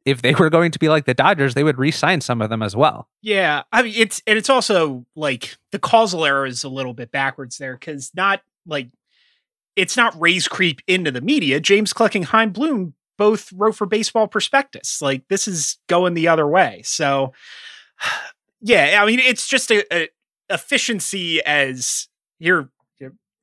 if 0.04 0.22
they 0.22 0.34
were 0.34 0.50
going 0.50 0.70
to 0.70 0.78
be 0.78 0.88
like 0.88 1.06
the 1.06 1.14
Dodgers, 1.14 1.54
they 1.54 1.64
would 1.64 1.78
re-sign 1.78 2.20
some 2.20 2.42
of 2.42 2.50
them 2.50 2.62
as 2.62 2.76
well. 2.76 3.08
Yeah, 3.22 3.62
I 3.72 3.82
mean 3.82 3.94
it's 3.96 4.22
and 4.26 4.38
it's 4.38 4.50
also 4.50 5.06
like 5.16 5.56
the 5.72 5.78
causal 5.78 6.24
error 6.24 6.46
is 6.46 6.64
a 6.64 6.68
little 6.68 6.94
bit 6.94 7.10
backwards 7.10 7.58
there 7.58 7.74
because 7.74 8.10
not 8.14 8.42
like 8.66 8.90
it's 9.76 9.96
not 9.96 10.18
Rays 10.20 10.46
creep 10.46 10.80
into 10.86 11.10
the 11.10 11.20
media. 11.20 11.60
James 11.60 11.92
Click 11.92 12.14
and 12.14 12.26
Chaim 12.26 12.50
Bloom 12.50 12.94
both 13.16 13.52
wrote 13.52 13.76
for 13.76 13.86
Baseball 13.86 14.28
Prospectus. 14.28 15.00
Like 15.00 15.26
this 15.28 15.48
is 15.48 15.78
going 15.88 16.14
the 16.14 16.28
other 16.28 16.46
way. 16.46 16.82
So 16.84 17.32
yeah, 18.60 19.00
I 19.02 19.06
mean 19.06 19.20
it's 19.20 19.48
just 19.48 19.70
a, 19.70 19.84
a 19.94 20.08
efficiency 20.50 21.42
as 21.44 22.08
you're, 22.38 22.70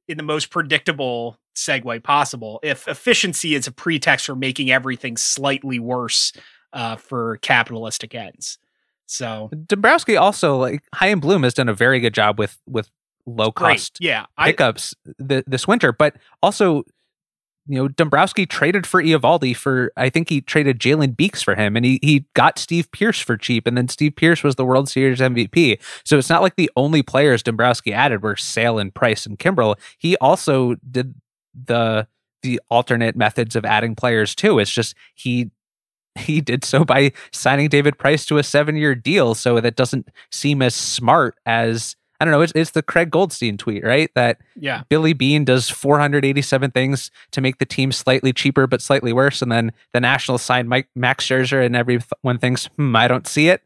in 0.07 0.17
the 0.17 0.23
most 0.23 0.49
predictable 0.49 1.39
segue 1.55 2.03
possible. 2.03 2.59
If 2.63 2.87
efficiency 2.87 3.55
is 3.55 3.65
a 3.65 3.71
pretext 3.71 4.25
for 4.25 4.35
making 4.35 4.69
everything 4.69 5.15
slightly 5.15 5.79
worse 5.79 6.33
uh, 6.73 6.97
for 6.97 7.37
capitalistic 7.37 8.13
ends. 8.13 8.57
So 9.05 9.49
Dombrowski 9.65 10.17
also 10.17 10.57
like 10.57 10.83
High 10.93 11.07
and 11.07 11.21
Bloom 11.21 11.43
has 11.43 11.53
done 11.53 11.69
a 11.69 11.73
very 11.73 11.99
good 11.99 12.13
job 12.13 12.39
with 12.39 12.57
with 12.67 12.89
low 13.25 13.51
cost 13.51 13.97
yeah 13.99 14.25
pickups 14.39 14.95
I, 15.29 15.43
this 15.45 15.67
winter, 15.67 15.91
but 15.91 16.15
also 16.41 16.83
you 17.71 17.77
know, 17.77 17.87
Dombrowski 17.87 18.45
traded 18.45 18.85
for 18.85 19.01
Eovaldi 19.01 19.55
for 19.55 19.93
I 19.95 20.09
think 20.09 20.27
he 20.27 20.41
traded 20.41 20.77
Jalen 20.77 21.15
Beeks 21.15 21.41
for 21.41 21.55
him 21.55 21.77
and 21.77 21.85
he 21.85 21.99
he 22.03 22.25
got 22.33 22.59
Steve 22.59 22.91
Pearce 22.91 23.21
for 23.21 23.37
cheap 23.37 23.65
and 23.65 23.77
then 23.77 23.87
Steve 23.87 24.17
Pearce 24.17 24.43
was 24.43 24.55
the 24.55 24.65
World 24.65 24.89
Series 24.89 25.19
MVP. 25.21 25.81
So 26.03 26.17
it's 26.17 26.29
not 26.29 26.41
like 26.41 26.57
the 26.57 26.69
only 26.75 27.01
players 27.01 27.41
Dombrowski 27.41 27.93
added 27.93 28.23
were 28.23 28.35
Sale 28.35 28.77
and 28.77 28.93
Price 28.93 29.25
and 29.25 29.39
Kimbrel. 29.39 29.79
He 29.97 30.17
also 30.17 30.75
did 30.91 31.15
the 31.53 32.07
the 32.43 32.59
alternate 32.69 33.15
methods 33.15 33.55
of 33.55 33.63
adding 33.63 33.95
players 33.95 34.35
too. 34.35 34.59
It's 34.59 34.69
just 34.69 34.93
he 35.15 35.49
he 36.19 36.41
did 36.41 36.65
so 36.65 36.83
by 36.83 37.13
signing 37.31 37.69
David 37.69 37.97
Price 37.97 38.25
to 38.25 38.37
a 38.37 38.43
seven 38.43 38.75
year 38.75 38.95
deal 38.95 39.33
so 39.33 39.61
that 39.61 39.77
doesn't 39.77 40.09
seem 40.29 40.61
as 40.61 40.75
smart 40.75 41.35
as 41.45 41.95
I 42.21 42.23
don't 42.23 42.33
know. 42.33 42.41
It's, 42.41 42.53
it's 42.53 42.69
the 42.69 42.83
Craig 42.83 43.09
Goldstein 43.09 43.57
tweet, 43.57 43.83
right? 43.83 44.11
That 44.13 44.37
yeah. 44.55 44.83
Billy 44.89 45.13
Beane 45.13 45.43
does 45.43 45.71
487 45.71 46.69
things 46.69 47.09
to 47.31 47.41
make 47.41 47.57
the 47.57 47.65
team 47.65 47.91
slightly 47.91 48.31
cheaper 48.31 48.67
but 48.67 48.79
slightly 48.79 49.11
worse, 49.11 49.41
and 49.41 49.51
then 49.51 49.71
the 49.91 49.99
Nationals 49.99 50.43
sign 50.43 50.67
Mike 50.67 50.87
Max 50.95 51.25
Scherzer, 51.25 51.65
and 51.65 51.75
everyone 51.75 52.37
thinks, 52.37 52.67
hmm, 52.77 52.95
I 52.95 53.07
don't 53.07 53.25
see 53.25 53.49
it. 53.49 53.63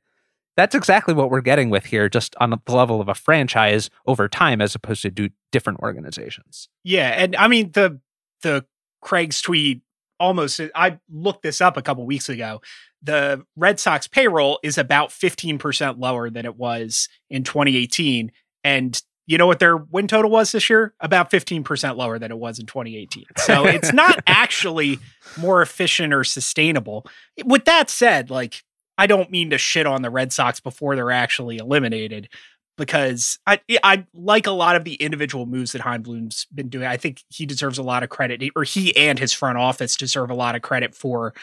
That's 0.55 0.73
exactly 0.73 1.13
what 1.13 1.29
we're 1.29 1.41
getting 1.41 1.69
with 1.69 1.83
here, 1.83 2.07
just 2.07 2.33
on 2.39 2.49
the 2.49 2.59
level 2.69 3.01
of 3.01 3.09
a 3.09 3.13
franchise 3.13 3.89
over 4.07 4.29
time, 4.29 4.61
as 4.61 4.73
opposed 4.73 5.01
to 5.01 5.11
do 5.11 5.27
different 5.51 5.79
organizations. 5.79 6.69
Yeah, 6.85 7.09
and 7.09 7.35
I 7.35 7.49
mean 7.49 7.71
the 7.73 7.99
the 8.41 8.65
Craig's 9.01 9.41
tweet 9.41 9.81
almost. 10.17 10.61
I 10.73 10.99
looked 11.11 11.43
this 11.43 11.59
up 11.59 11.75
a 11.75 11.81
couple 11.81 12.05
weeks 12.05 12.29
ago 12.29 12.61
the 13.05 13.45
Red 13.55 13.79
Sox 13.79 14.07
payroll 14.07 14.59
is 14.63 14.77
about 14.77 15.09
15% 15.09 15.99
lower 15.99 16.29
than 16.29 16.45
it 16.45 16.57
was 16.57 17.07
in 17.29 17.43
2018. 17.43 18.31
And 18.65 18.99
you 19.27 19.37
know 19.37 19.47
what 19.47 19.59
their 19.59 19.77
win 19.77 20.07
total 20.07 20.29
was 20.29 20.51
this 20.51 20.69
year? 20.69 20.93
About 20.99 21.31
15% 21.31 21.95
lower 21.95 22.19
than 22.19 22.31
it 22.31 22.37
was 22.37 22.59
in 22.59 22.65
2018. 22.65 23.25
So 23.37 23.65
it's 23.65 23.93
not 23.93 24.19
actually 24.27 24.99
more 25.37 25.61
efficient 25.61 26.13
or 26.13 26.23
sustainable. 26.23 27.05
With 27.45 27.65
that 27.65 27.89
said, 27.89 28.29
like, 28.29 28.63
I 28.97 29.07
don't 29.07 29.31
mean 29.31 29.51
to 29.51 29.57
shit 29.57 29.85
on 29.85 30.01
the 30.01 30.09
Red 30.09 30.33
Sox 30.33 30.59
before 30.59 30.95
they're 30.95 31.11
actually 31.11 31.57
eliminated, 31.57 32.29
because 32.77 33.39
I 33.45 33.59
I 33.83 34.05
like 34.13 34.47
a 34.47 34.51
lot 34.51 34.75
of 34.75 34.83
the 34.83 34.95
individual 34.95 35.45
moves 35.45 35.73
that 35.73 35.81
Chaim 35.81 36.01
Bloom's 36.01 36.45
been 36.53 36.69
doing. 36.69 36.85
I 36.85 36.97
think 36.97 37.23
he 37.29 37.45
deserves 37.45 37.77
a 37.77 37.83
lot 37.83 38.03
of 38.03 38.09
credit, 38.09 38.41
or 38.55 38.63
he 38.63 38.95
and 38.95 39.19
his 39.19 39.33
front 39.33 39.57
office 39.57 39.95
deserve 39.95 40.29
a 40.29 40.35
lot 40.35 40.55
of 40.55 40.61
credit 40.61 40.95
for 40.95 41.33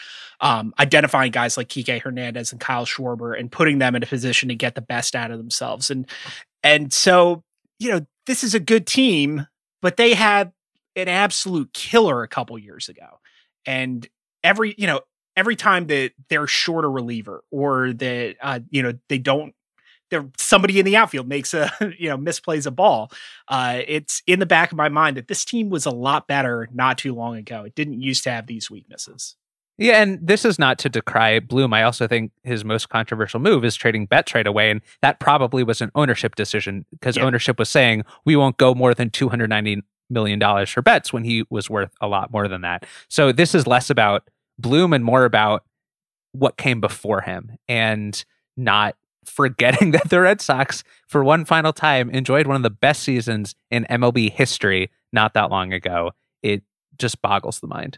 um, 0.41 0.73
identifying 0.79 1.31
guys 1.31 1.57
like 1.57 1.69
Kike 1.69 2.01
Hernandez 2.01 2.51
and 2.51 2.61
Kyle 2.61 2.85
Schwarber 2.85 3.37
and 3.37 3.51
putting 3.51 3.79
them 3.79 3.95
in 3.95 4.03
a 4.03 4.07
position 4.07 4.49
to 4.49 4.55
get 4.55 4.75
the 4.75 4.81
best 4.81 5.15
out 5.15 5.31
of 5.31 5.37
themselves. 5.37 5.89
And 5.89 6.07
and 6.63 6.91
so 6.93 7.43
you 7.79 7.89
know 7.89 8.05
this 8.25 8.43
is 8.43 8.55
a 8.55 8.59
good 8.59 8.87
team, 8.87 9.47
but 9.81 9.97
they 9.97 10.13
had 10.13 10.51
an 10.95 11.07
absolute 11.07 11.73
killer 11.73 12.23
a 12.23 12.27
couple 12.27 12.57
years 12.57 12.89
ago, 12.89 13.19
and 13.65 14.07
every 14.43 14.75
you 14.77 14.87
know 14.87 15.01
every 15.35 15.55
time 15.55 15.87
that 15.87 16.11
they're 16.29 16.47
short 16.47 16.85
a 16.85 16.87
reliever 16.87 17.43
or 17.51 17.93
that 17.93 18.35
uh, 18.41 18.59
you 18.69 18.83
know 18.83 18.93
they 19.09 19.17
don't 19.17 19.53
there 20.09 20.29
somebody 20.37 20.79
in 20.79 20.85
the 20.85 20.95
outfield 20.95 21.27
makes 21.27 21.53
a 21.53 21.71
you 21.97 22.09
know 22.09 22.17
misplays 22.17 22.65
a 22.65 22.71
ball. 22.71 23.11
Uh, 23.47 23.81
it's 23.87 24.21
in 24.27 24.39
the 24.39 24.45
back 24.45 24.71
of 24.71 24.77
my 24.77 24.89
mind 24.89 25.17
that 25.17 25.27
this 25.27 25.43
team 25.43 25.69
was 25.69 25.85
a 25.85 25.91
lot 25.91 26.27
better 26.27 26.67
not 26.71 26.97
too 26.97 27.13
long 27.13 27.35
ago. 27.35 27.63
It 27.63 27.75
didn't 27.75 28.01
used 28.01 28.23
to 28.25 28.31
have 28.31 28.47
these 28.47 28.69
weaknesses. 28.69 29.35
Yeah, 29.77 30.01
and 30.01 30.19
this 30.21 30.45
is 30.45 30.59
not 30.59 30.77
to 30.79 30.89
decry 30.89 31.39
Bloom. 31.39 31.73
I 31.73 31.83
also 31.83 32.07
think 32.07 32.31
his 32.43 32.63
most 32.63 32.89
controversial 32.89 33.39
move 33.39 33.65
is 33.65 33.75
trading 33.75 34.05
Betts 34.05 34.35
right 34.35 34.45
away, 34.45 34.69
and 34.69 34.81
that 35.01 35.19
probably 35.19 35.63
was 35.63 35.81
an 35.81 35.91
ownership 35.95 36.35
decision 36.35 36.85
because 36.91 37.17
yeah. 37.17 37.23
ownership 37.23 37.57
was 37.57 37.69
saying 37.69 38.03
we 38.23 38.35
won't 38.35 38.57
go 38.57 38.75
more 38.75 38.93
than 38.93 39.09
two 39.09 39.29
hundred 39.29 39.49
ninety 39.49 39.81
million 40.09 40.37
dollars 40.37 40.69
for 40.69 40.83
Betts 40.83 41.11
when 41.11 41.23
he 41.23 41.43
was 41.49 41.69
worth 41.69 41.91
a 42.01 42.07
lot 42.07 42.31
more 42.31 42.47
than 42.47 42.61
that. 42.61 42.85
So 43.07 43.31
this 43.31 43.55
is 43.55 43.65
less 43.65 43.89
about 43.89 44.29
Bloom 44.59 44.93
and 44.93 45.03
more 45.03 45.25
about 45.25 45.63
what 46.33 46.57
came 46.57 46.79
before 46.79 47.21
him, 47.21 47.57
and 47.67 48.23
not 48.55 48.95
forgetting 49.25 49.91
that 49.93 50.09
the 50.09 50.21
Red 50.21 50.39
Sox, 50.39 50.83
for 51.07 51.23
one 51.23 51.45
final 51.45 51.73
time, 51.73 52.11
enjoyed 52.11 52.45
one 52.45 52.55
of 52.55 52.63
the 52.63 52.69
best 52.69 53.01
seasons 53.01 53.55
in 53.71 53.87
MLB 53.89 54.31
history 54.31 54.91
not 55.11 55.33
that 55.33 55.49
long 55.49 55.73
ago. 55.73 56.11
It 56.43 56.61
just 56.97 57.21
boggles 57.23 57.59
the 57.59 57.67
mind. 57.67 57.97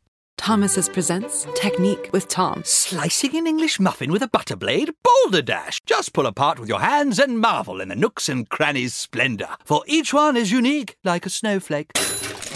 Thomas's 0.41 0.89
presents 0.89 1.45
Technique 1.53 2.09
with 2.11 2.27
Tom. 2.27 2.63
Slicing 2.65 3.35
an 3.35 3.45
English 3.45 3.79
muffin 3.79 4.11
with 4.11 4.23
a 4.23 4.27
butter 4.27 4.55
blade? 4.55 4.89
Boulder 5.03 5.43
Dash! 5.43 5.79
Just 5.85 6.13
pull 6.13 6.25
apart 6.25 6.57
with 6.57 6.67
your 6.67 6.79
hands 6.79 7.19
and 7.19 7.39
marvel 7.39 7.79
in 7.79 7.89
the 7.89 7.95
nooks 7.95 8.27
and 8.27 8.49
crannies' 8.49 8.95
splendor, 8.95 9.49
for 9.63 9.83
each 9.85 10.15
one 10.15 10.35
is 10.35 10.51
unique 10.51 10.95
like 11.03 11.27
a 11.27 11.29
snowflake. 11.29 11.93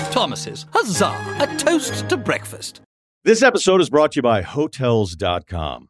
Thomas's, 0.10 0.66
huzzah! 0.74 1.14
A 1.40 1.58
toast 1.58 2.10
to 2.10 2.18
breakfast. 2.18 2.82
This 3.24 3.44
episode 3.44 3.82
is 3.82 3.92
brought 3.92 4.14
to 4.14 4.18
you 4.18 4.24
by 4.24 4.42
Hotels.com. 4.42 5.90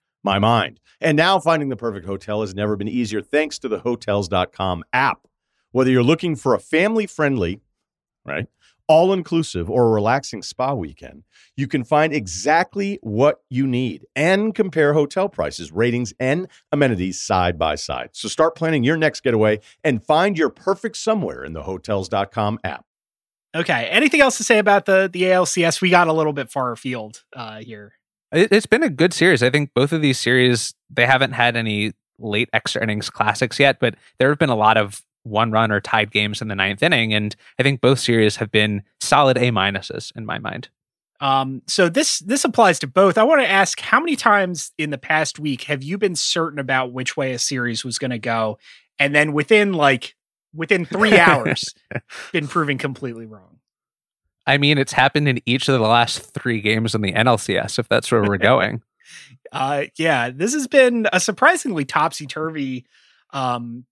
my 0.23 0.39
mind. 0.39 0.79
And 0.99 1.17
now 1.17 1.39
finding 1.39 1.69
the 1.69 1.75
perfect 1.75 2.05
hotel 2.05 2.41
has 2.41 2.53
never 2.53 2.75
been 2.75 2.87
easier 2.87 3.21
thanks 3.21 3.57
to 3.59 3.67
the 3.67 3.79
hotels.com 3.79 4.83
app. 4.93 5.27
Whether 5.71 5.89
you're 5.89 6.03
looking 6.03 6.35
for 6.35 6.53
a 6.53 6.59
family 6.59 7.07
friendly, 7.07 7.61
right, 8.25 8.47
all 8.87 9.13
inclusive 9.13 9.69
or 9.69 9.87
a 9.87 9.91
relaxing 9.91 10.41
spa 10.41 10.73
weekend, 10.73 11.23
you 11.55 11.65
can 11.65 11.83
find 11.83 12.13
exactly 12.13 12.99
what 13.01 13.41
you 13.49 13.65
need 13.65 14.05
and 14.15 14.53
compare 14.53 14.93
hotel 14.93 15.29
prices, 15.29 15.71
ratings, 15.71 16.13
and 16.19 16.47
amenities 16.71 17.21
side 17.21 17.57
by 17.57 17.75
side. 17.75 18.09
So 18.11 18.27
start 18.27 18.53
planning 18.55 18.83
your 18.83 18.97
next 18.97 19.21
getaway 19.21 19.59
and 19.83 20.03
find 20.03 20.37
your 20.37 20.49
perfect 20.49 20.97
somewhere 20.97 21.43
in 21.43 21.53
the 21.53 21.63
hotels.com 21.63 22.59
app. 22.63 22.85
Okay. 23.55 23.87
Anything 23.89 24.21
else 24.21 24.37
to 24.37 24.43
say 24.43 24.59
about 24.59 24.85
the 24.85 25.09
the 25.11 25.23
ALCS? 25.23 25.81
We 25.81 25.89
got 25.89 26.07
a 26.07 26.13
little 26.13 26.33
bit 26.33 26.49
far 26.49 26.71
afield 26.71 27.23
uh, 27.33 27.59
here. 27.59 27.93
It, 28.31 28.51
has 28.51 28.65
been 28.65 28.83
a 28.83 28.89
good 28.89 29.13
series. 29.13 29.43
I 29.43 29.49
think 29.49 29.71
both 29.73 29.91
of 29.91 30.01
these 30.01 30.19
series 30.19 30.73
they 30.89 31.05
haven't 31.05 31.31
had 31.33 31.55
any 31.55 31.93
late 32.19 32.49
extra 32.53 32.81
innings 32.83 33.09
classics 33.09 33.59
yet, 33.59 33.79
but 33.79 33.95
there 34.19 34.29
have 34.29 34.39
been 34.39 34.49
a 34.49 34.55
lot 34.55 34.77
of 34.77 35.01
one 35.23 35.51
run 35.51 35.71
or 35.71 35.79
tied 35.79 36.11
games 36.11 36.41
in 36.41 36.47
the 36.47 36.55
ninth 36.55 36.81
inning, 36.81 37.13
and 37.13 37.35
I 37.59 37.63
think 37.63 37.81
both 37.81 37.99
series 37.99 38.37
have 38.37 38.51
been 38.51 38.83
solid 38.99 39.37
A 39.37 39.51
minuses 39.51 40.15
in 40.15 40.25
my 40.25 40.39
mind. 40.39 40.69
Um, 41.19 41.61
so 41.67 41.87
this 41.87 42.19
this 42.19 42.43
applies 42.43 42.79
to 42.79 42.87
both. 42.87 43.17
I 43.17 43.23
want 43.23 43.41
to 43.41 43.47
ask 43.47 43.79
how 43.79 43.99
many 43.99 44.15
times 44.15 44.71
in 44.77 44.89
the 44.89 44.97
past 44.97 45.37
week 45.37 45.63
have 45.63 45.83
you 45.83 45.97
been 45.97 46.15
certain 46.15 46.57
about 46.57 46.93
which 46.93 47.15
way 47.15 47.33
a 47.33 47.39
series 47.39 47.85
was 47.85 47.99
going 47.99 48.11
to 48.11 48.19
go, 48.19 48.57
and 48.97 49.13
then 49.13 49.33
within 49.33 49.73
like 49.73 50.15
within 50.53 50.85
three 50.85 51.17
hours, 51.19 51.75
been 52.31 52.47
proven 52.47 52.79
completely 52.79 53.27
wrong? 53.27 53.60
I 54.51 54.57
mean, 54.57 54.77
it's 54.77 54.91
happened 54.91 55.29
in 55.29 55.39
each 55.45 55.69
of 55.69 55.79
the 55.79 55.87
last 55.87 56.33
three 56.33 56.59
games 56.59 56.93
in 56.93 56.99
the 56.99 57.13
NLCS, 57.13 57.79
if 57.79 57.87
that's 57.87 58.11
where 58.11 58.21
we're 58.21 58.37
going. 58.37 58.81
uh, 59.53 59.85
yeah, 59.97 60.29
this 60.29 60.53
has 60.53 60.67
been 60.67 61.07
a 61.13 61.21
surprisingly 61.21 61.85
topsy 61.85 62.25
turvy. 62.27 62.85
Um, 63.31 63.85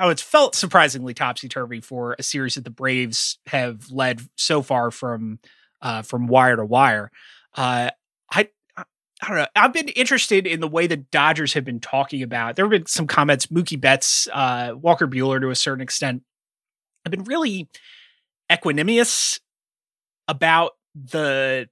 oh, 0.00 0.08
it's 0.08 0.22
felt 0.22 0.54
surprisingly 0.54 1.12
topsy 1.12 1.46
turvy 1.46 1.82
for 1.82 2.16
a 2.18 2.22
series 2.22 2.54
that 2.54 2.64
the 2.64 2.70
Braves 2.70 3.38
have 3.48 3.90
led 3.90 4.22
so 4.36 4.62
far 4.62 4.90
from 4.90 5.40
uh, 5.82 6.00
from 6.00 6.26
wire 6.26 6.56
to 6.56 6.64
wire. 6.64 7.10
Uh, 7.54 7.90
I 8.32 8.48
I 8.78 9.28
don't 9.28 9.36
know. 9.36 9.46
I've 9.54 9.74
been 9.74 9.88
interested 9.88 10.46
in 10.46 10.60
the 10.60 10.68
way 10.68 10.86
the 10.86 10.96
Dodgers 10.96 11.52
have 11.52 11.66
been 11.66 11.80
talking 11.80 12.22
about. 12.22 12.56
There 12.56 12.64
have 12.64 12.70
been 12.70 12.86
some 12.86 13.06
comments. 13.06 13.46
Mookie 13.48 13.78
Betts, 13.78 14.26
uh, 14.32 14.72
Walker 14.74 15.06
Buehler, 15.06 15.38
to 15.42 15.50
a 15.50 15.54
certain 15.54 15.82
extent, 15.82 16.22
have 17.04 17.10
been 17.10 17.24
really 17.24 17.68
equanimous 18.50 19.40
about 20.28 20.72
the 20.94 21.68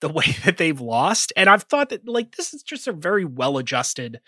the 0.00 0.08
way 0.08 0.24
that 0.44 0.56
they've 0.56 0.80
lost 0.80 1.32
and 1.36 1.48
i've 1.48 1.64
thought 1.64 1.90
that 1.90 2.06
like 2.08 2.36
this 2.36 2.52
is 2.54 2.62
just 2.62 2.88
a 2.88 2.92
very 2.92 3.24
well 3.24 3.58
adjusted 3.58 4.20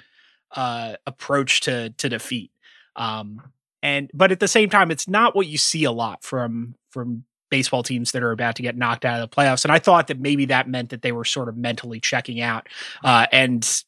uh 0.52 0.94
approach 1.06 1.60
to 1.60 1.90
to 1.90 2.08
defeat 2.08 2.50
um 2.96 3.40
and 3.82 4.10
but 4.14 4.32
at 4.32 4.40
the 4.40 4.48
same 4.48 4.68
time 4.68 4.90
it's 4.90 5.08
not 5.08 5.34
what 5.34 5.46
you 5.46 5.58
see 5.58 5.84
a 5.84 5.92
lot 5.92 6.22
from 6.22 6.74
from 6.90 7.24
baseball 7.50 7.82
teams 7.82 8.12
that 8.12 8.22
are 8.22 8.32
about 8.32 8.56
to 8.56 8.62
get 8.62 8.76
knocked 8.76 9.04
out 9.04 9.20
of 9.20 9.30
the 9.30 9.34
playoffs 9.34 9.64
and 9.64 9.72
i 9.72 9.78
thought 9.78 10.06
that 10.06 10.20
maybe 10.20 10.46
that 10.46 10.68
meant 10.68 10.90
that 10.90 11.02
they 11.02 11.12
were 11.12 11.24
sort 11.24 11.48
of 11.48 11.56
mentally 11.56 12.00
checking 12.00 12.40
out 12.40 12.66
uh 13.04 13.26
and 13.32 13.82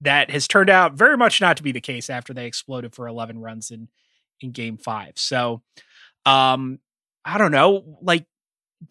that 0.00 0.30
has 0.30 0.48
turned 0.48 0.70
out 0.70 0.94
very 0.94 1.16
much 1.16 1.40
not 1.40 1.56
to 1.56 1.62
be 1.62 1.72
the 1.72 1.80
case 1.80 2.10
after 2.10 2.34
they 2.34 2.46
exploded 2.46 2.94
for 2.94 3.06
11 3.06 3.38
runs 3.38 3.70
in 3.70 3.88
in 4.40 4.50
game 4.52 4.76
5 4.76 5.12
so 5.16 5.62
um 6.24 6.78
i 7.24 7.38
don't 7.38 7.52
know 7.52 7.98
like 8.00 8.26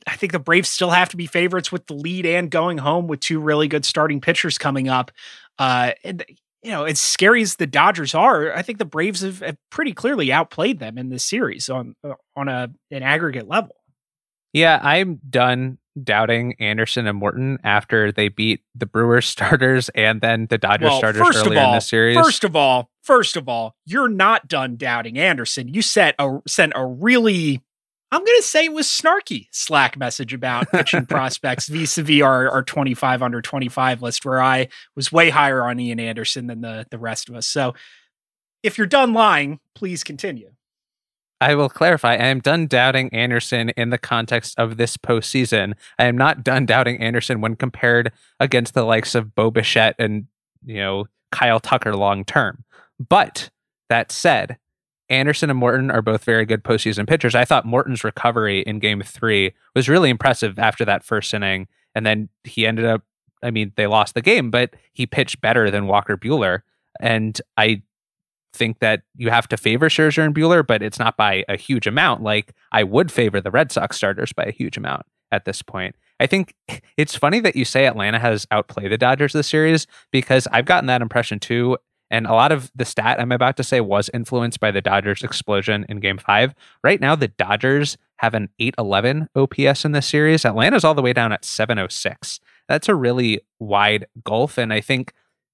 I 0.08 0.16
think 0.16 0.32
the 0.32 0.40
Braves 0.40 0.70
still 0.70 0.90
have 0.90 1.10
to 1.10 1.18
be 1.18 1.26
favorites 1.26 1.72
with 1.72 1.88
the 1.88 1.94
lead 1.94 2.26
and 2.26 2.50
going 2.50 2.78
home 2.78 3.08
with 3.08 3.20
two 3.20 3.40
really 3.40 3.68
good 3.68 3.86
starting 3.86 4.22
pitchers 4.22 4.58
coming 4.58 4.90
up. 4.90 5.12
Uh, 5.60 5.92
and 6.04 6.24
you 6.64 6.72
know, 6.72 6.84
as 6.84 7.00
scary 7.00 7.42
as 7.42 7.56
the 7.56 7.66
Dodgers 7.66 8.14
are, 8.14 8.56
I 8.56 8.62
think 8.62 8.78
the 8.78 8.86
Braves 8.86 9.22
have, 9.22 9.40
have 9.40 9.58
pretty 9.72 9.94
clearly 9.94 10.32
outplayed 10.32 10.80
them 10.80 10.98
in 10.98 11.10
this 11.10 11.26
series 11.26 11.70
on 11.70 11.96
uh, 12.04 12.14
on 12.36 12.48
a 12.48 12.70
an 12.92 13.04
aggregate 13.04 13.48
level. 13.48 13.76
Yeah, 14.54 14.80
I'm 14.82 15.20
done 15.30 15.80
doubting 16.02 16.56
Anderson 16.60 17.08
and 17.08 17.18
Morton 17.18 17.58
after 17.64 18.12
they 18.12 18.30
beat 18.30 18.62
the 18.76 18.86
Brewers 18.86 19.26
starters 19.26 19.90
and 19.90 20.22
then 20.22 20.48
the 20.48 20.58
Dodgers 20.58 20.90
well, 20.90 20.98
starters 21.00 21.22
first 21.22 21.40
earlier 21.40 21.60
of 21.60 21.66
all, 21.66 21.74
in 21.74 21.78
the 21.78 21.82
series. 21.82 22.16
First 22.16 22.44
of 22.44 22.56
all, 22.56 22.90
first 23.02 23.36
of 23.36 23.50
all, 23.50 23.76
you're 23.86 24.10
not 24.10 24.48
done 24.48 24.78
doubting 24.78 25.18
Anderson. 25.18 25.68
You 25.68 25.82
set 25.82 26.16
a 26.20 26.40
sent 26.48 26.74
a 26.76 26.86
really 26.86 27.62
I'm 28.12 28.26
going 28.26 28.40
to 28.40 28.44
say 28.44 28.66
it 28.66 28.74
was 28.74 28.88
snarky 28.88 29.48
Slack 29.52 29.98
message 29.98 30.34
about 30.34 30.70
pitching 30.70 31.06
prospects 31.08 31.70
vis-a-vis 31.70 32.22
our, 32.22 32.50
our 32.50 32.64
25 32.64 33.24
under 33.24 33.42
25 33.42 34.02
list, 34.02 34.26
where 34.26 34.42
I 34.42 34.68
was 34.96 35.12
way 35.12 35.30
higher 35.30 35.64
on 35.64 35.80
Ian 35.80 36.00
Anderson 36.00 36.48
than 36.48 36.62
the, 36.62 36.86
the 36.92 37.00
rest 37.00 37.30
of 37.30 37.36
us. 37.36 37.48
So 37.48 37.74
if 38.64 38.78
you're 38.78 38.88
done 38.88 39.14
lying, 39.14 39.60
please 39.76 40.04
continue. 40.04 40.52
I 41.40 41.56
will 41.56 41.70
clarify. 41.70 42.12
I 42.12 42.28
am 42.28 42.40
done 42.40 42.68
doubting 42.68 43.10
Anderson 43.14 43.70
in 43.70 43.90
the 43.90 43.98
context 43.98 44.54
of 44.60 44.78
this 44.78 44.96
postseason. 44.98 45.74
I 45.98 46.06
am 46.06 46.16
not 46.16 46.44
done 46.44 46.68
doubting 46.68 47.02
Anderson 47.02 47.42
when 47.42 47.56
compared 47.56 48.12
against 48.40 48.76
the 48.76 48.84
likes 48.84 49.16
of 49.16 49.34
Bo 49.34 49.50
Bichette 49.50 49.96
and, 49.98 50.28
you 50.64 50.76
know, 50.76 51.06
Kyle 51.32 51.60
Tucker 51.60 51.96
long 51.96 52.26
term. 52.26 52.64
But 53.00 53.50
that 53.90 54.12
said, 54.12 54.58
Anderson 55.12 55.50
and 55.50 55.60
Morton 55.60 55.92
are 55.92 56.02
both 56.02 56.24
very 56.24 56.46
good 56.46 56.64
postseason 56.64 57.08
pitchers. 57.08 57.36
I 57.36 57.46
thought 57.46 57.66
Morton's 57.66 58.04
recovery 58.04 58.62
in 58.62 58.80
game 58.80 59.02
three 59.02 59.54
was 59.76 59.90
really 59.90 60.10
impressive 60.10 60.58
after 60.58 60.86
that 60.86 61.04
first 61.04 61.34
inning. 61.34 61.68
And 61.94 62.06
then 62.06 62.30
he 62.46 62.66
ended 62.66 62.86
up, 62.86 63.04
I 63.44 63.52
mean, 63.52 63.74
they 63.76 63.88
lost 63.88 64.14
the 64.14 64.22
game, 64.22 64.50
but 64.50 64.74
he 64.94 65.06
pitched 65.06 65.42
better 65.42 65.70
than 65.70 65.86
Walker 65.88 66.16
Buehler. 66.16 66.62
And 67.02 67.40
I 67.58 67.82
think 68.54 68.80
that 68.80 69.02
you 69.16 69.30
have 69.30 69.48
to 69.50 69.58
favor 69.58 69.90
Scherzer 69.90 70.26
and 70.26 70.34
Buehler, 70.34 70.66
but 70.66 70.82
it's 70.82 71.00
not 71.00 71.18
by 71.18 71.44
a 71.50 71.58
huge 71.58 71.88
amount. 71.88 72.24
Like 72.24 72.54
I 72.72 72.84
would 72.84 73.12
favor 73.12 73.42
the 73.42 73.52
Red 73.52 73.72
Sox 73.72 73.98
starters 73.98 74.32
by 74.32 74.44
a 74.44 74.52
huge 74.52 74.78
amount 74.78 75.06
at 75.32 75.44
this 75.44 75.62
point. 75.62 75.96
I 76.22 76.28
think 76.28 76.56
it's 76.98 77.16
funny 77.16 77.42
that 77.42 77.58
you 77.58 77.66
say 77.66 77.86
Atlanta 77.86 78.20
has 78.20 78.48
outplayed 78.50 78.92
the 78.92 78.98
Dodgers 78.98 79.34
this 79.34 79.48
series 79.48 79.88
because 80.12 80.48
I've 80.54 80.66
gotten 80.66 80.88
that 80.88 81.02
impression 81.02 81.40
too. 81.40 81.78
And 82.12 82.28
a 82.28 82.34
lot 82.34 82.52
of 82.52 82.70
the 82.76 82.84
stat 82.84 83.20
I'm 83.20 83.32
about 83.32 83.56
to 83.58 83.64
say 83.64 83.80
was 83.80 84.10
influenced 84.14 84.60
by 84.60 84.70
the 84.70 84.82
Dodgers' 84.82 85.24
explosion 85.24 85.86
in 85.88 86.02
game 86.02 86.18
five. 86.18 86.54
Right 86.84 87.00
now, 87.00 87.16
the 87.16 87.30
Dodgers 87.30 87.98
have 88.18 88.34
an 88.34 88.50
811 88.60 89.30
OPS 89.36 89.86
in 89.86 89.94
this 89.94 90.08
series. 90.08 90.46
Atlanta's 90.46 90.84
all 90.84 90.94
the 90.94 91.02
way 91.02 91.14
down 91.14 91.32
at 91.32 91.46
706. 91.46 92.42
That's 92.68 92.90
a 92.90 92.96
really 92.96 93.40
wide 93.60 94.06
gulf. 94.26 94.58
And 94.58 94.74
I 94.74 94.82
think 94.82 95.14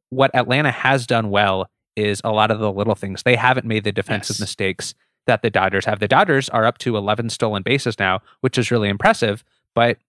what 0.09 0.35
Atlanta 0.35 0.71
has 0.71 1.05
done 1.05 1.29
well 1.29 1.69
is 1.95 2.21
a 2.23 2.31
lot 2.31 2.49
of 2.49 2.59
the 2.59 2.71
little 2.71 2.95
things. 2.95 3.21
They 3.23 3.35
haven't 3.35 3.65
made 3.65 3.83
the 3.83 3.91
defensive 3.91 4.35
yes. 4.35 4.41
mistakes 4.41 4.95
that 5.27 5.43
the 5.43 5.49
Dodgers 5.51 5.85
have. 5.85 5.99
The 5.99 6.07
Dodgers 6.07 6.49
are 6.49 6.65
up 6.65 6.79
to 6.79 6.97
11 6.97 7.29
stolen 7.29 7.61
bases 7.61 7.99
now, 7.99 8.21
which 8.41 8.57
is 8.57 8.71
really 8.71 8.89
impressive. 8.89 9.43
But 9.75 9.99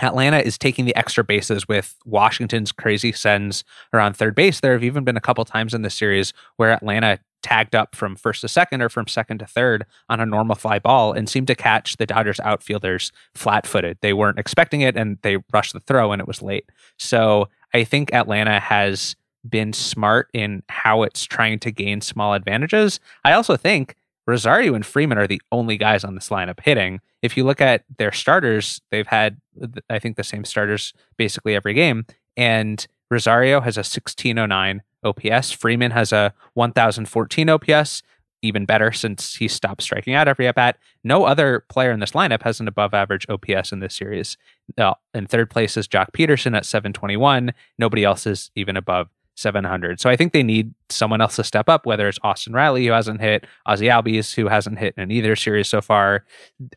Atlanta 0.00 0.38
is 0.38 0.58
taking 0.58 0.84
the 0.84 0.96
extra 0.96 1.22
bases 1.22 1.68
with 1.68 1.96
Washington's 2.04 2.72
crazy 2.72 3.12
sends 3.12 3.64
around 3.92 4.16
third 4.16 4.34
base. 4.34 4.60
There 4.60 4.72
have 4.72 4.84
even 4.84 5.04
been 5.04 5.16
a 5.16 5.20
couple 5.20 5.44
times 5.44 5.72
in 5.72 5.82
the 5.82 5.90
series 5.90 6.32
where 6.56 6.72
Atlanta 6.72 7.20
tagged 7.42 7.74
up 7.74 7.94
from 7.94 8.16
first 8.16 8.40
to 8.40 8.48
second 8.48 8.80
or 8.80 8.88
from 8.88 9.06
second 9.06 9.38
to 9.38 9.46
third 9.46 9.84
on 10.08 10.18
a 10.18 10.26
normal 10.26 10.56
fly 10.56 10.78
ball 10.78 11.12
and 11.12 11.28
seemed 11.28 11.46
to 11.46 11.54
catch 11.54 11.96
the 11.98 12.06
Dodgers 12.06 12.40
outfielders 12.40 13.12
flat 13.34 13.66
footed. 13.66 13.98
They 14.00 14.14
weren't 14.14 14.38
expecting 14.38 14.80
it 14.80 14.96
and 14.96 15.18
they 15.22 15.36
rushed 15.52 15.74
the 15.74 15.80
throw 15.80 16.10
and 16.10 16.20
it 16.20 16.26
was 16.26 16.42
late. 16.42 16.70
So 16.98 17.48
I 17.74 17.84
think 17.84 18.12
Atlanta 18.14 18.58
has 18.58 19.14
been 19.46 19.74
smart 19.74 20.30
in 20.32 20.62
how 20.70 21.02
it's 21.02 21.24
trying 21.24 21.58
to 21.60 21.70
gain 21.70 22.00
small 22.00 22.32
advantages. 22.32 22.98
I 23.24 23.34
also 23.34 23.56
think 23.56 23.94
Rosario 24.26 24.74
and 24.74 24.84
Freeman 24.86 25.18
are 25.18 25.26
the 25.26 25.42
only 25.52 25.76
guys 25.76 26.04
on 26.04 26.14
this 26.14 26.30
lineup 26.30 26.60
hitting 26.60 27.00
if 27.24 27.38
you 27.38 27.44
look 27.44 27.62
at 27.62 27.84
their 27.96 28.12
starters, 28.12 28.82
they've 28.90 29.06
had, 29.06 29.40
I 29.88 29.98
think, 29.98 30.18
the 30.18 30.22
same 30.22 30.44
starters 30.44 30.92
basically 31.16 31.54
every 31.54 31.72
game. 31.72 32.04
And 32.36 32.86
Rosario 33.10 33.62
has 33.62 33.78
a 33.78 33.80
1609 33.80 34.82
OPS. 35.02 35.50
Freeman 35.52 35.92
has 35.92 36.12
a 36.12 36.34
1014 36.52 37.48
OPS. 37.48 38.02
even 38.42 38.66
better 38.66 38.92
since 38.92 39.36
he 39.36 39.48
stopped 39.48 39.80
striking 39.80 40.12
out 40.12 40.28
every 40.28 40.46
at 40.46 40.54
bat. 40.54 40.76
No 41.02 41.24
other 41.24 41.64
player 41.70 41.90
in 41.92 42.00
this 42.00 42.10
lineup 42.10 42.42
has 42.42 42.60
an 42.60 42.68
above 42.68 42.92
average 42.92 43.26
OPS 43.30 43.72
in 43.72 43.80
this 43.80 43.94
series. 43.94 44.36
Uh, 44.76 44.92
in 45.14 45.24
third 45.24 45.48
place 45.48 45.78
is 45.78 45.88
Joc 45.88 46.08
Pederson 46.12 46.54
at 46.54 46.66
721. 46.66 47.54
Nobody 47.78 48.04
else 48.04 48.26
is 48.26 48.50
even 48.54 48.76
above 48.76 49.08
700. 49.36 50.00
So 50.00 50.08
I 50.08 50.16
think 50.16 50.32
they 50.32 50.42
need 50.42 50.74
someone 50.88 51.20
else 51.20 51.36
to 51.36 51.44
step 51.44 51.68
up, 51.68 51.86
whether 51.86 52.08
it's 52.08 52.18
Austin 52.22 52.52
Riley, 52.52 52.86
who 52.86 52.92
hasn't 52.92 53.20
hit, 53.20 53.46
Ozzie 53.66 53.86
Albies, 53.86 54.34
who 54.34 54.48
hasn't 54.48 54.78
hit 54.78 54.94
in 54.96 55.10
either 55.10 55.34
series 55.36 55.68
so 55.68 55.80
far, 55.80 56.24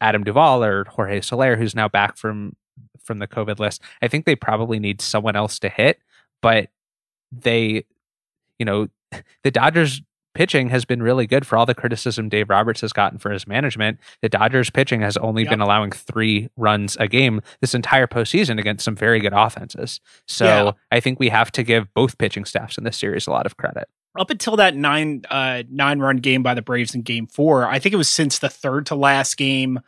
Adam 0.02 0.24
Duvall, 0.24 0.64
or 0.64 0.86
Jorge 0.86 1.22
Soler, 1.22 1.56
who's 1.56 1.76
now 1.76 1.88
back 1.88 2.18
from 2.18 2.56
from 3.04 3.20
the 3.20 3.28
COVID 3.28 3.60
list. 3.60 3.82
I 4.02 4.08
think 4.08 4.26
they 4.26 4.36
probably 4.36 4.80
need 4.80 5.02
someone 5.02 5.36
else 5.36 5.60
to 5.60 5.70
hit, 5.70 6.00
but 6.42 6.70
they, 7.32 7.86
you 8.60 8.66
know, 8.66 8.88
the 9.44 9.52
Dodgers 9.52 10.02
pitching 10.38 10.70
has 10.70 10.86
been 10.86 11.02
really 11.02 11.26
good 11.26 11.48
for 11.48 11.58
all 11.58 11.66
the 11.66 11.74
criticism 11.74 12.30
Dave 12.30 12.48
Roberts 12.52 12.82
has 12.82 12.94
gotten 12.94 13.18
for 13.18 13.32
his 13.32 13.48
management. 13.48 14.00
The 14.22 14.30
Dodgers 14.30 14.70
pitching 14.70 15.02
has 15.02 15.18
only 15.18 15.42
yep. 15.42 15.50
been 15.50 15.62
allowing 15.62 15.90
three 15.90 16.48
runs 16.56 16.96
a 17.00 17.08
game 17.08 17.42
this 17.60 17.74
entire 17.74 18.06
postseason 18.06 18.60
against 18.60 18.86
some 18.86 18.96
very 18.96 19.20
good 19.20 19.34
offenses. 19.34 20.00
So 20.28 20.46
yeah. 20.46 20.72
I 20.92 21.00
think 21.00 21.20
we 21.20 21.30
have 21.30 21.52
to 21.54 21.64
give 21.64 21.92
both 21.96 22.20
pitching 22.20 22.46
staffs 22.46 22.78
in 22.78 22.84
this 22.84 22.98
series 22.98 23.26
a 23.26 23.32
lot 23.32 23.48
of 23.48 23.58
credit. 23.58 23.88
Up 24.20 24.30
until 24.30 24.56
that 24.58 24.76
nine 24.76 25.24
uh, 25.32 25.64
nine 25.72 26.00
run 26.00 26.18
game 26.18 26.44
by 26.44 26.54
the 26.54 26.62
Braves 26.62 26.94
in 26.94 27.02
Game 27.02 27.26
Four, 27.26 27.66
I 27.66 27.80
think 27.80 27.94
it 27.94 27.98
was 27.98 28.10
since 28.10 28.38
the 28.38 28.50
third 28.50 28.86
to 28.88 28.96
last 28.96 29.38
game 29.38 29.80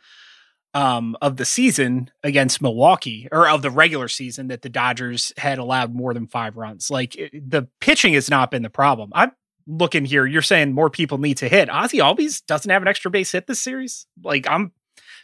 um, 0.74 1.16
of 1.20 1.36
the 1.36 1.44
season 1.44 2.10
against 2.22 2.62
Milwaukee 2.62 3.28
or 3.32 3.48
of 3.48 3.62
the 3.62 3.70
regular 3.70 4.08
season 4.08 4.48
that 4.48 4.62
the 4.62 4.68
Dodgers 4.68 5.32
had 5.36 5.58
allowed 5.58 5.94
more 5.94 6.14
than 6.14 6.26
five 6.26 6.56
runs. 6.56 6.90
Like 6.90 7.16
it, 7.16 7.50
the 7.50 7.68
pitching 7.80 8.14
has 8.14 8.30
not 8.30 8.50
been 8.50 8.62
the 8.62 8.70
problem. 8.70 9.10
I'm 9.14 9.32
looking 9.66 10.04
here. 10.04 10.26
You're 10.26 10.42
saying 10.42 10.72
more 10.72 10.90
people 10.90 11.18
need 11.18 11.38
to 11.38 11.48
hit. 11.48 11.70
Ozzie 11.70 11.98
Albies 11.98 12.44
doesn't 12.46 12.70
have 12.70 12.82
an 12.82 12.88
extra 12.88 13.10
base 13.10 13.32
hit 13.32 13.46
this 13.46 13.60
series. 13.60 14.06
Like 14.22 14.48
I'm 14.48 14.72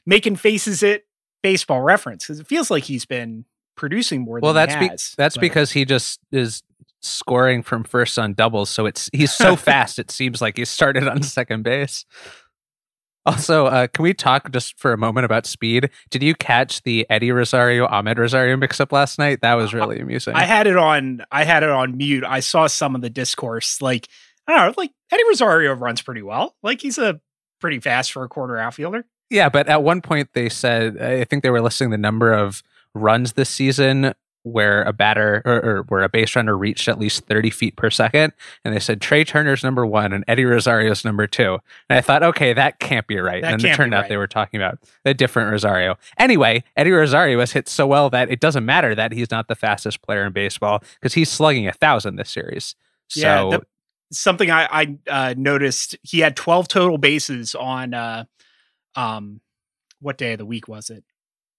making 0.05 0.37
faces 0.37 0.83
at 0.83 1.03
baseball 1.43 1.83
reference 1.83 2.25
because 2.25 2.41
it 2.41 2.47
feels 2.47 2.71
like 2.71 2.85
he's 2.85 3.05
been 3.05 3.45
producing 3.77 4.23
more 4.23 4.41
well, 4.41 4.55
that's 4.55 4.77
be- 4.77 4.89
that's 5.17 5.37
but. 5.37 5.41
because 5.41 5.73
he 5.73 5.85
just 5.85 6.21
is 6.33 6.63
scoring 7.01 7.63
from 7.63 7.85
first 7.85 8.19
on 8.19 8.35
doubles. 8.35 8.71
So 8.71 8.87
it's 8.87 9.09
he's 9.13 9.33
so 9.33 9.57
fast. 9.57 9.99
It 9.99 10.11
seems 10.11 10.41
like 10.41 10.57
he 10.57 10.65
started 10.65 11.07
on 11.07 11.23
second 11.23 11.63
base. 11.63 12.05
Also, 13.27 13.67
uh, 13.67 13.89
can 13.89 14.05
we 14.05 14.15
talk 14.15 14.53
just 14.53 14.79
for 14.79 14.93
a 14.93 14.97
moment 14.97 15.25
about 15.25 15.47
speed? 15.47 15.91
Did 16.11 16.23
you 16.23 16.33
catch 16.37 16.83
the 16.83 17.05
Eddie 17.11 17.33
Rosario 17.33 17.89
Amed 17.89 18.19
Rosario 18.19 18.57
mix 18.57 18.79
up 18.79 18.93
last 18.93 19.19
night? 19.19 19.41
That 19.43 19.55
was 19.55 19.75
really 19.75 19.99
amusing. 19.99 20.35
I 20.35 20.45
had 20.45 20.69
it 20.69 20.77
on. 20.77 21.25
I 21.33 21.43
had 21.43 21.65
it 21.65 21.69
on 21.69 21.97
mute. 21.97 22.23
I 22.25 22.39
saw 22.39 22.69
some 22.69 22.95
of 22.95 23.01
the 23.01 23.11
discourse. 23.11 23.83
Like 23.83 24.07
I 24.47 24.55
don't 24.55 24.67
know. 24.67 24.75
Like 24.77 24.93
Eddie 25.13 25.25
Rosario 25.29 25.73
runs 25.75 26.03
pretty 26.03 26.23
well. 26.23 26.57
Like 26.63 26.81
he's 26.81 26.99
a 26.99 27.21
pretty 27.61 27.81
fast 27.81 28.13
for 28.13 28.25
a 28.25 28.29
corner 28.29 28.57
outfielder. 28.57 29.05
Yeah, 29.31 29.49
but 29.49 29.69
at 29.69 29.83
one 29.83 30.03
point 30.03 30.31
they 30.35 30.49
said 30.49 31.01
I 31.01 31.25
think 31.25 31.43
they 31.43 31.51
were 31.51 31.63
listing 31.63 31.91
the 31.91 31.99
number 31.99 32.33
of 32.33 32.63
runs 32.95 33.35
this 33.35 33.51
season 33.51 34.15
where 34.47 34.85
a 34.85 34.93
batter 34.93 35.43
or, 35.45 35.65
or, 35.65 35.83
where 35.89 36.05
a 36.05 36.09
base 36.09 36.37
runner 36.37 36.57
reached 36.57 36.87
at 36.87 37.01
least 37.01 37.27
30 37.27 37.51
feet 37.51 37.75
per 37.75 37.91
second. 37.91 38.33
And 38.65 38.73
they 38.73 38.79
said 38.79 39.01
Trea 39.01 39.25
Turner's 39.25 39.65
number 39.65 39.85
one 39.85 40.13
and 40.13 40.25
Eddie 40.29 40.45
Rosario's 40.45 41.05
number 41.05 41.27
two. 41.27 41.59
And 41.91 41.99
I 41.99 42.01
thought, 42.01 42.23
okay, 42.23 42.53
that 42.53 42.79
can't 42.79 43.09
be 43.09 43.19
right. 43.19 43.43
That 43.43 43.55
and 43.55 43.65
it 43.65 43.75
turned 43.75 43.93
out 43.93 44.03
right. 44.03 44.09
they 44.09 44.17
were 44.17 44.29
talking 44.29 44.61
about 44.61 44.79
a 45.05 45.15
different 45.15 45.51
Rosario. 45.51 45.97
Anyway, 46.17 46.63
Eddie 46.77 46.93
Rosario 46.93 47.41
has 47.41 47.51
hit 47.51 47.69
so 47.69 47.89
well 47.89 48.09
that 48.11 48.31
it 48.31 48.39
doesn't 48.39 48.65
matter 48.65 48.95
that 48.95 49.11
he's 49.11 49.33
not 49.33 49.49
the 49.49 49.57
fastest 49.57 50.01
player 50.01 50.25
in 50.25 50.33
baseball 50.33 50.81
because 51.01 51.15
he's 51.15 51.29
slugging 51.29 51.67
a 51.67 51.73
thousand 51.73 52.15
this 52.15 52.31
series. 52.31 52.77
So 53.09 53.21
yeah, 53.21 53.43
the, 53.59 53.67
something 54.13 54.51
I, 54.51 54.69
I 54.71 54.99
uh, 55.09 55.35
noticed, 55.37 55.97
he 56.03 56.21
had 56.21 56.37
12 56.37 56.69
total 56.69 56.99
bases 56.99 57.55
on 57.55 57.95
uh, 57.95 58.25
um, 58.95 59.41
what 60.01 60.19
day 60.19 60.33
of 60.33 60.39
the 60.39 60.47
week 60.47 60.69
was 60.69 60.91
it? 60.91 61.05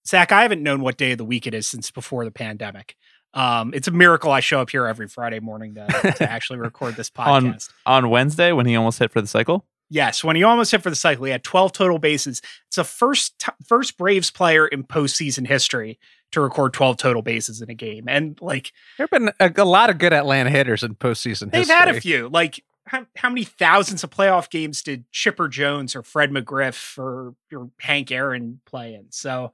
Zach, 0.07 0.31
I 0.31 0.43
haven't 0.43 0.63
known 0.63 0.81
what 0.81 0.97
day 0.97 1.11
of 1.11 1.17
the 1.17 1.25
week 1.25 1.47
it 1.47 1.53
is 1.53 1.67
since 1.67 1.91
before 1.91 2.23
the 2.23 2.31
pandemic. 2.31 2.95
Um, 3.33 3.73
it's 3.73 3.87
a 3.87 3.91
miracle 3.91 4.31
I 4.31 4.39
show 4.39 4.61
up 4.61 4.69
here 4.69 4.87
every 4.87 5.07
Friday 5.07 5.39
morning 5.39 5.75
to, 5.75 5.85
to 5.87 6.23
actually 6.29 6.59
record 6.59 6.95
this 6.95 7.09
podcast. 7.09 7.69
on, 7.85 8.03
on 8.05 8.09
Wednesday 8.09 8.51
when 8.51 8.65
he 8.65 8.75
almost 8.75 8.99
hit 8.99 9.11
for 9.11 9.21
the 9.21 9.27
cycle? 9.27 9.65
Yes, 9.89 10.23
when 10.23 10.35
he 10.35 10.43
almost 10.43 10.71
hit 10.71 10.81
for 10.81 10.89
the 10.89 10.95
cycle, 10.95 11.25
he 11.25 11.31
had 11.31 11.43
12 11.43 11.71
total 11.71 11.99
bases. 11.99 12.41
It's 12.67 12.75
the 12.75 12.83
first 12.83 13.39
t- 13.39 13.51
first 13.65 13.97
Braves 13.97 14.31
player 14.31 14.67
in 14.67 14.83
postseason 14.83 15.47
history 15.47 15.97
to 16.31 16.41
record 16.41 16.73
12 16.73 16.97
total 16.97 17.21
bases 17.21 17.61
in 17.61 17.69
a 17.69 17.73
game. 17.73 18.05
And 18.07 18.37
like 18.41 18.73
there've 18.97 19.09
been 19.09 19.31
a, 19.39 19.51
a 19.55 19.65
lot 19.65 19.89
of 19.89 19.97
good 19.97 20.13
Atlanta 20.13 20.49
hitters 20.49 20.83
in 20.83 20.95
postseason 20.95 21.51
they've 21.51 21.61
history. 21.61 21.75
had 21.75 21.89
a 21.89 22.01
few. 22.01 22.29
Like 22.29 22.63
how, 22.85 23.05
how 23.15 23.29
many 23.29 23.43
thousands 23.43 24.03
of 24.03 24.09
playoff 24.09 24.49
games 24.49 24.81
did 24.81 25.09
Chipper 25.11 25.47
Jones 25.47 25.95
or 25.95 26.03
Fred 26.03 26.31
McGriff 26.31 26.97
or, 26.97 27.35
or 27.53 27.69
Hank 27.79 28.11
Aaron 28.11 28.59
play 28.65 28.93
in? 28.93 29.07
So 29.11 29.53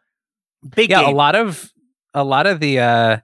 Big 0.75 0.89
yeah, 0.89 1.01
game. 1.01 1.13
a 1.13 1.17
lot 1.17 1.35
of 1.35 1.71
a 2.13 2.23
lot 2.23 2.47
of 2.47 2.59
the 2.59 2.79
uh 2.79 3.17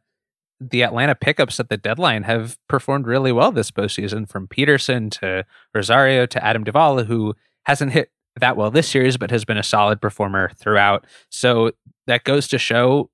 the 0.59 0.83
Atlanta 0.83 1.15
pickups 1.15 1.59
at 1.59 1.69
the 1.69 1.77
deadline 1.77 2.23
have 2.23 2.57
performed 2.67 3.07
really 3.07 3.31
well 3.31 3.51
this 3.51 3.71
postseason, 3.71 4.27
from 4.27 4.47
Pederson 4.47 5.09
to 5.19 5.45
Rosario 5.73 6.25
to 6.25 6.43
Adam 6.43 6.65
Duvall, 6.65 7.05
who 7.05 7.33
hasn't 7.65 7.93
hit 7.93 8.11
that 8.35 8.57
well 8.57 8.69
this 8.69 8.89
series, 8.89 9.15
but 9.15 9.31
has 9.31 9.45
been 9.45 9.57
a 9.57 9.63
solid 9.63 10.01
performer 10.01 10.51
throughout. 10.57 11.05
So 11.29 11.71
that 12.07 12.25
goes 12.25 12.47
to 12.49 12.57
show 12.57 13.09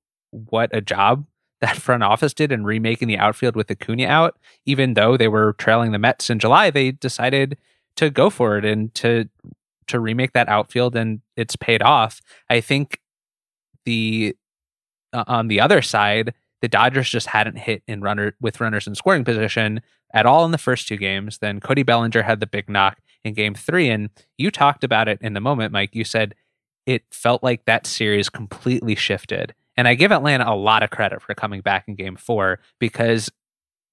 what 0.50 0.74
a 0.74 0.80
job 0.80 1.26
that 1.60 1.76
front 1.76 2.02
office 2.02 2.34
did 2.34 2.52
in 2.52 2.64
remaking 2.64 3.08
the 3.08 3.18
outfield 3.18 3.56
with 3.56 3.70
Acuna 3.70 4.06
out. 4.06 4.38
Even 4.66 4.94
though 4.94 5.16
they 5.16 5.28
were 5.28 5.54
trailing 5.54 5.92
the 5.92 5.98
Mets 5.98 6.28
in 6.28 6.38
July, 6.38 6.70
they 6.70 6.92
decided 6.92 7.56
to 7.96 8.10
go 8.10 8.28
for 8.28 8.58
it 8.58 8.64
and 8.64 8.92
to 8.94 9.28
to 9.86 10.00
remake 10.00 10.32
that 10.32 10.48
outfield, 10.48 10.96
and 10.96 11.20
it's 11.36 11.54
paid 11.54 11.80
off. 11.80 12.20
I 12.50 12.60
think 12.60 13.00
the 13.84 14.36
uh, 15.12 15.24
on 15.28 15.48
the 15.48 15.60
other 15.60 15.80
side, 15.80 16.34
the 16.60 16.68
Dodgers 16.68 17.08
just 17.08 17.28
hadn't 17.28 17.56
hit 17.56 17.82
in 17.86 18.00
runner 18.00 18.34
with 18.40 18.60
runners 18.60 18.86
in 18.86 18.94
scoring 18.94 19.24
position 19.24 19.80
at 20.12 20.26
all 20.26 20.44
in 20.44 20.50
the 20.50 20.58
first 20.58 20.88
two 20.88 20.96
games. 20.96 21.38
Then 21.38 21.60
Cody 21.60 21.82
Bellinger 21.82 22.22
had 22.22 22.40
the 22.40 22.46
big 22.46 22.68
knock 22.68 22.98
in 23.24 23.34
game 23.34 23.54
three. 23.54 23.88
And 23.88 24.10
you 24.38 24.50
talked 24.50 24.84
about 24.84 25.08
it 25.08 25.18
in 25.20 25.34
the 25.34 25.40
moment, 25.40 25.72
Mike. 25.72 25.94
You 25.94 26.04
said 26.04 26.34
it 26.86 27.02
felt 27.10 27.42
like 27.42 27.64
that 27.64 27.86
series 27.86 28.28
completely 28.28 28.94
shifted. 28.94 29.54
And 29.76 29.86
I 29.86 29.94
give 29.94 30.12
Atlanta 30.12 30.50
a 30.50 30.56
lot 30.56 30.82
of 30.82 30.90
credit 30.90 31.22
for 31.22 31.34
coming 31.34 31.60
back 31.60 31.84
in 31.86 31.94
game 31.94 32.16
four 32.16 32.60
because 32.78 33.30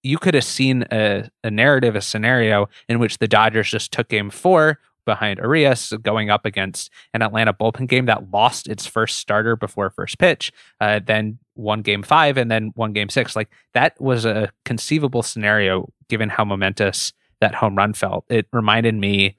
you 0.01 0.17
could 0.17 0.33
have 0.33 0.43
seen 0.43 0.85
a, 0.91 1.29
a 1.43 1.51
narrative, 1.51 1.95
a 1.95 2.01
scenario 2.01 2.67
in 2.89 2.99
which 2.99 3.19
the 3.19 3.27
Dodgers 3.27 3.69
just 3.69 3.91
took 3.91 4.09
game 4.09 4.29
four, 4.29 4.79
behind 5.05 5.39
Urias 5.39 5.93
going 6.01 6.29
up 6.29 6.45
against 6.45 6.89
an 7.13 7.21
Atlanta 7.21 7.53
bullpen 7.53 7.87
game 7.87 8.05
that 8.05 8.31
lost 8.31 8.67
its 8.67 8.85
first 8.85 9.19
starter 9.19 9.55
before 9.55 9.89
first 9.89 10.17
pitch, 10.17 10.51
uh, 10.79 10.99
then 11.05 11.39
one 11.55 11.81
game 11.81 12.03
five, 12.03 12.37
and 12.37 12.49
then 12.49 12.71
one 12.75 12.93
game 12.93 13.09
six. 13.09 13.35
Like 13.35 13.49
that 13.73 13.99
was 13.99 14.25
a 14.25 14.51
conceivable 14.65 15.23
scenario 15.23 15.89
given 16.09 16.29
how 16.29 16.45
momentous 16.45 17.13
that 17.41 17.55
home 17.55 17.75
run 17.75 17.93
felt. 17.93 18.25
It 18.29 18.47
reminded 18.51 18.95
me, 18.95 19.37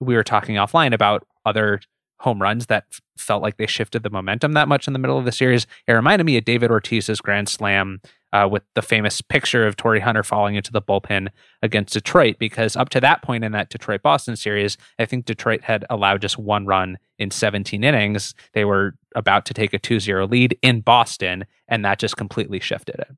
we 0.00 0.14
were 0.14 0.24
talking 0.24 0.56
offline 0.56 0.94
about 0.94 1.26
other 1.44 1.80
home 2.20 2.40
runs 2.40 2.66
that 2.66 2.84
felt 3.16 3.42
like 3.42 3.56
they 3.56 3.66
shifted 3.66 4.02
the 4.02 4.10
momentum 4.10 4.52
that 4.52 4.68
much 4.68 4.86
in 4.86 4.92
the 4.92 4.98
middle 4.98 5.18
of 5.18 5.24
the 5.24 5.32
series. 5.32 5.66
It 5.86 5.92
reminded 5.92 6.24
me 6.24 6.36
of 6.36 6.44
David 6.44 6.70
Ortiz's 6.70 7.20
grand 7.20 7.48
slam 7.48 8.00
uh, 8.32 8.48
with 8.50 8.62
the 8.74 8.82
famous 8.82 9.20
picture 9.20 9.66
of 9.66 9.76
Torii 9.76 10.00
Hunter 10.00 10.22
falling 10.22 10.54
into 10.54 10.70
the 10.70 10.82
bullpen 10.82 11.28
against 11.62 11.94
Detroit, 11.94 12.36
because 12.38 12.76
up 12.76 12.90
to 12.90 13.00
that 13.00 13.22
point 13.22 13.42
in 13.42 13.52
that 13.52 13.70
Detroit 13.70 14.02
Boston 14.02 14.36
series, 14.36 14.76
I 14.98 15.06
think 15.06 15.24
Detroit 15.24 15.62
had 15.62 15.84
allowed 15.90 16.20
just 16.20 16.38
one 16.38 16.66
run 16.66 16.98
in 17.18 17.30
17 17.30 17.82
innings. 17.82 18.34
They 18.52 18.64
were 18.64 18.94
about 19.16 19.46
to 19.46 19.54
take 19.54 19.72
a 19.72 19.78
2 19.78 19.98
0 19.98 20.26
lead 20.26 20.58
in 20.62 20.80
Boston, 20.82 21.44
and 21.68 21.84
that 21.84 21.98
just 21.98 22.16
completely 22.16 22.60
shifted 22.60 22.96
it. 22.96 23.08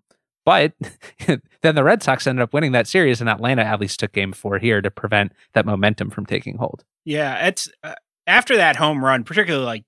But 0.44 0.72
then 1.62 1.74
the 1.74 1.84
Red 1.84 2.02
Sox 2.02 2.26
ended 2.26 2.42
up 2.42 2.54
winning 2.54 2.72
that 2.72 2.86
series, 2.86 3.20
and 3.20 3.28
Atlanta 3.28 3.62
at 3.62 3.80
least 3.80 4.00
took 4.00 4.12
game 4.12 4.32
four 4.32 4.58
here 4.58 4.80
to 4.80 4.90
prevent 4.90 5.32
that 5.54 5.66
momentum 5.66 6.10
from 6.10 6.26
taking 6.26 6.56
hold. 6.56 6.84
Yeah, 7.04 7.46
it's 7.46 7.68
uh, 7.82 7.94
after 8.26 8.56
that 8.56 8.76
home 8.76 9.04
run, 9.04 9.24
particularly 9.24 9.64
like 9.64 9.84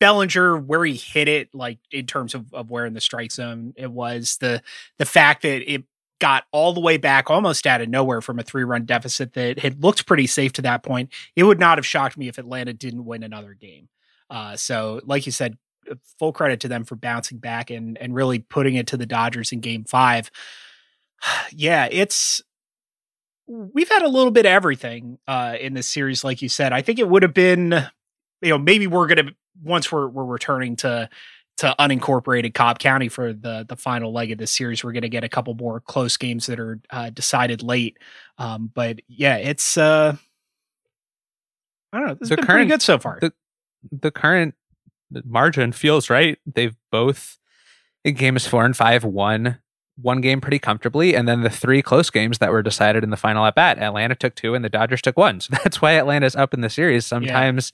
Bellinger, 0.00 0.58
where 0.58 0.84
he 0.84 0.94
hit 0.94 1.28
it, 1.28 1.54
like 1.54 1.78
in 1.90 2.06
terms 2.06 2.34
of, 2.34 2.52
of 2.54 2.70
where 2.70 2.86
in 2.86 2.94
the 2.94 3.00
strike 3.00 3.32
zone 3.32 3.74
it 3.76 3.90
was, 3.90 4.38
the 4.40 4.62
the 4.98 5.06
fact 5.06 5.42
that 5.42 5.70
it 5.70 5.84
got 6.20 6.44
all 6.52 6.72
the 6.72 6.80
way 6.80 6.96
back 6.96 7.30
almost 7.30 7.66
out 7.66 7.80
of 7.80 7.88
nowhere 7.88 8.20
from 8.20 8.38
a 8.38 8.42
three 8.42 8.64
run 8.64 8.84
deficit 8.84 9.34
that 9.34 9.58
had 9.58 9.82
looked 9.82 10.06
pretty 10.06 10.26
safe 10.26 10.52
to 10.54 10.62
that 10.62 10.82
point. 10.82 11.12
It 11.36 11.44
would 11.44 11.60
not 11.60 11.78
have 11.78 11.86
shocked 11.86 12.16
me 12.16 12.28
if 12.28 12.38
Atlanta 12.38 12.72
didn't 12.72 13.04
win 13.04 13.22
another 13.22 13.54
game. 13.54 13.88
Uh, 14.28 14.56
so, 14.56 15.00
like 15.04 15.26
you 15.26 15.32
said, 15.32 15.56
uh, 15.90 15.94
full 16.18 16.32
credit 16.32 16.60
to 16.60 16.68
them 16.68 16.84
for 16.84 16.96
bouncing 16.96 17.38
back 17.38 17.70
and 17.70 17.96
and 17.98 18.14
really 18.14 18.38
putting 18.40 18.74
it 18.74 18.88
to 18.88 18.96
the 18.96 19.06
Dodgers 19.06 19.52
in 19.52 19.60
Game 19.60 19.84
Five. 19.84 20.30
yeah, 21.52 21.88
it's 21.90 22.42
we've 23.48 23.88
had 23.88 24.02
a 24.02 24.08
little 24.08 24.30
bit 24.30 24.46
of 24.46 24.50
everything 24.50 25.18
uh, 25.26 25.56
in 25.58 25.74
this 25.74 25.88
series, 25.88 26.22
like 26.22 26.42
you 26.42 26.48
said. 26.48 26.72
I 26.72 26.82
think 26.82 26.98
it 26.98 27.08
would 27.08 27.22
have 27.22 27.34
been, 27.34 27.72
you 28.42 28.50
know, 28.50 28.58
maybe 28.58 28.86
we're 28.86 29.06
gonna 29.06 29.32
once 29.62 29.90
we're 29.90 30.08
we're 30.08 30.24
returning 30.24 30.76
to 30.76 31.08
to 31.58 31.74
unincorporated 31.80 32.54
Cobb 32.54 32.78
County 32.78 33.08
for 33.08 33.32
the 33.32 33.64
the 33.68 33.76
final 33.76 34.12
leg 34.12 34.30
of 34.30 34.38
this 34.38 34.52
series, 34.52 34.84
we're 34.84 34.92
gonna 34.92 35.08
get 35.08 35.24
a 35.24 35.28
couple 35.28 35.54
more 35.54 35.80
close 35.80 36.16
games 36.16 36.46
that 36.46 36.60
are 36.60 36.78
uh, 36.90 37.10
decided 37.10 37.62
late. 37.62 37.98
Um, 38.36 38.70
but 38.72 39.00
yeah, 39.08 39.36
it's 39.36 39.76
uh, 39.76 40.16
I 41.92 41.98
don't 41.98 42.06
know. 42.06 42.14
This 42.14 42.28
the 42.28 42.34
has 42.34 42.36
been 42.36 42.46
current, 42.46 42.56
pretty 42.56 42.70
good 42.70 42.82
so 42.82 42.98
far. 42.98 43.18
The, 43.20 43.32
the 43.90 44.10
current 44.10 44.54
margin 45.24 45.72
feels 45.72 46.10
right. 46.10 46.38
They've 46.46 46.76
both 46.92 47.38
in 48.04 48.14
games 48.14 48.46
four 48.46 48.64
and 48.64 48.76
five 48.76 49.04
won 49.04 49.58
one 50.00 50.20
game 50.20 50.40
pretty 50.40 50.58
comfortably, 50.58 51.14
and 51.14 51.26
then 51.26 51.42
the 51.42 51.50
three 51.50 51.82
close 51.82 52.10
games 52.10 52.38
that 52.38 52.50
were 52.50 52.62
decided 52.62 53.02
in 53.02 53.10
the 53.10 53.16
final 53.16 53.44
at 53.44 53.54
bat, 53.54 53.78
Atlanta 53.78 54.14
took 54.14 54.34
two 54.34 54.54
and 54.54 54.64
the 54.64 54.68
Dodgers 54.68 55.02
took 55.02 55.16
one. 55.16 55.40
So 55.48 55.56
that's 55.62 55.80
why 55.80 55.92
Atlanta's 55.92 56.36
up 56.36 56.52
in 56.52 56.60
the 56.60 56.70
series. 56.70 57.06
Sometimes 57.06 57.72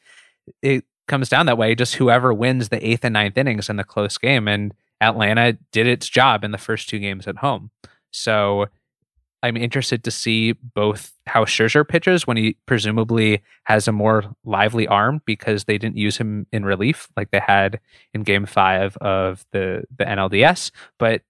yeah. 0.62 0.76
it 0.76 0.84
comes 1.08 1.28
down 1.28 1.46
that 1.46 1.58
way. 1.58 1.74
Just 1.74 1.96
whoever 1.96 2.32
wins 2.32 2.68
the 2.68 2.86
eighth 2.86 3.04
and 3.04 3.12
ninth 3.12 3.36
innings 3.36 3.68
in 3.68 3.76
the 3.76 3.84
close 3.84 4.16
game, 4.18 4.48
and 4.48 4.72
Atlanta 5.00 5.58
did 5.72 5.86
its 5.86 6.08
job 6.08 6.44
in 6.44 6.52
the 6.52 6.58
first 6.58 6.88
two 6.88 6.98
games 6.98 7.26
at 7.26 7.38
home. 7.38 7.70
So 8.10 8.66
I'm 9.44 9.58
interested 9.58 10.04
to 10.04 10.10
see 10.10 10.52
both 10.52 11.12
how 11.26 11.44
Scherzer 11.44 11.86
pitches 11.86 12.26
when 12.26 12.38
he 12.38 12.56
presumably 12.64 13.42
has 13.64 13.86
a 13.86 13.92
more 13.92 14.24
lively 14.44 14.86
arm 14.86 15.20
because 15.26 15.64
they 15.64 15.76
didn't 15.76 15.98
use 15.98 16.16
him 16.16 16.46
in 16.50 16.64
relief 16.64 17.08
like 17.14 17.30
they 17.30 17.40
had 17.40 17.78
in 18.14 18.22
Game 18.22 18.46
Five 18.46 18.96
of 18.98 19.44
the 19.52 19.84
the 19.98 20.04
NLDS. 20.04 20.70
But 20.98 21.22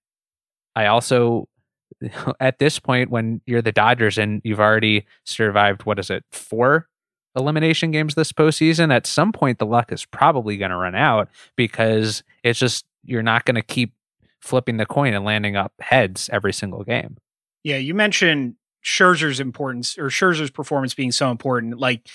I 0.77 0.87
also, 0.87 1.49
at 2.41 2.59
this 2.59 2.79
point, 2.79 3.11
when 3.11 3.41
you're 3.47 3.63
the 3.63 3.73
Dodgers 3.73 4.19
and 4.19 4.41
you've 4.45 4.61
already 4.61 5.07
survived, 5.25 5.85
what 5.85 5.99
is 5.99 6.11
it, 6.11 6.25
four 6.33 6.89
elimination 7.37 7.91
games 7.91 8.15
this 8.15 8.33
postseason, 8.33 8.93
at 8.93 9.07
some 9.07 9.33
point 9.33 9.59
the 9.59 9.67
luck 9.67 9.93
is 9.93 10.05
probably 10.05 10.57
going 10.57 10.71
to 10.71 10.77
run 10.77 10.95
out 10.95 11.29
because 11.57 12.23
it's 12.43 12.59
just 12.59 12.85
you're 13.05 13.23
not 13.23 13.45
going 13.45 13.57
to 13.57 13.63
keep 13.63 13.93
flipping 14.41 14.77
the 14.77 14.87
coin 14.87 15.15
and 15.15 15.25
landing 15.25 15.57
up 15.57 15.73
heads 15.81 16.29
every 16.33 16.53
single 16.53 16.85
game. 16.85 17.17
Yeah, 17.63 17.79
you 17.79 17.95
mentioned 17.95 18.57
Scherzer's 18.85 19.41
importance 19.41 19.99
or 19.99 20.11
Scherzer's 20.11 20.51
performance 20.51 20.95
being 20.95 21.13
so 21.13 21.31
important. 21.31 21.79
Like 21.79 22.09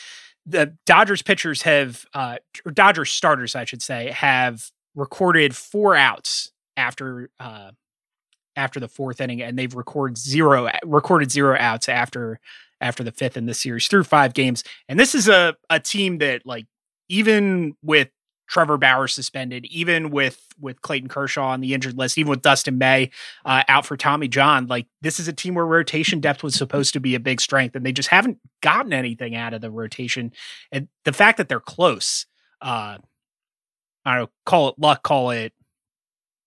the 0.46 0.78
Dodgers 0.86 1.22
pitchers 1.22 1.64
have, 1.64 2.06
uh, 2.14 2.38
or 2.66 2.72
Dodgers 2.72 3.12
starters, 3.12 3.56
I 3.56 3.66
should 3.66 3.82
say, 3.82 4.12
have 4.12 4.70
recorded 4.96 5.56
four 5.56 5.96
outs 5.96 6.52
after 6.78 7.30
uh, 7.40 7.72
after 8.56 8.80
the 8.80 8.88
fourth 8.88 9.22
inning, 9.22 9.42
and 9.42 9.58
they've 9.58 9.76
recorded 9.76 10.18
zero 10.18 10.70
recorded 10.84 11.32
zero 11.32 11.56
outs 11.60 11.90
after 11.90 12.40
after 12.82 13.04
the 13.04 13.12
fifth 13.12 13.38
in 13.38 13.46
this 13.46 13.62
series 13.62 13.88
through 13.88 14.04
five 14.04 14.34
games. 14.34 14.64
And 14.88 15.00
this 15.00 15.16
is 15.16 15.28
a 15.28 15.56
a 15.70 15.80
team 15.80 16.20
that 16.20 16.46
like 16.46 16.66
even 17.10 17.76
with 17.82 18.10
Trevor 18.50 18.78
Bauer 18.78 19.08
suspended, 19.08 19.66
even 19.66 20.10
with 20.10 20.42
with 20.60 20.82
Clayton 20.82 21.08
Kershaw 21.08 21.50
on 21.50 21.62
the 21.62 21.74
injured 21.74 21.98
list, 21.98 22.18
even 22.18 22.32
with 22.32 22.42
Dustin 22.42 22.78
May 22.78 23.12
uh, 23.46 23.64
out 23.68 23.86
for 23.86 23.96
Tommy 23.96 24.28
John. 24.28 24.66
Like 24.68 24.88
this 25.02 25.20
is 25.20 25.28
a 25.28 25.34
team 25.34 25.54
where 25.54 25.66
rotation 25.66 26.20
depth 26.20 26.42
was 26.44 26.56
supposed 26.56 26.94
to 26.94 27.00
be 27.00 27.16
a 27.16 27.20
big 27.20 27.40
strength, 27.40 27.76
and 27.76 27.86
they 27.86 27.92
just 27.92 28.10
haven't 28.10 28.40
gotten 28.62 28.92
anything 28.92 29.36
out 29.36 29.54
of 29.54 29.62
the 29.62 29.72
rotation. 29.72 30.32
And 30.72 30.88
the 31.06 31.14
fact 31.14 31.38
that 31.38 31.48
they're 31.48 31.60
close, 31.60 32.26
uh, 32.62 32.98
I 34.06 34.16
don't 34.16 34.24
know, 34.24 34.30
call 34.46 34.70
it 34.70 34.80
luck, 34.80 35.04
call 35.04 35.30
it 35.30 35.54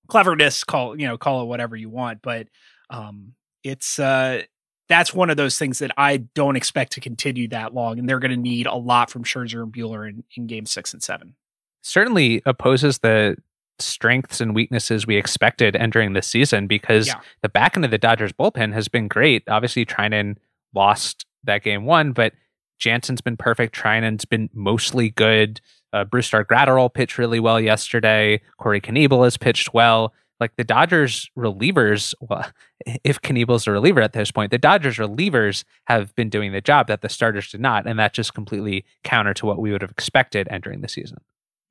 cleverness, 0.08 0.64
call 0.64 0.98
you 0.98 1.06
know, 1.06 1.18
call 1.18 1.42
it 1.42 1.46
whatever 1.46 1.76
you 1.76 1.90
want, 1.90 2.20
but 2.22 2.48
um, 2.90 3.34
it's 3.64 3.98
uh, 3.98 4.42
that's 4.88 5.14
one 5.14 5.30
of 5.30 5.36
those 5.36 5.58
things 5.58 5.78
that 5.78 5.92
I 5.96 6.18
don't 6.18 6.56
expect 6.56 6.92
to 6.92 7.00
continue 7.00 7.48
that 7.48 7.74
long, 7.74 7.98
and 7.98 8.08
they're 8.08 8.18
going 8.18 8.32
to 8.32 8.36
need 8.36 8.66
a 8.66 8.74
lot 8.74 9.10
from 9.10 9.24
Scherzer 9.24 9.62
and 9.62 9.72
Buehler 9.72 10.08
in, 10.08 10.24
in 10.36 10.46
Game 10.46 10.66
Six 10.66 10.92
and 10.92 11.02
Seven 11.02 11.34
certainly 11.82 12.42
opposes 12.46 12.98
the 12.98 13.36
strengths 13.78 14.40
and 14.40 14.54
weaknesses 14.54 15.06
we 15.06 15.16
expected 15.16 15.74
entering 15.76 16.12
this 16.12 16.26
season 16.26 16.66
because 16.66 17.08
yeah. 17.08 17.20
the 17.42 17.48
back 17.48 17.76
end 17.76 17.84
of 17.84 17.90
the 17.90 17.98
Dodgers 17.98 18.32
bullpen 18.32 18.72
has 18.72 18.88
been 18.88 19.08
great. 19.08 19.42
Obviously, 19.48 19.84
Treinen 19.84 20.36
lost 20.74 21.26
that 21.44 21.62
game 21.62 21.84
one, 21.84 22.12
but 22.12 22.32
Jansen's 22.78 23.20
been 23.20 23.36
perfect. 23.36 23.74
Treinen's 23.74 24.24
been 24.24 24.48
mostly 24.52 25.10
good. 25.10 25.60
Uh, 25.92 26.04
Brusdar 26.04 26.44
Graterol 26.44 26.92
pitched 26.92 27.18
really 27.18 27.40
well 27.40 27.60
yesterday. 27.60 28.40
Corey 28.58 28.80
Knebel 28.80 29.24
has 29.24 29.36
pitched 29.36 29.74
well. 29.74 30.12
Like 30.40 30.56
the 30.56 30.64
Dodgers 30.64 31.30
relievers, 31.38 32.14
well, 32.20 32.46
if 33.04 33.20
Knebel's 33.20 33.66
a 33.66 33.72
reliever 33.72 34.00
at 34.00 34.12
this 34.12 34.30
point, 34.30 34.50
the 34.50 34.58
Dodgers 34.58 34.96
relievers 34.96 35.64
have 35.84 36.14
been 36.16 36.28
doing 36.28 36.52
the 36.52 36.60
job 36.60 36.88
that 36.88 37.00
the 37.00 37.08
starters 37.08 37.50
did 37.50 37.60
not, 37.60 37.86
and 37.86 37.98
that's 37.98 38.16
just 38.16 38.34
completely 38.34 38.84
counter 39.04 39.34
to 39.34 39.46
what 39.46 39.58
we 39.58 39.70
would 39.70 39.82
have 39.82 39.90
expected 39.90 40.48
entering 40.50 40.80
the 40.80 40.88
season. 40.88 41.18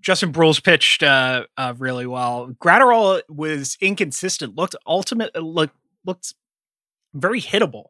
Justin 0.02 0.32
Bruihl 0.32 0.64
pitched 0.64 1.04
uh, 1.04 1.46
uh, 1.58 1.74
really 1.78 2.08
well. 2.08 2.52
Graterol 2.60 3.22
was 3.30 3.78
inconsistent. 3.82 4.56
Looked 4.56 4.76
ultimate. 4.88 5.32
Uh, 5.36 5.40
looked 5.42 5.76
looked 6.06 6.34
very 7.14 7.42
hittable 7.42 7.88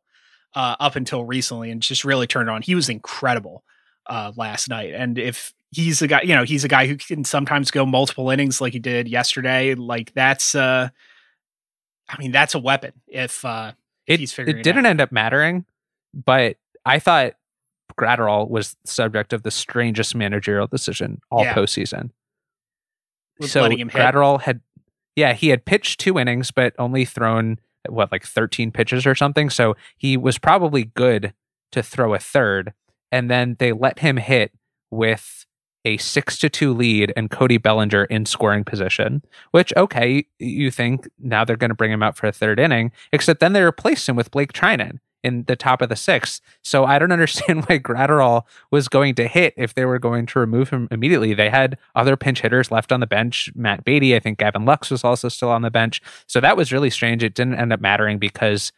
uh, 0.56 0.76
up 0.80 0.96
until 0.96 1.24
recently, 1.24 1.72
and 1.72 1.82
just 1.82 2.04
really 2.04 2.28
turned 2.28 2.50
on. 2.50 2.62
He 2.62 2.76
was 2.76 2.90
incredible 2.90 3.64
uh, 4.08 4.34
last 4.36 4.68
night. 4.68 4.94
And 4.94 5.18
if 5.18 5.54
he's 5.72 6.02
a 6.02 6.08
guy, 6.08 6.22
you 6.22 6.36
know, 6.36 6.44
he's 6.44 6.64
a 6.64 6.68
guy 6.68 6.88
who 6.88 6.98
can 6.98 7.24
sometimes 7.24 7.72
go 7.72 7.86
multiple 7.86 8.30
innings 8.30 8.62
like 8.62 8.74
he 8.74 8.80
did 8.80 9.08
yesterday. 9.08 9.74
Like 9.74 10.14
that's, 10.14 10.54
uh, 10.54 10.90
I 12.10 12.18
mean, 12.18 12.32
that's 12.32 12.56
a 12.56 12.60
weapon. 12.60 12.92
If 13.08 13.44
uh, 13.46 13.72
if 14.06 14.16
it, 14.16 14.20
he's 14.20 14.34
figuring 14.34 14.60
it 14.60 14.64
didn't 14.64 14.86
it 14.86 14.90
end 14.90 15.02
up 15.02 15.12
mattering, 15.12 15.66
but 16.14 16.58
I 16.86 17.00
thought 17.00 17.34
Graterol 17.98 18.50
was 18.50 18.76
subject 18.86 19.34
of 19.34 19.44
the 19.44 19.52
strangest 19.52 20.16
managerial 20.16 20.68
decision 20.68 21.22
all 21.30 21.44
yeah. 21.44 21.54
postseason. 21.54 22.12
so 23.42 23.70
Graterol 23.70 24.42
had, 24.42 24.62
yeah, 25.16 25.34
he 25.34 25.50
had 25.50 25.66
pitched 25.66 26.00
two 26.00 26.20
innings, 26.20 26.52
but 26.52 26.74
only 26.78 27.06
thrown 27.06 27.60
what 27.88 28.12
like 28.12 28.26
13 28.26 28.72
pitches 28.72 29.06
or 29.06 29.16
something. 29.16 29.50
So 29.50 29.76
he 29.98 30.18
was 30.18 30.38
probably 30.38 30.86
good 30.86 31.34
to 31.72 31.82
throw 31.82 32.14
a 32.14 32.20
third, 32.20 32.74
and 33.12 33.30
then 33.30 33.56
they 33.60 33.72
let 33.72 34.00
him 34.00 34.18
hit 34.18 34.52
with 34.90 35.46
a 35.86 35.98
six 35.98 36.38
to 36.40 36.50
two 36.50 36.74
lead 36.74 37.14
and 37.16 37.30
Cody 37.30 37.58
Bellinger 37.58 38.06
in 38.06 38.26
scoring 38.26 38.64
position. 38.64 39.24
Which 39.52 39.74
okay, 39.76 40.26
you 40.40 40.72
think 40.72 41.08
now 41.20 41.44
they're 41.46 41.56
going 41.56 41.70
to 41.70 41.76
bring 41.76 41.92
him 41.92 42.04
out 42.04 42.18
for 42.18 42.28
a 42.28 42.32
third 42.32 42.60
inning, 42.60 42.92
except 43.12 43.40
then 43.40 43.54
they 43.54 43.64
replaced 43.64 44.08
him 44.08 44.16
with 44.16 44.32
Blake 44.32 44.54
Treinen 44.54 45.00
in 45.24 45.44
the 45.44 45.56
top 45.56 45.82
of 45.82 45.90
the 45.90 45.96
sixth. 45.96 46.42
So 46.64 46.86
I 46.86 47.00
don't 47.00 47.12
understand 47.12 47.66
why 47.66 47.80
Graterol 47.80 48.44
was 48.72 48.88
going 48.88 49.16
to 49.16 49.28
hit 49.28 49.54
if 49.58 49.74
they 49.74 49.86
were 49.86 50.00
going 50.00 50.26
to 50.28 50.40
remove 50.40 50.70
him 50.70 50.88
immediately. 50.92 51.34
They 51.34 51.50
had 51.50 51.78
other 51.96 52.18
pinch 52.18 52.42
hitters 52.42 52.72
left 52.72 52.92
on 52.92 53.00
the 53.00 53.08
bench. 53.08 53.52
Matt 53.56 53.84
Beaty, 53.86 54.16
I 54.16 54.20
think 54.20 54.40
Gavin 54.40 54.66
Lux 54.66 54.92
was 54.92 55.04
also 55.04 55.30
still 55.30 55.50
on 55.50 55.62
the 55.62 55.72
bench. 55.72 56.02
So 56.28 56.40
that 56.42 56.58
was 56.58 56.72
really 56.72 56.90
strange. 56.90 57.24
It 57.24 57.36
didn't 57.36 57.56
end 57.56 57.74
up 57.74 57.82
mattering 57.82 58.18
because 58.18 58.72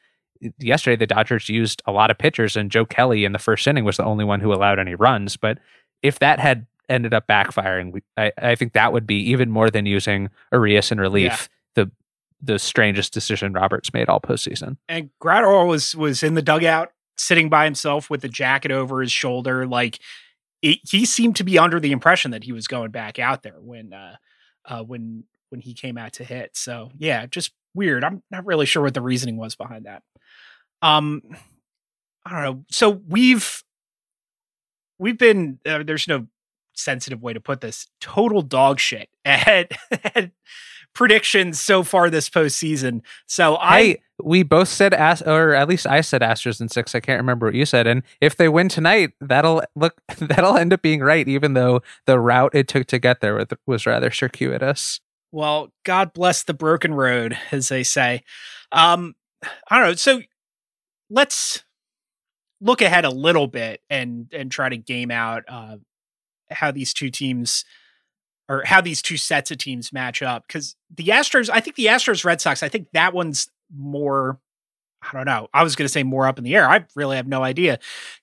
yesterday 0.60 0.98
the 0.98 1.08
Dodgers 1.08 1.48
used 1.50 1.82
a 1.86 1.92
lot 1.92 2.12
of 2.12 2.18
pitchers 2.18 2.58
and 2.58 2.72
Joe 2.72 2.86
Kelly 2.86 3.24
in 3.24 3.32
the 3.32 3.40
first 3.40 3.66
inning 3.68 3.86
was 3.86 3.98
the 3.98 4.06
only 4.06 4.26
one 4.26 4.42
who 4.42 4.54
allowed 4.54 4.80
any 4.80 4.96
runs. 4.96 5.38
But 5.38 5.60
if 6.02 6.20
that 6.20 6.40
had 6.40 6.66
ended 6.90 7.14
up 7.14 7.28
backfiring, 7.28 8.02
I, 8.18 8.32
I 8.38 8.56
think 8.56 8.74
that 8.74 8.94
would 8.94 9.08
be 9.08 9.30
even 9.32 9.50
more 9.50 9.70
than 9.70 9.86
using 9.86 10.30
Urias 10.52 10.92
in 10.92 11.00
relief. 11.00 11.32
Yeah 11.32 11.48
the 11.76 11.92
the 12.42 12.60
strangest 12.60 13.14
decision 13.14 13.54
Roberts 13.54 13.94
made 13.94 14.10
all 14.10 14.20
postseason. 14.20 14.78
And 14.88 15.10
Graterol 15.22 15.68
was 15.68 15.96
was 15.96 16.24
in 16.24 16.34
the 16.34 16.42
dugout, 16.42 16.92
sitting 17.18 17.50
by 17.50 17.66
himself 17.66 18.10
with 18.10 18.22
the 18.22 18.30
jacket 18.30 18.72
over 18.72 19.02
his 19.02 19.12
shoulder. 19.12 19.66
Like 19.66 20.00
it, 20.62 20.80
he 20.90 21.06
seemed 21.06 21.36
to 21.38 21.44
be 21.44 21.58
under 21.58 21.80
the 21.80 21.92
impression 21.92 22.32
that 22.32 22.44
he 22.44 22.52
was 22.52 22.68
going 22.68 22.92
back 22.92 23.20
out 23.20 23.44
there 23.44 23.58
when 23.60 23.94
uh, 23.94 24.16
uh, 24.66 24.84
when 24.84 25.24
when 25.50 25.62
he 25.62 25.74
came 25.74 25.98
out 25.98 26.14
to 26.14 26.24
hit. 26.24 26.52
So 26.56 26.92
yeah, 26.98 27.26
just 27.26 27.54
weird. 27.74 28.04
I'm 28.04 28.22
not 28.30 28.46
really 28.46 28.66
sure 28.66 28.84
what 28.84 28.94
the 28.94 29.02
reasoning 29.02 29.38
was 29.38 29.56
behind 29.56 29.86
that. 29.86 30.04
Um, 30.82 31.22
I 32.26 32.32
don't 32.32 32.44
know. 32.44 32.66
So 32.72 32.90
we've 32.90 33.64
we've 35.00 35.18
been 35.18 35.60
uh, 35.66 35.84
there's 35.84 36.08
no 36.08 36.28
sensitive 36.74 37.22
way 37.22 37.34
to 37.34 37.40
put 37.40 37.62
this. 37.62 37.88
Total 38.00 38.42
dog 38.42 38.80
shit 38.80 39.10
at, 39.26 39.72
at 39.92 40.32
predictions 40.94 41.60
so 41.60 41.84
far 41.84 42.10
this 42.10 42.30
postseason. 42.30 43.02
So 43.26 43.58
I 43.58 43.82
hey, 43.82 44.02
we 44.24 44.44
both 44.44 44.68
said 44.68 44.94
as 44.94 45.22
or 45.22 45.54
at 45.54 45.68
least 45.68 45.88
I 45.88 46.02
said 46.02 46.22
Astros 46.22 46.62
in 46.62 46.70
six. 46.70 46.96
I 46.96 47.00
can't 47.00 47.20
remember 47.20 47.48
what 47.48 47.56
you 47.56 47.66
said. 47.66 47.88
And 47.88 48.04
if 48.22 48.38
they 48.38 48.48
win 48.50 48.70
tonight, 48.70 49.12
that'll 49.20 49.64
look 49.76 50.00
that'll 50.18 50.58
end 50.58 50.74
up 50.74 50.82
being 50.82 51.02
right, 51.02 51.28
even 51.28 51.54
though 51.54 51.82
the 52.06 52.20
route 52.20 52.54
it 52.54 52.68
took 52.68 52.88
to 52.88 53.00
get 53.00 53.22
there 53.22 53.46
was 53.66 53.86
rather 53.86 54.12
circuitous. 54.12 55.00
Well, 55.32 55.70
God 55.84 56.14
bless 56.14 56.44
the 56.44 56.54
broken 56.54 56.94
road, 56.94 57.36
as 57.52 57.70
they 57.70 57.84
say. 57.84 58.24
Um, 58.72 59.16
I 59.68 59.80
don't 59.80 59.88
know. 59.88 59.96
So 59.96 60.22
let's 61.10 61.64
look 62.62 62.82
ahead 62.82 63.04
a 63.04 63.10
little 63.10 63.48
bit 63.48 63.82
and 63.90 64.28
and 64.32 64.52
try 64.52 64.70
to 64.70 64.78
game 64.78 65.12
out 65.12 65.44
uh, 65.48 65.78
how 66.54 66.72
these 66.72 66.94
two 66.94 67.10
teams 67.10 67.66
or 68.50 68.64
how 68.66 68.82
these 68.82 69.02
two 69.02 69.18
sets 69.18 69.52
of 69.52 69.58
teams 69.58 69.94
match 69.94 70.22
up. 70.22 70.46
Because 70.48 70.76
the 70.94 71.08
Astros, 71.08 71.50
I 71.52 71.60
think 71.60 71.76
the 71.76 71.86
Astros 71.86 72.26
Red 72.26 72.42
Sox, 72.42 72.64
I 72.64 72.70
think 72.70 72.88
that 72.94 73.14
one's 73.14 73.50
more. 73.76 74.40
I 75.02 75.12
don't 75.12 75.26
know. 75.26 75.50
I 75.54 75.64
was 75.64 75.76
going 75.76 75.86
to 75.86 75.92
say 75.92 76.04
more 76.04 76.28
up 76.28 76.38
in 76.38 76.46
the 76.46 76.56
air. 76.56 76.70
I 76.70 76.86
really 76.96 77.18
have 77.18 77.28
no 77.28 77.44
idea. 77.44 77.80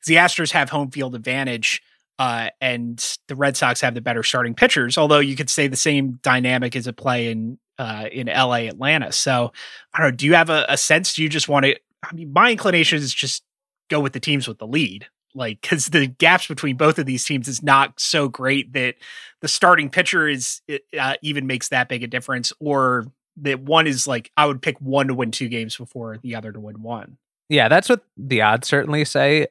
The 0.07 0.15
Astros 0.15 0.53
have 0.53 0.71
home 0.71 0.91
field 0.91 1.15
advantage, 1.15 1.83
uh, 2.19 2.49
and 2.61 3.17
the 3.29 3.37
Red 3.37 3.57
Sox 3.57 3.83
have 3.83 3.95
the 3.95 4.01
better 4.01 4.23
starting 4.23 4.55
pitchers. 4.55 4.97
Although 4.97 5.19
you 5.19 5.37
could 5.37 5.51
say 5.51 5.67
the 5.67 5.77
same 5.77 6.19
dynamic 6.23 6.75
is 6.75 6.89
at 6.89 6.97
play 6.97 7.31
in 7.31 7.59
uh, 7.79 8.09
in 8.13 8.29
LA, 8.29 8.67
Atlanta. 8.67 9.13
So 9.13 9.53
I 9.93 10.01
don't 10.01 10.11
know. 10.11 10.17
Do 10.17 10.27
you 10.27 10.35
have 10.35 10.51
a, 10.51 10.67
a 10.69 10.77
sense? 10.77 11.15
Do 11.15 11.23
you 11.23 11.29
just 11.29 11.49
want 11.49 11.65
to? 11.67 11.77
I 12.03 12.15
mean, 12.15 12.33
my 12.33 12.51
inclination 12.51 12.99
is 12.99 13.13
just 13.13 13.43
go 13.89 14.01
with 14.01 14.13
the 14.13 14.21
teams 14.21 14.49
with 14.49 14.59
the 14.59 14.67
lead. 14.67 15.07
Like 15.35 15.61
because 15.61 15.87
the 15.87 16.07
gaps 16.07 16.47
between 16.47 16.77
both 16.77 16.99
of 16.99 17.07
these 17.07 17.25
teams 17.25 17.49
is 17.49 17.63
not 17.63 17.99
so 17.99 18.29
great 18.29 18.73
that 18.73 18.97
the 19.41 19.49
starting 19.49 19.91
pitcher 19.91 20.29
is 20.29 20.61
uh, 20.99 21.15
even 21.23 21.47
makes 21.47 21.69
that 21.69 21.89
big 21.89 22.03
a 22.03 22.07
difference 22.07 22.53
or 22.61 23.07
that 23.37 23.61
one 23.61 23.87
is 23.87 24.07
like 24.07 24.31
i 24.37 24.47
would 24.47 24.63
pick 24.63 24.81
one 24.81 25.09
to 25.09 25.15
win 25.15 25.31
two 25.31 25.49
games 25.49 25.77
before 25.77 26.19
the 26.19 26.35
other 26.35 26.53
to 26.53 26.61
win 26.61 26.83
one. 26.83 27.17
Yeah 27.49 27.69
that's 27.69 27.89
what 27.89 28.05
the 28.17 28.43
odds 28.43 28.69
certainly 28.69 29.05
say. 29.05 29.47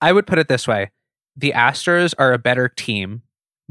I 0.00 0.12
would 0.12 0.26
put 0.26 0.38
it 0.38 0.48
this 0.48 0.66
way 0.68 0.90
the 1.36 1.52
astros 1.52 2.14
are 2.18 2.32
a 2.32 2.38
better 2.38 2.68
team 2.68 3.22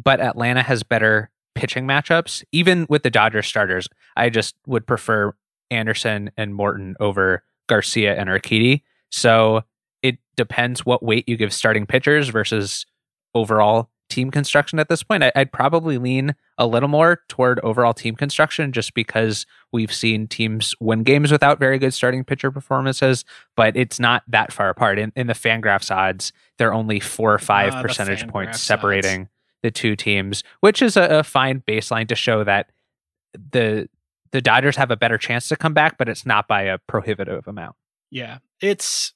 but 0.02 0.20
atlanta 0.20 0.64
has 0.64 0.84
better 0.84 1.30
pitching 1.56 1.86
matchups 1.86 2.44
even 2.52 2.86
with 2.90 3.04
the 3.04 3.10
dodgers 3.10 3.48
starters. 3.48 3.88
I 4.16 4.30
just 4.30 4.56
would 4.66 4.88
prefer 4.88 5.34
anderson 5.70 6.32
and 6.38 6.54
morton 6.54 6.96
over 7.00 7.44
garcia 7.68 8.16
and 8.16 8.30
urquidy. 8.30 8.82
So 9.10 9.64
it 10.02 10.18
depends 10.36 10.86
what 10.86 11.04
weight 11.04 11.28
you 11.28 11.38
give 11.38 11.54
starting 11.54 11.86
pitchers 11.86 12.30
versus 12.30 12.86
overall 13.34 13.90
team 14.12 14.30
construction 14.30 14.78
at 14.78 14.90
this 14.90 15.04
point. 15.04 15.24
I, 15.24 15.32
would 15.36 15.52
probably 15.52 15.98
lean 15.98 16.36
a 16.58 16.68
little 16.68 16.90
more 16.90 17.22
toward 17.30 17.60
overall 17.62 17.94
team 17.94 18.16
construction 18.16 18.74
just 18.74 18.94
because 18.94 19.46
we've 19.72 19.94
seen 19.94 20.28
teams 20.28 20.76
win 20.80 21.04
games 21.04 21.32
without 21.32 21.60
very 21.60 21.80
good 21.80 21.94
starting 21.94 22.24
pitcher 22.24 22.52
performances, 22.52 23.24
but 23.56 23.76
it's 23.78 24.00
not 24.00 24.24
that 24.28 24.52
far 24.52 24.70
apart. 24.70 25.00
In, 25.00 25.14
in 25.16 25.28
the 25.28 25.34
Fangraphs 25.34 25.90
odds, 25.96 26.34
they're 26.58 26.74
only 26.74 27.00
four 27.00 27.34
or 27.34 27.40
five 27.40 27.74
uh, 27.74 27.82
percentage 27.82 28.28
points 28.28 28.60
separating 28.60 29.22
odds. 29.22 29.30
the 29.64 29.72
two 29.72 29.96
teams, 29.96 30.44
which 30.60 30.82
is 30.82 30.98
a, 30.98 31.20
a 31.20 31.24
fine 31.24 31.64
baseline 31.66 32.08
to 32.10 32.16
show 32.16 32.44
that 32.44 32.70
the 33.34 33.88
the 34.32 34.42
Dodgers 34.42 34.78
have 34.78 34.92
a 34.92 34.96
better 34.96 35.18
chance 35.18 35.50
to 35.50 35.58
come 35.58 35.74
back, 35.74 35.98
but 35.98 36.08
it's 36.08 36.26
not 36.26 36.48
by 36.48 36.64
a 36.64 36.78
prohibitive 36.78 37.48
amount. 37.50 37.76
Yeah, 38.12 38.38
it's 38.62 39.14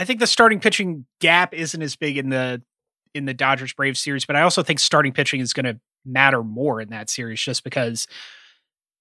I 0.00 0.04
think 0.04 0.18
the 0.18 0.26
starting 0.26 0.60
pitching 0.60 1.04
gap 1.20 1.52
isn't 1.52 1.82
as 1.82 1.94
big 1.94 2.16
in 2.16 2.30
the 2.30 2.62
in 3.12 3.26
the 3.26 3.34
Dodgers 3.34 3.74
Braves 3.74 4.00
series, 4.00 4.24
but 4.24 4.34
I 4.34 4.40
also 4.40 4.62
think 4.62 4.78
starting 4.78 5.12
pitching 5.12 5.40
is 5.40 5.52
going 5.52 5.66
to 5.66 5.78
matter 6.06 6.42
more 6.42 6.80
in 6.80 6.88
that 6.88 7.10
series 7.10 7.38
just 7.38 7.64
because 7.64 8.06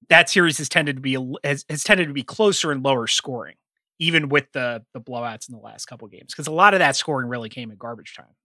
that 0.10 0.30
series 0.30 0.58
has 0.58 0.68
tended 0.68 0.98
to 0.98 1.02
be 1.02 1.14
has, 1.46 1.64
has 1.70 1.86
tended 1.86 2.08
to 2.08 2.14
be 2.14 2.24
closer 2.24 2.74
and 2.74 2.84
lower 2.84 3.08
scoring, 3.08 3.56
even 3.98 4.28
with 4.28 4.52
the 4.52 4.84
the 4.94 5.00
blowouts 5.00 5.48
in 5.48 5.56
the 5.56 5.62
last 5.62 5.86
couple 5.86 6.06
games, 6.10 6.34
because 6.34 6.48
a 6.48 6.52
lot 6.52 6.74
of 6.74 6.82
that 6.82 6.98
scoring 6.98 7.30
really 7.30 7.48
came 7.48 7.72
in 7.72 7.78
garbage 7.78 8.14
time. 8.18 8.36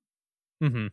Mm-hmm. 0.62 0.86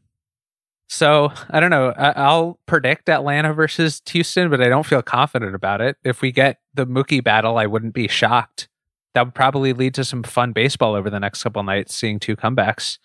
So 0.90 1.32
I 1.52 1.60
don't 1.60 1.70
know. 1.70 1.92
I, 1.92 2.36
will 2.36 2.60
predict 2.66 3.08
Atlanta 3.08 3.54
versus 3.54 4.02
Houston, 4.10 4.50
but 4.50 4.62
I 4.62 4.68
don't 4.68 4.86
feel 4.86 5.04
confident 5.04 5.54
about 5.54 5.80
it. 5.80 5.98
If 6.04 6.24
we 6.24 6.32
get 6.32 6.60
the 6.74 6.88
Mookie 6.88 7.24
battle, 7.24 7.60
I 7.60 7.68
wouldn't 7.68 7.94
be 7.94 8.08
shocked 8.08 8.68
that 9.14 9.26
would 9.26 9.36
probably 9.36 9.74
lead 9.74 9.94
to 9.96 10.06
some 10.06 10.24
fun 10.24 10.52
baseball 10.54 10.96
over 10.96 11.10
the 11.10 11.20
next 11.20 11.44
couple 11.44 11.64
nights, 11.64 11.96
seeing 11.96 12.20
two 12.20 12.36
comebacks. 12.36 12.98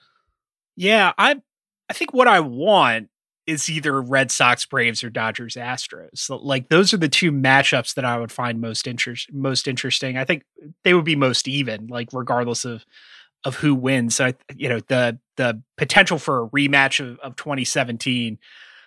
Yeah, 0.76 1.12
I 1.18 1.40
I 1.88 1.92
think 1.92 2.12
what 2.12 2.28
I 2.28 2.40
want 2.40 3.08
is 3.46 3.70
either 3.70 4.02
Red 4.02 4.30
Sox 4.30 4.66
Braves 4.66 5.04
or 5.04 5.10
Dodgers 5.10 5.54
Astros. 5.54 6.28
Like 6.28 6.68
those 6.68 6.92
are 6.92 6.96
the 6.96 7.08
two 7.08 7.30
matchups 7.30 7.94
that 7.94 8.04
I 8.04 8.18
would 8.18 8.32
find 8.32 8.60
most 8.60 8.86
interest 8.86 9.32
most 9.32 9.68
interesting. 9.68 10.16
I 10.16 10.24
think 10.24 10.42
they 10.84 10.94
would 10.94 11.04
be 11.04 11.16
most 11.16 11.48
even, 11.48 11.86
like 11.86 12.08
regardless 12.12 12.64
of 12.64 12.84
of 13.44 13.56
who 13.56 13.74
wins. 13.74 14.16
So 14.16 14.26
I, 14.26 14.34
you 14.54 14.68
know 14.68 14.80
the 14.80 15.18
the 15.36 15.62
potential 15.76 16.18
for 16.18 16.42
a 16.42 16.48
rematch 16.48 17.00
of, 17.00 17.18
of 17.20 17.36
2017 17.36 18.38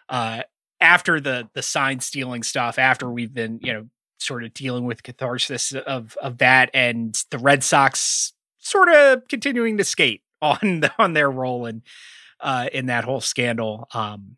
uh, 0.09 0.43
after 0.81 1.19
the 1.19 1.49
the 1.53 1.61
sign 1.61 1.99
stealing 1.99 2.43
stuff, 2.43 2.77
after 2.77 3.09
we've 3.09 3.33
been 3.33 3.59
you 3.61 3.73
know 3.73 3.89
sort 4.19 4.43
of 4.43 4.53
dealing 4.53 4.85
with 4.85 5.03
catharsis 5.03 5.73
of 5.73 6.15
of 6.21 6.37
that, 6.37 6.69
and 6.73 7.23
the 7.31 7.37
Red 7.37 7.63
Sox 7.63 8.33
sort 8.59 8.89
of 8.89 9.27
continuing 9.27 9.77
to 9.77 9.83
skate 9.83 10.21
on 10.41 10.83
on 10.97 11.13
their 11.13 11.29
role 11.31 11.65
in 11.65 11.81
uh, 12.39 12.69
in 12.71 12.87
that 12.87 13.03
whole 13.03 13.21
scandal. 13.21 13.87
Um, 13.93 14.37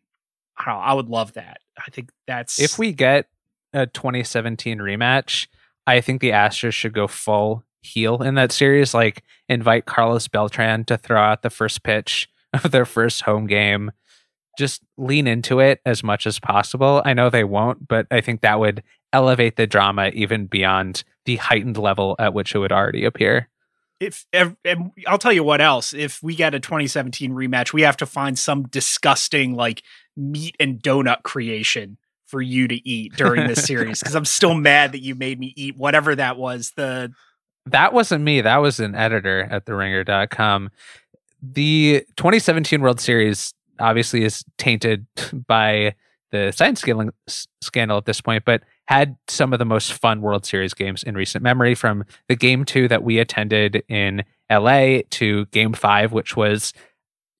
I, 0.57 0.71
I 0.71 0.93
would 0.93 1.09
love 1.09 1.34
that. 1.34 1.59
I 1.77 1.89
think 1.91 2.11
that's 2.27 2.59
if 2.59 2.77
we 2.77 2.93
get 2.93 3.27
a 3.73 3.88
2017 3.88 4.79
rematch, 4.79 5.47
I 5.88 6.01
think 6.01 6.21
the 6.21 6.32
Astros 6.32 6.73
should 6.73 6.93
go 6.93 7.07
full 7.07 7.63
heel 7.82 8.21
in 8.21 8.36
that 8.36 8.51
series. 8.51 8.93
Like 8.93 9.23
invite 9.49 9.86
Carlos 9.86 10.27
Beltran 10.27 10.86
to 10.86 10.97
throw 10.97 11.21
out 11.21 11.41
the 11.41 11.49
first 11.49 11.84
pitch 11.84 12.29
of 12.53 12.71
their 12.71 12.86
first 12.86 13.21
home 13.21 13.47
game. 13.47 13.91
Just 14.57 14.84
lean 14.97 15.27
into 15.27 15.59
it 15.59 15.79
as 15.86 16.03
much 16.03 16.27
as 16.27 16.39
possible. 16.39 17.01
I 17.05 17.13
know 17.13 17.29
they 17.29 17.45
won't, 17.45 17.88
but 17.88 18.05
I 18.11 18.21
think 18.21 18.41
that 18.41 18.59
would 18.59 18.84
elevate 19.14 19.55
the 19.55 19.68
drama 19.68 20.09
even 20.14 20.45
beyond 20.45 21.03
the 21.26 21.38
heightened 21.38 21.78
level 21.78 22.16
at 22.20 22.34
which 22.34 22.55
it 22.55 22.59
would 22.59 22.72
already 22.72 23.05
appear. 23.05 23.49
If, 23.99 24.26
if 24.34 24.55
and 24.66 24.91
I'll 25.05 25.20
tell 25.20 25.34
you 25.34 25.43
what 25.43 25.62
else, 25.62 25.93
if 25.93 26.24
we 26.24 26.36
get 26.36 26.55
a 26.55 26.59
2017 26.59 27.32
rematch, 27.32 27.72
we 27.72 27.84
have 27.84 27.97
to 27.97 28.05
find 28.05 28.38
some 28.38 28.64
disgusting 28.64 29.55
like 29.55 29.84
meat 30.18 30.55
and 30.59 30.82
donut 30.82 31.22
creation 31.24 31.97
for 32.26 32.41
you 32.41 32.68
to 32.68 32.88
eat 32.88 33.14
during 33.16 33.47
this 33.47 33.64
series 33.66 33.99
because 33.99 34.16
I'm 34.16 34.26
still 34.26 34.53
mad 34.55 34.93
that 34.93 35.01
you 35.01 35.14
made 35.14 35.39
me 35.39 35.53
eat 35.55 35.78
whatever 35.78 36.16
that 36.16 36.38
was. 36.38 36.72
The 36.76 37.12
that 37.68 37.93
wasn't 37.93 38.24
me. 38.24 38.41
That 38.41 38.57
was 38.57 38.80
an 38.80 38.95
editor 38.95 39.47
at 39.51 39.66
theringer.com. 39.66 40.72
The 41.43 42.05
2017 42.16 42.82
World 42.82 42.99
Series 42.99 43.53
obviously 43.80 44.24
is 44.24 44.43
tainted 44.57 45.05
by 45.47 45.95
the 46.32 46.51
sign 46.51 46.76
stealing 46.76 47.12
scandal 47.62 47.97
at 47.97 48.05
this 48.05 48.22
point, 48.22 48.45
but 48.45 48.64
had 48.91 49.15
some 49.29 49.53
of 49.53 49.59
the 49.59 49.65
most 49.65 49.93
fun 49.93 50.21
World 50.21 50.45
Series 50.45 50.73
games 50.73 51.01
in 51.01 51.15
recent 51.15 51.41
memory 51.41 51.75
from 51.75 52.03
the 52.27 52.35
game 52.35 52.65
two 52.65 52.89
that 52.89 53.03
we 53.03 53.19
attended 53.19 53.83
in 53.87 54.25
LA 54.51 54.99
to 55.11 55.45
game 55.47 55.71
five, 55.71 56.11
which 56.11 56.35
was 56.35 56.73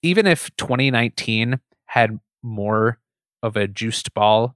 even 0.01 0.25
if 0.25 0.49
2019 0.55 1.59
had 1.87 2.21
more 2.41 2.99
of 3.43 3.57
a 3.57 3.67
juiced 3.67 4.13
ball 4.13 4.55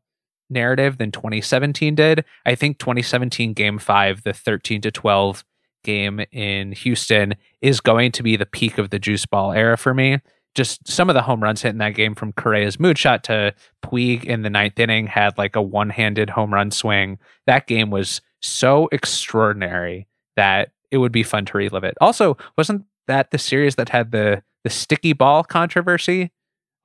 narrative 0.49 0.97
than 0.97 1.11
2017 1.11 1.95
did, 1.95 2.23
I 2.45 2.55
think 2.55 2.79
2017 2.79 3.51
game 3.51 3.77
five, 3.77 4.23
the 4.23 4.31
13 4.31 4.79
to 4.81 4.91
12 4.91 5.43
game 5.83 6.21
in 6.31 6.71
Houston, 6.71 7.33
is 7.61 7.81
going 7.81 8.13
to 8.13 8.23
be 8.23 8.37
the 8.37 8.45
peak 8.45 8.77
of 8.77 8.89
the 8.89 8.99
juice 8.99 9.25
ball 9.25 9.51
era 9.51 9.77
for 9.77 9.93
me 9.93 10.19
just 10.55 10.87
some 10.87 11.09
of 11.09 11.13
the 11.13 11.21
home 11.21 11.43
runs 11.43 11.61
hit 11.61 11.69
in 11.69 11.77
that 11.79 11.93
game 11.93 12.15
from 12.15 12.33
Correa's 12.33 12.79
mood 12.79 12.97
shot 12.97 13.23
to 13.25 13.53
Puig 13.83 14.23
in 14.23 14.41
the 14.41 14.49
ninth 14.49 14.79
inning 14.79 15.05
had 15.05 15.37
like 15.37 15.55
a 15.55 15.61
one 15.61 15.89
handed 15.89 16.29
home 16.29 16.53
run 16.53 16.71
swing. 16.71 17.19
That 17.45 17.67
game 17.67 17.91
was 17.91 18.21
so 18.41 18.87
extraordinary 18.91 20.07
that 20.35 20.71
it 20.91 20.97
would 20.97 21.11
be 21.11 21.23
fun 21.23 21.45
to 21.45 21.57
relive 21.57 21.83
it. 21.83 21.95
Also, 21.99 22.37
wasn't 22.57 22.85
that 23.07 23.31
the 23.31 23.37
series 23.37 23.75
that 23.75 23.89
had 23.89 24.11
the 24.11 24.41
the 24.63 24.69
sticky 24.69 25.13
ball 25.13 25.43
controversy? 25.43 26.31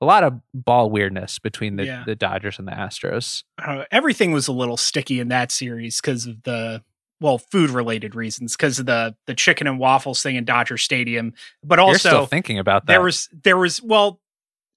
A 0.01 0.05
lot 0.05 0.23
of 0.23 0.39
ball 0.53 0.89
weirdness 0.89 1.37
between 1.37 1.75
the, 1.75 1.85
yeah. 1.85 2.03
the 2.05 2.15
Dodgers 2.15 2.57
and 2.57 2.67
the 2.67 2.71
Astros. 2.71 3.43
Uh, 3.63 3.83
everything 3.91 4.31
was 4.31 4.47
a 4.47 4.51
little 4.51 4.77
sticky 4.77 5.19
in 5.19 5.27
that 5.27 5.51
series 5.51 6.01
because 6.01 6.25
of 6.25 6.41
the 6.41 6.83
well, 7.21 7.37
food 7.37 7.69
related 7.69 8.15
reasons 8.15 8.57
because 8.57 8.79
of 8.79 8.87
the 8.87 9.15
the 9.27 9.35
chicken 9.35 9.67
and 9.67 9.79
waffles 9.79 10.23
thing 10.23 10.35
in 10.35 10.43
Dodger 10.43 10.77
Stadium, 10.77 11.33
but 11.63 11.79
also 11.79 12.25
thinking 12.25 12.57
about 12.57 12.87
that. 12.87 12.93
There 12.93 13.01
was 13.01 13.29
there 13.43 13.57
was 13.57 13.81
well, 13.81 14.19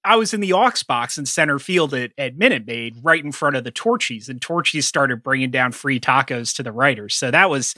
I 0.05 0.17
was 0.17 0.35
in 0.35 0.41
the 0.41 0.53
aux 0.53 0.71
box 0.87 1.17
in 1.17 1.25
center 1.25 1.59
field 1.59 1.95
at, 1.95 2.13
at 2.19 2.37
Minute 2.37 2.67
Maid, 2.67 2.99
right 3.03 3.25
in 3.25 3.33
front 3.33 3.57
of 3.57 3.65
the 3.65 3.71
Torchy's, 3.71 4.29
and 4.29 4.41
Torchy's 4.41 4.87
started 4.87 5.23
bringing 5.23 5.51
down 5.51 5.73
free 5.73 5.99
tacos 5.99 6.55
to 6.57 6.63
the 6.63 6.71
writers. 6.71 7.15
So 7.15 7.31
that 7.31 7.49
was, 7.49 7.75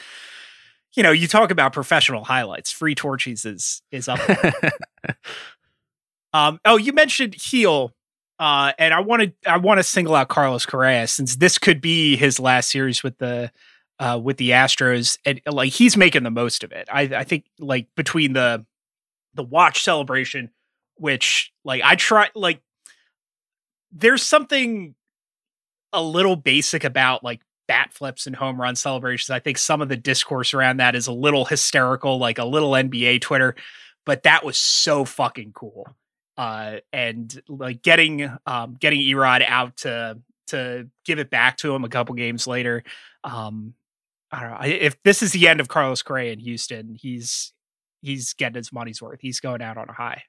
you 0.94 1.04
know, 1.04 1.12
you 1.12 1.28
talk 1.28 1.52
about 1.52 1.72
professional 1.72 2.24
highlights. 2.24 2.72
Free 2.72 2.96
Torchy's 2.96 3.44
is 3.44 3.82
is 3.92 4.08
up. 4.08 4.18
um. 6.32 6.60
Oh, 6.64 6.76
you 6.76 6.92
mentioned 6.92 7.34
heel. 7.34 7.92
Uh, 8.38 8.72
and 8.78 8.92
I 8.92 9.00
wanted 9.00 9.32
I 9.46 9.56
want 9.56 9.78
to 9.78 9.82
single 9.82 10.14
out 10.14 10.28
Carlos 10.28 10.66
Correa 10.66 11.06
since 11.06 11.36
this 11.36 11.56
could 11.56 11.80
be 11.80 12.16
his 12.16 12.38
last 12.38 12.70
series 12.70 13.02
with 13.02 13.16
the 13.16 13.50
uh, 13.98 14.20
with 14.22 14.36
the 14.36 14.50
Astros, 14.50 15.18
and 15.24 15.40
like 15.46 15.72
he's 15.72 15.96
making 15.96 16.22
the 16.22 16.30
most 16.30 16.64
of 16.64 16.72
it. 16.72 16.88
I, 16.92 17.02
I 17.02 17.24
think 17.24 17.46
like 17.58 17.88
between 17.96 18.32
the 18.32 18.64
the 19.34 19.42
watch 19.42 19.82
celebration, 19.82 20.50
which 20.96 21.52
like 21.64 21.82
I 21.84 21.94
try 21.94 22.28
like 22.34 22.60
there's 23.92 24.22
something 24.22 24.94
a 25.92 26.02
little 26.02 26.36
basic 26.36 26.84
about 26.84 27.24
like 27.24 27.40
bat 27.68 27.92
flips 27.92 28.26
and 28.26 28.36
home 28.36 28.60
run 28.60 28.76
celebrations. 28.76 29.30
I 29.30 29.40
think 29.40 29.58
some 29.58 29.80
of 29.80 29.88
the 29.88 29.96
discourse 29.96 30.54
around 30.54 30.78
that 30.78 30.94
is 30.94 31.06
a 31.06 31.12
little 31.12 31.44
hysterical, 31.44 32.18
like 32.18 32.38
a 32.38 32.44
little 32.44 32.70
NBA 32.70 33.20
Twitter, 33.22 33.54
but 34.04 34.24
that 34.24 34.44
was 34.44 34.58
so 34.58 35.04
fucking 35.04 35.52
cool. 35.52 35.88
Uh, 36.36 36.76
and 36.92 37.40
like 37.48 37.82
getting 37.82 38.30
um 38.44 38.76
getting 38.78 39.00
E-Rod 39.00 39.42
out 39.46 39.78
to 39.78 40.18
to 40.48 40.88
give 41.04 41.18
it 41.18 41.30
back 41.30 41.56
to 41.58 41.74
him 41.74 41.84
a 41.84 41.88
couple 41.88 42.14
games 42.14 42.46
later. 42.46 42.84
Um, 43.24 43.74
I 44.32 44.40
don't 44.40 44.50
know 44.50 44.58
if 44.62 45.02
this 45.02 45.22
is 45.22 45.32
the 45.32 45.48
end 45.48 45.60
of 45.60 45.68
Carlos 45.68 46.02
Gray 46.02 46.32
in 46.32 46.40
Houston. 46.40 46.94
He's 46.94 47.52
he's 48.02 48.32
getting 48.32 48.56
his 48.56 48.72
money's 48.72 49.00
worth. 49.00 49.20
He's 49.20 49.40
going 49.40 49.62
out 49.62 49.76
on 49.76 49.88
a 49.88 49.92
high. 49.92 50.24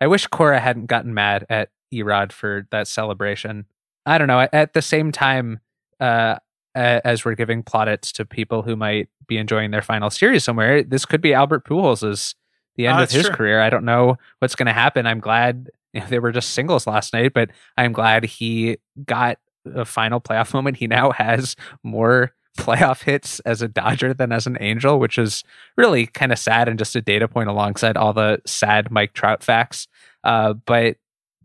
I 0.00 0.06
wish 0.06 0.26
Cora 0.26 0.60
hadn't 0.60 0.86
gotten 0.86 1.14
mad 1.14 1.46
at 1.48 1.70
E-Rod 1.92 2.32
for 2.32 2.66
that 2.70 2.88
celebration. 2.88 3.66
I 4.06 4.18
don't 4.18 4.28
know. 4.28 4.46
At 4.52 4.72
the 4.72 4.82
same 4.82 5.12
time, 5.12 5.60
uh, 6.00 6.36
as 6.74 7.24
we're 7.24 7.34
giving 7.34 7.62
plaudits 7.62 8.12
to 8.12 8.24
people 8.24 8.62
who 8.62 8.76
might 8.76 9.08
be 9.26 9.38
enjoying 9.38 9.70
their 9.70 9.82
final 9.82 10.10
series 10.10 10.44
somewhere, 10.44 10.82
this 10.82 11.06
could 11.06 11.20
be 11.20 11.32
Albert 11.32 11.64
Pujols' 11.64 12.34
the 12.76 12.86
end 12.86 12.98
oh, 12.98 13.04
of 13.04 13.10
his 13.10 13.26
true. 13.26 13.34
career. 13.34 13.60
I 13.60 13.70
don't 13.70 13.84
know 13.84 14.16
what's 14.40 14.56
going 14.56 14.66
to 14.66 14.72
happen. 14.72 15.06
I'm 15.06 15.20
glad 15.20 15.70
you 15.92 16.00
know, 16.00 16.06
they 16.06 16.18
were 16.18 16.32
just 16.32 16.50
singles 16.50 16.86
last 16.86 17.12
night, 17.12 17.32
but 17.32 17.50
I'm 17.78 17.92
glad 17.92 18.24
he 18.24 18.78
got 19.04 19.38
a 19.64 19.84
final 19.84 20.20
playoff 20.20 20.52
moment. 20.54 20.76
He 20.76 20.86
now 20.86 21.12
has 21.12 21.56
more 21.82 22.32
playoff 22.58 23.02
hits 23.02 23.40
as 23.40 23.62
a 23.62 23.68
Dodger 23.68 24.14
than 24.14 24.32
as 24.32 24.46
an 24.46 24.56
Angel, 24.60 24.98
which 24.98 25.18
is 25.18 25.44
really 25.76 26.06
kind 26.06 26.32
of 26.32 26.38
sad 26.38 26.68
and 26.68 26.78
just 26.78 26.96
a 26.96 27.00
data 27.00 27.28
point 27.28 27.48
alongside 27.48 27.96
all 27.96 28.12
the 28.12 28.40
sad 28.46 28.90
Mike 28.90 29.12
Trout 29.12 29.42
facts. 29.42 29.88
Uh, 30.22 30.52
but 30.52 30.96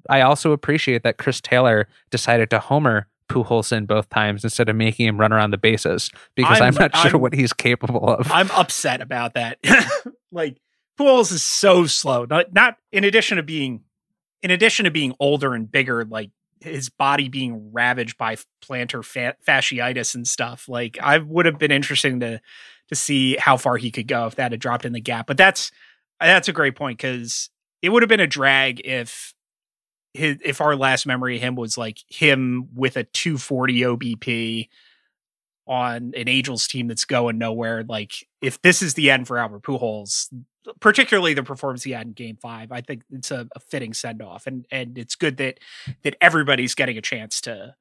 I 0.10 0.22
also 0.22 0.52
appreciate 0.52 1.04
that 1.04 1.18
Chris 1.18 1.42
Taylor 1.42 1.88
decided 2.10 2.50
to 2.52 2.60
homer 2.60 3.08
Pujols 3.30 3.88
both 3.88 4.10
times 4.10 4.44
instead 4.44 4.70
of 4.70 4.76
making 4.76 5.06
him 5.06 5.20
run 5.20 5.32
around 5.32 5.52
the 5.52 5.58
bases 5.58 6.10
because 6.36 6.60
I'm, 6.60 6.74
I'm 6.74 6.76
not 6.76 6.96
sure 6.98 7.16
I'm, 7.16 7.22
what 7.22 7.34
he's 7.34 7.54
capable 7.54 8.08
of. 8.10 8.32
I'm 8.32 8.50
upset 8.52 9.02
about 9.02 9.36
that. 9.36 9.60
like 10.32 10.60
Pujols 11.00 11.32
is 11.32 11.44
so 11.44 11.86
slow. 11.86 12.26
Not, 12.26 12.54
not 12.54 12.78
in 12.92 13.04
addition 13.04 13.38
to 13.38 13.44
being 13.44 13.82
in 14.42 14.52
addition 14.52 14.86
to 14.86 14.92
being 14.92 15.14
older 15.20 15.54
and 15.54 15.70
bigger, 15.70 16.06
like 16.06 16.32
his 16.62 16.90
body 16.90 17.30
being 17.30 17.72
ravaged 17.72 18.18
by 18.18 18.36
plantar 18.62 19.04
fa- 19.04 19.36
fasciitis 19.48 20.16
and 20.16 20.28
stuff. 20.28 20.68
Like 20.68 20.98
I 21.02 21.18
would 21.18 21.46
have 21.46 21.58
been 21.58 21.72
interesting 21.72 22.20
to 22.22 22.42
to 22.90 22.96
see 22.96 23.36
how 23.38 23.56
far 23.58 23.78
he 23.78 23.92
could 23.92 24.08
go 24.08 24.26
if 24.26 24.36
that 24.36 24.52
had 24.52 24.60
dropped 24.60 24.86
in 24.86 24.94
the 24.94 25.00
gap. 25.00 25.28
But 25.28 25.38
that's 25.38 25.72
that's 26.20 26.48
a 26.48 26.54
great 26.54 26.76
point 26.76 26.98
because 26.98 27.50
it 27.82 27.90
would 27.90 28.04
have 28.04 28.10
been 28.10 28.20
a 28.20 28.28
drag 28.28 28.82
if 28.86 29.34
his 30.14 30.38
if 30.44 30.60
our 30.60 30.76
last 30.76 31.06
memory 31.06 31.36
of 31.38 31.42
him 31.42 31.56
was 31.56 31.78
like 31.78 32.00
him 32.08 32.68
with 32.74 32.98
a 32.98 33.04
240 33.04 33.82
OBP 33.82 34.68
on 35.70 36.14
an 36.18 36.28
Angels 36.28 36.68
team 36.68 36.88
that's 36.88 37.06
going 37.06 37.38
nowhere. 37.38 37.86
Like 37.88 38.28
if 38.42 38.62
this 38.62 38.82
is 38.82 38.96
the 38.96 39.12
end 39.12 39.28
for 39.28 39.38
Albert 39.38 39.62
Pujols, 39.62 40.28
particularly 40.80 41.36
the 41.36 41.44
performance 41.44 41.84
he 41.84 41.92
had 41.92 42.08
in 42.08 42.14
Game 42.14 42.38
Five, 42.42 42.72
I 42.72 42.82
think 42.82 43.04
it's 43.12 43.32
a, 43.32 43.48
a 43.56 43.60
fitting 43.60 43.94
send 43.94 44.22
off, 44.22 44.48
and 44.48 44.66
and 44.72 44.98
it's 44.98 45.16
good 45.16 45.38
that 45.38 45.60
that 46.04 46.18
everybody's 46.20 46.76
getting 46.76 46.98
a 46.98 47.02
chance 47.02 47.40
to 47.42 47.76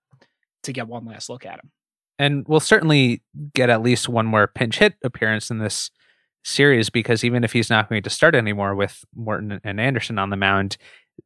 to 0.62 0.72
get 0.72 0.86
one 0.86 1.06
last 1.06 1.28
look 1.28 1.46
at 1.46 1.58
him. 1.58 1.70
And 2.18 2.44
we'll 2.46 2.60
certainly 2.60 3.22
get 3.54 3.70
at 3.70 3.82
least 3.82 4.08
one 4.08 4.26
more 4.26 4.46
pinch 4.46 4.78
hit 4.78 4.94
appearance 5.02 5.50
in 5.50 5.58
this 5.58 5.90
series 6.44 6.90
because 6.90 7.24
even 7.24 7.44
if 7.44 7.52
he's 7.52 7.70
not 7.70 7.88
going 7.88 8.02
to 8.02 8.10
start 8.10 8.34
anymore 8.34 8.74
with 8.74 9.04
Morton 9.14 9.60
and 9.64 9.80
Anderson 9.80 10.18
on 10.18 10.30
the 10.30 10.36
mound, 10.36 10.76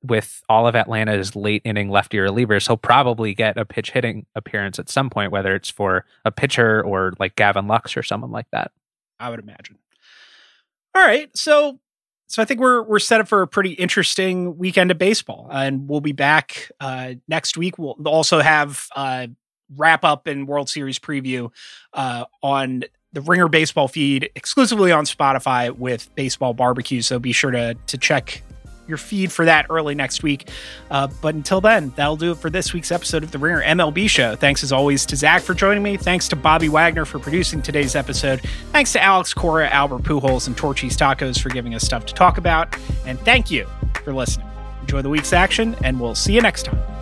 with 0.02 0.42
all 0.48 0.66
of 0.66 0.74
Atlanta's 0.74 1.36
late 1.36 1.62
inning 1.64 1.90
lefty 1.90 2.18
relievers, 2.18 2.66
he'll 2.66 2.76
probably 2.76 3.34
get 3.34 3.56
a 3.56 3.64
pinch 3.64 3.90
hitting 3.90 4.26
appearance 4.34 4.78
at 4.78 4.88
some 4.88 5.10
point, 5.10 5.32
whether 5.32 5.54
it's 5.54 5.70
for 5.70 6.04
a 6.24 6.30
pitcher 6.30 6.82
or 6.82 7.12
like 7.18 7.36
Gavin 7.36 7.66
Lux 7.66 7.96
or 7.96 8.02
someone 8.02 8.30
like 8.30 8.46
that. 8.52 8.72
I 9.20 9.30
would 9.30 9.40
imagine. 9.40 9.78
All 10.94 11.02
right, 11.02 11.34
so 11.36 11.78
so 12.26 12.42
I 12.42 12.44
think 12.44 12.60
we're 12.60 12.82
we're 12.82 12.98
set 12.98 13.20
up 13.20 13.28
for 13.28 13.42
a 13.42 13.46
pretty 13.46 13.72
interesting 13.72 14.56
weekend 14.58 14.90
of 14.90 14.98
baseball, 14.98 15.48
and 15.50 15.88
we'll 15.88 16.00
be 16.00 16.12
back 16.12 16.70
uh, 16.80 17.14
next 17.28 17.56
week. 17.56 17.78
We'll 17.78 17.96
also 18.06 18.40
have 18.40 18.86
uh, 18.96 19.26
wrap 19.76 20.04
up 20.04 20.26
and 20.26 20.48
World 20.48 20.68
Series 20.68 20.98
preview 20.98 21.50
uh, 21.92 22.24
on 22.42 22.84
the 23.12 23.20
Ringer 23.20 23.48
Baseball 23.48 23.88
feed 23.88 24.30
exclusively 24.34 24.92
on 24.92 25.04
Spotify 25.04 25.70
with 25.70 26.14
Baseball 26.14 26.54
Barbecue. 26.54 27.02
So 27.02 27.18
be 27.18 27.32
sure 27.32 27.50
to 27.50 27.74
to 27.86 27.98
check 27.98 28.42
your 28.92 28.98
feed 28.98 29.32
for 29.32 29.46
that 29.46 29.66
early 29.70 29.94
next 29.94 30.22
week. 30.22 30.50
Uh, 30.90 31.08
but 31.22 31.34
until 31.34 31.62
then, 31.62 31.92
that'll 31.96 32.16
do 32.16 32.32
it 32.32 32.38
for 32.38 32.50
this 32.50 32.74
week's 32.74 32.92
episode 32.92 33.22
of 33.22 33.30
the 33.30 33.38
Ringer 33.38 33.62
MLB 33.62 34.08
Show. 34.08 34.36
Thanks 34.36 34.62
as 34.62 34.70
always 34.70 35.06
to 35.06 35.16
Zach 35.16 35.40
for 35.40 35.54
joining 35.54 35.82
me. 35.82 35.96
Thanks 35.96 36.28
to 36.28 36.36
Bobby 36.36 36.68
Wagner 36.68 37.06
for 37.06 37.18
producing 37.18 37.62
today's 37.62 37.96
episode. 37.96 38.42
Thanks 38.70 38.92
to 38.92 39.02
Alex 39.02 39.32
Cora, 39.32 39.68
Albert 39.70 40.02
Pujols, 40.02 40.46
and 40.46 40.56
Torchy's 40.56 40.96
Tacos 40.96 41.40
for 41.40 41.48
giving 41.48 41.74
us 41.74 41.82
stuff 41.82 42.04
to 42.06 42.12
talk 42.12 42.36
about. 42.36 42.76
And 43.06 43.18
thank 43.20 43.50
you 43.50 43.66
for 44.04 44.12
listening. 44.12 44.46
Enjoy 44.82 45.00
the 45.00 45.08
week's 45.08 45.32
action, 45.32 45.74
and 45.82 45.98
we'll 45.98 46.14
see 46.14 46.34
you 46.34 46.42
next 46.42 46.64
time. 46.64 47.01